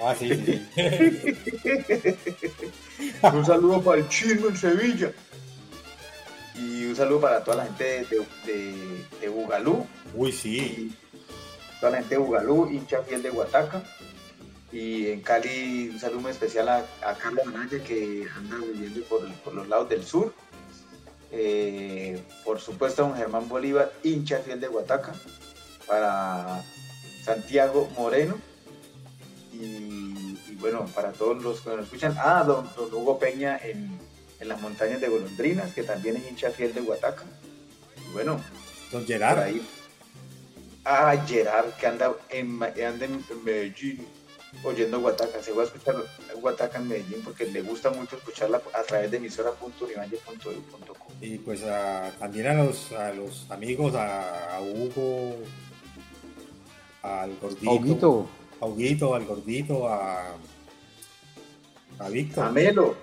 [0.00, 0.60] Ah, sí, sí.
[3.22, 5.12] un saludo para el chisme en Sevilla.
[6.54, 9.86] Y un saludo para toda la gente de, de, de Bugalú.
[10.14, 10.96] Uy, sí.
[11.80, 13.82] Toda la gente de Bugalú, hincha fiel de Huataca.
[14.72, 19.30] Y en Cali, un saludo muy especial a, a Carlos Anaya, que anda viviendo por,
[19.36, 20.32] por los lados del sur.
[21.30, 25.14] Eh, por supuesto, a don Germán Bolívar, hincha fiel de Huataca.
[25.92, 26.64] Para
[27.22, 28.38] Santiago Moreno.
[29.52, 32.16] Y, y bueno, para todos los que nos escuchan.
[32.18, 33.98] Ah, don, don Hugo Peña en,
[34.40, 37.24] en las montañas de Golondrinas, que también es hincha fiel de Huataca.
[38.08, 38.40] Y bueno,
[38.90, 39.40] Don Gerard.
[39.40, 39.60] ahí.
[40.86, 44.06] Ah, Gerard, que anda en, anda en Medellín
[44.64, 45.42] oyendo Guataca.
[45.42, 45.96] Se va a escuchar
[46.40, 51.06] Guataca en Medellín porque le gusta mucho escucharla a través de emisora.univalle.edu.co.
[51.20, 55.36] Y pues a- también a los, a los amigos, a, a Hugo,
[57.02, 57.70] al gordito.
[57.70, 58.26] A Huguito.
[58.60, 60.34] A Huguito, al gordito, a,
[61.98, 62.44] a Víctor.
[62.46, 62.94] A Melo,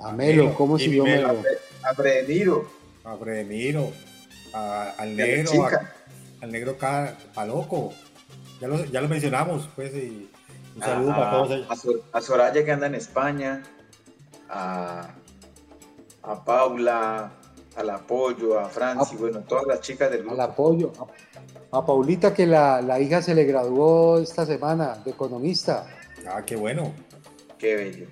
[0.00, 1.28] A Melo, ¿cómo siguió Melo.
[1.28, 1.42] Melo?
[1.82, 2.68] a Bredemiro,
[3.04, 3.90] A Bredemiro,
[4.52, 5.80] a- al negro, a-
[6.42, 6.76] al negro
[7.34, 7.92] Paloco.
[8.60, 10.28] Ya lo, ya lo mencionamos, pues, y
[10.76, 11.66] un a, saludo para todos ellos.
[11.70, 13.62] a Sor- a Soraya que anda en España,
[14.48, 15.10] a,
[16.22, 17.30] a Paula,
[17.76, 20.34] al apoyo, a Franci, bueno, todas las chicas del grupo.
[20.34, 20.92] Al apoyo.
[21.70, 25.86] A, Paulita, que la, la hija se le graduó esta semana de economista.
[26.26, 26.92] Ah, qué bueno.
[27.58, 28.06] Qué bello.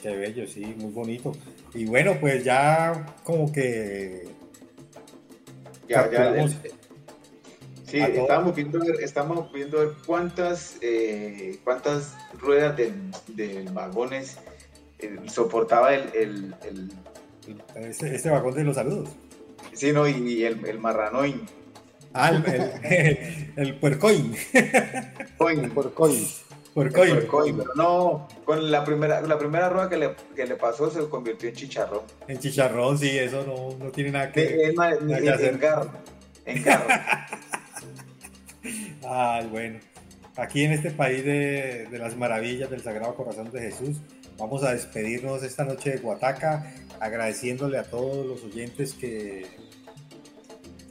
[0.00, 1.32] Qué bello, sí, muy bonito.
[1.74, 4.28] Y bueno, pues ya como que
[5.88, 6.50] Ya, ya, el-
[7.86, 8.22] Sí, a todo.
[8.22, 12.92] estábamos viendo, ver- estamos viendo ver cuántas, eh, cuántas ruedas de,
[13.28, 14.36] de vagones
[14.98, 16.92] eh, soportaba el, el, el-
[17.88, 19.10] este, este vagón de los saludos.
[19.72, 21.42] sí, no, y, y el, el marranoin.
[22.14, 22.44] Ah, el,
[22.84, 24.34] el, el puercoin.
[25.36, 25.70] Coin.
[25.70, 26.12] Puercoin.
[26.76, 30.90] El puercoin, pero no, con la primera, la primera rueda que le, que le pasó
[30.90, 32.02] se convirtió en chicharrón.
[32.26, 35.54] En chicharrón, sí, eso no, no tiene nada que, De- nada en, que hacer.
[35.54, 35.90] en garro,
[36.46, 36.86] en garro.
[39.08, 39.78] Ay, bueno.
[40.36, 43.98] Aquí en este país de, de las maravillas del Sagrado Corazón de Jesús,
[44.36, 49.46] vamos a despedirnos esta noche de Guataca, agradeciéndole a todos los oyentes que,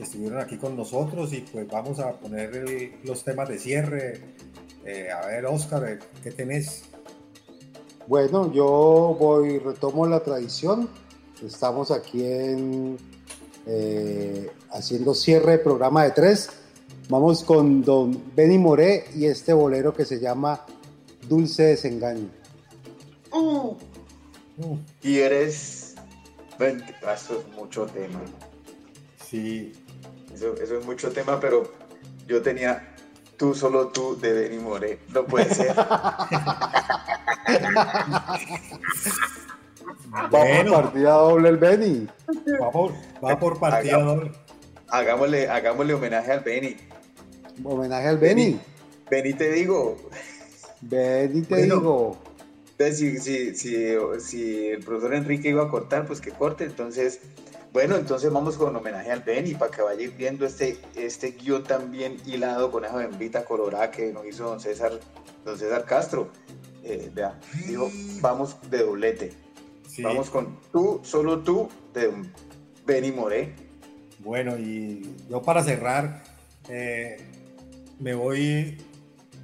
[0.03, 4.19] que estuvieron aquí con nosotros y pues vamos a poner el- los temas de cierre.
[4.85, 6.83] Eh, a ver, Oscar, ¿qué tenés?
[8.07, 10.89] Bueno, yo voy, retomo la tradición.
[11.41, 12.97] Estamos aquí en
[13.65, 16.49] eh, haciendo cierre de programa de tres.
[17.07, 20.65] Vamos con don Benny Moré y este bolero que se llama
[21.29, 22.29] Dulce Desengaño.
[23.31, 23.75] Uh.
[25.01, 25.95] Y eres.
[27.55, 28.21] mucho tema.
[29.29, 29.71] Sí.
[30.43, 31.71] Eso, eso es mucho tema, pero
[32.27, 32.93] yo tenía
[33.37, 34.99] tú, solo tú de Benny More.
[35.13, 35.73] No puede ser.
[40.13, 42.07] Va por partida doble el Benny.
[42.61, 42.91] Va por,
[43.23, 44.31] va por partida doble.
[44.89, 46.75] Hagámosle, hagámosle homenaje al Benny.
[47.63, 48.59] Homenaje al Benny.
[49.09, 49.97] Benny te digo.
[50.81, 51.75] Benny te Bueno.
[51.75, 52.17] digo.
[52.71, 56.65] Entonces, si, si, si, si el profesor Enrique iba a cortar, pues que corte.
[56.65, 57.21] Entonces,
[57.73, 61.63] bueno, entonces vamos con homenaje al Benny para que vaya ir viendo este, este guion
[61.63, 64.91] tan bien hilado con esa bembita colorada que nos hizo don César,
[65.43, 66.29] don César Castro.
[66.83, 67.89] Eh, vea, dijo,
[68.21, 69.33] vamos de doblete.
[70.03, 72.11] Vamos con tú, solo tú, de
[72.85, 73.55] Benny Moré.
[74.19, 76.23] Bueno, y yo para cerrar,
[76.69, 77.17] eh,
[77.99, 78.77] me voy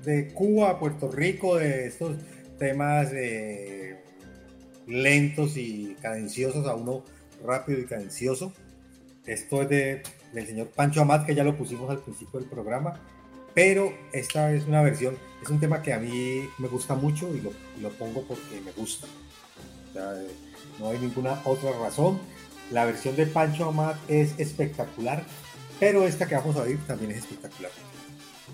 [0.05, 2.15] de Cuba a Puerto Rico, de estos
[2.59, 4.03] temas eh,
[4.85, 7.03] lentos y cadenciosos a uno
[7.43, 8.53] rápido y cadencioso.
[9.25, 10.03] Esto es de,
[10.33, 12.99] del señor Pancho Amat, que ya lo pusimos al principio del programa,
[13.53, 17.41] pero esta es una versión, es un tema que a mí me gusta mucho y
[17.41, 19.07] lo, y lo pongo porque me gusta.
[19.89, 20.27] O sea, eh,
[20.79, 22.19] no hay ninguna otra razón.
[22.71, 25.23] La versión de Pancho Amat es espectacular,
[25.79, 27.71] pero esta que vamos a oír también es espectacular.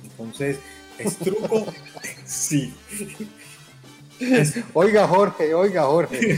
[0.04, 0.60] Entonces,
[0.98, 1.66] es truco.
[2.26, 2.74] sí.
[4.74, 6.38] Oiga, Jorge, oiga, Jorge.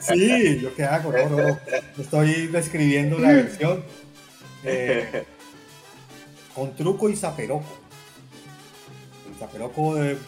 [0.00, 1.58] Sí, yo qué hago, no,
[1.98, 3.84] estoy describiendo la versión
[4.64, 5.24] eh,
[6.54, 7.78] con truco y zaperoco.
[9.28, 10.18] El Zaperoco de,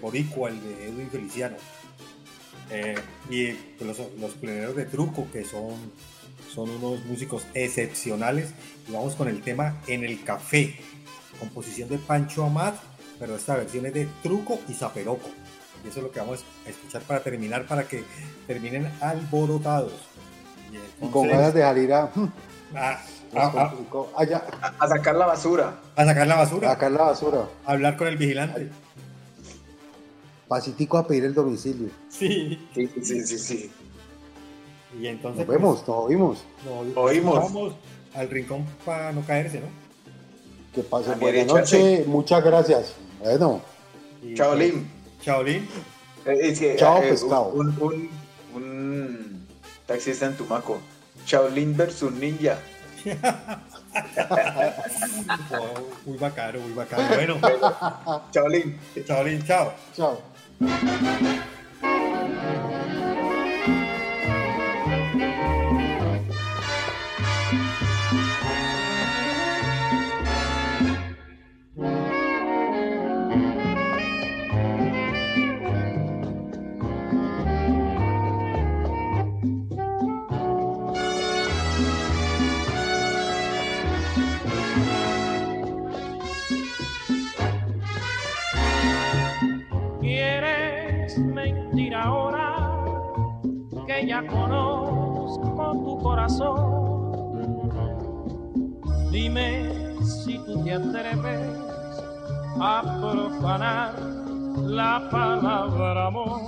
[0.00, 1.56] Boricua, el de Edwin Feliciano.
[2.70, 2.96] Eh,
[3.30, 3.52] y
[3.84, 5.74] los, los pleneros de truco, que son,
[6.52, 8.50] son unos músicos excepcionales.
[8.88, 10.76] Y vamos con el tema En el Café,
[11.38, 12.76] composición de Pancho Amat,
[13.18, 15.28] pero esta versión es de truco y zaperoco.
[15.84, 18.02] Y eso es lo que vamos a escuchar para terminar, para que
[18.46, 19.92] terminen alborotados.
[20.72, 22.10] Y, Y con ganas de salir a,
[24.16, 24.44] allá,
[24.78, 25.74] A sacar la basura.
[25.96, 26.68] a sacar la basura.
[26.70, 27.48] a sacar la basura.
[27.64, 28.70] A hablar con el vigilante.
[30.48, 31.90] Pasitico a pedir el domicilio.
[32.08, 32.58] Sí.
[32.74, 33.70] Sí, sí, sí, sí.
[34.98, 35.46] Y entonces.
[35.46, 36.44] Nos vemos, nos oímos.
[36.64, 37.34] pues, nos- Oímos.
[37.38, 37.74] Vamos
[38.14, 39.66] al rincón para no caerse, ¿no?
[40.74, 42.04] Que pasen A buena noche.
[42.06, 42.94] Muchas gracias.
[43.18, 43.60] Bueno,
[44.34, 44.88] Chaolín.
[45.22, 45.68] Chaolín.
[46.24, 47.48] Eh, es que, Chao, eh, pescado.
[47.48, 48.10] Un, un,
[48.54, 49.46] un
[49.86, 50.78] taxista en Tumaco.
[51.26, 52.58] Shaolin versus Ninja.
[55.50, 57.08] Oh, muy bacano, muy bacano.
[57.08, 57.38] Bueno,
[58.32, 58.78] Shaolin.
[59.06, 59.72] Chaolín, chao.
[59.96, 60.20] chao.
[94.20, 97.12] Ya conozco tu corazón.
[99.10, 99.70] Dime
[100.02, 101.40] si tú te atreves
[102.60, 103.94] a profanar
[104.60, 106.40] la palabra amor.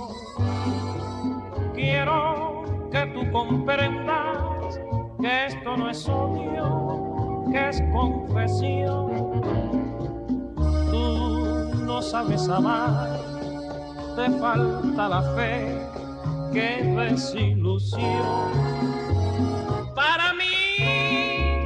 [1.73, 4.79] Quiero que tú comprendas
[5.19, 9.41] que esto no es odio, que es confesión.
[10.91, 13.19] Tú no sabes amar,
[14.15, 15.90] te falta la fe,
[16.51, 18.51] qué desilusión.
[19.95, 20.77] Para mí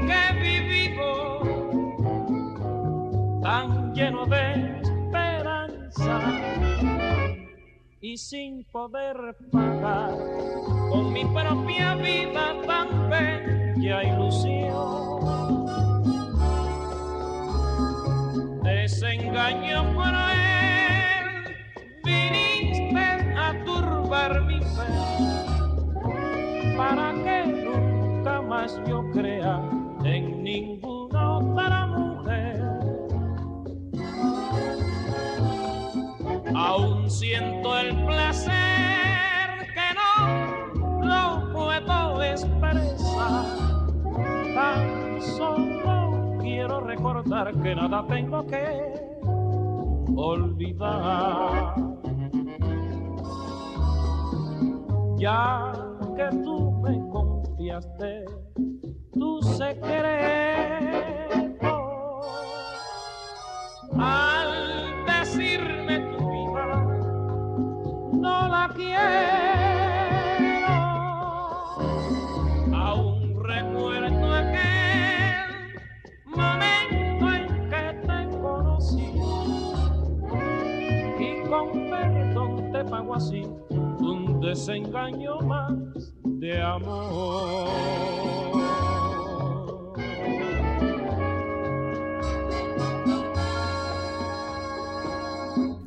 [0.05, 1.41] que he vivido
[3.41, 6.21] tan lleno de esperanza
[8.01, 10.13] y sin poder pagar
[10.89, 15.65] con mi propia vida tan bella ilusión.
[18.63, 20.44] Desengaño cruel,
[23.65, 24.89] turbar mi fe,
[26.77, 29.61] para que nunca más yo crea
[30.03, 32.63] en ninguna otra mujer.
[36.55, 38.53] Aún siento el placer
[39.73, 43.45] que no lo puedo expresar.
[44.55, 48.93] Tan solo quiero recordar que nada tengo que
[50.15, 51.84] olvidar.
[55.17, 55.71] Ya
[56.17, 58.25] que tú me confiaste
[59.13, 59.81] tu secreto
[63.97, 66.65] al decirme tu vida
[68.11, 69.05] no la quiero.
[72.75, 75.79] Aún recuerdo aquel
[76.25, 79.13] momento en que te conocí
[81.19, 83.43] y con perdón te pago así
[84.45, 85.73] desengaño más
[86.23, 88.05] de amor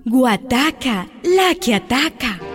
[0.04, 2.47] Guataca, la que ataca.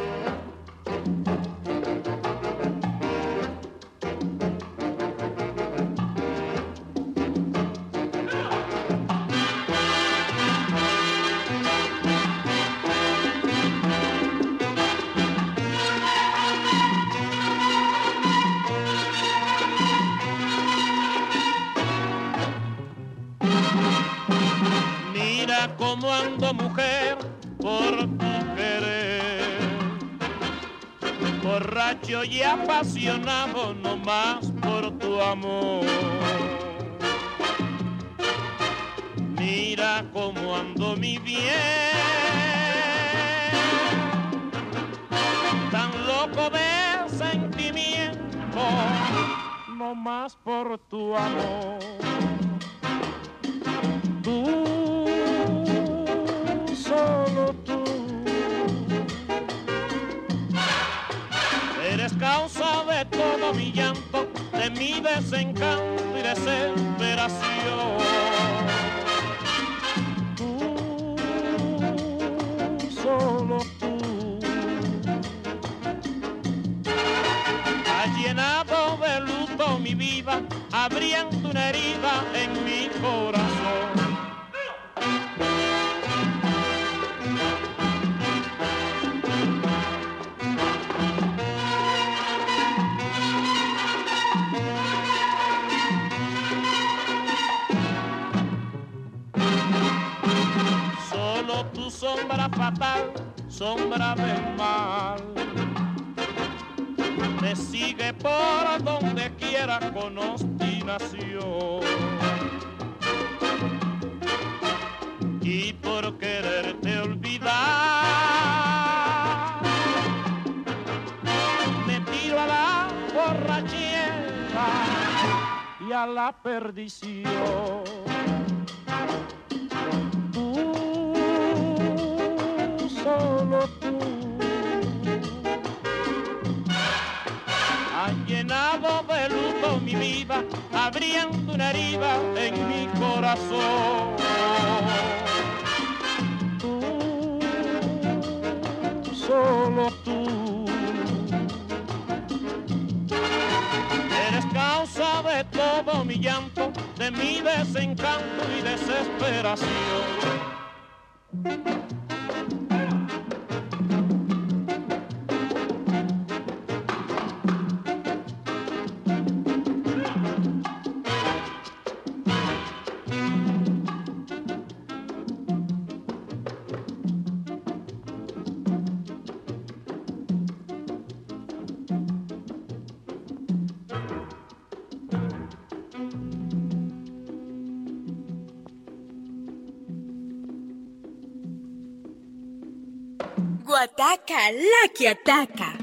[193.83, 195.82] Guataca, la que ataca.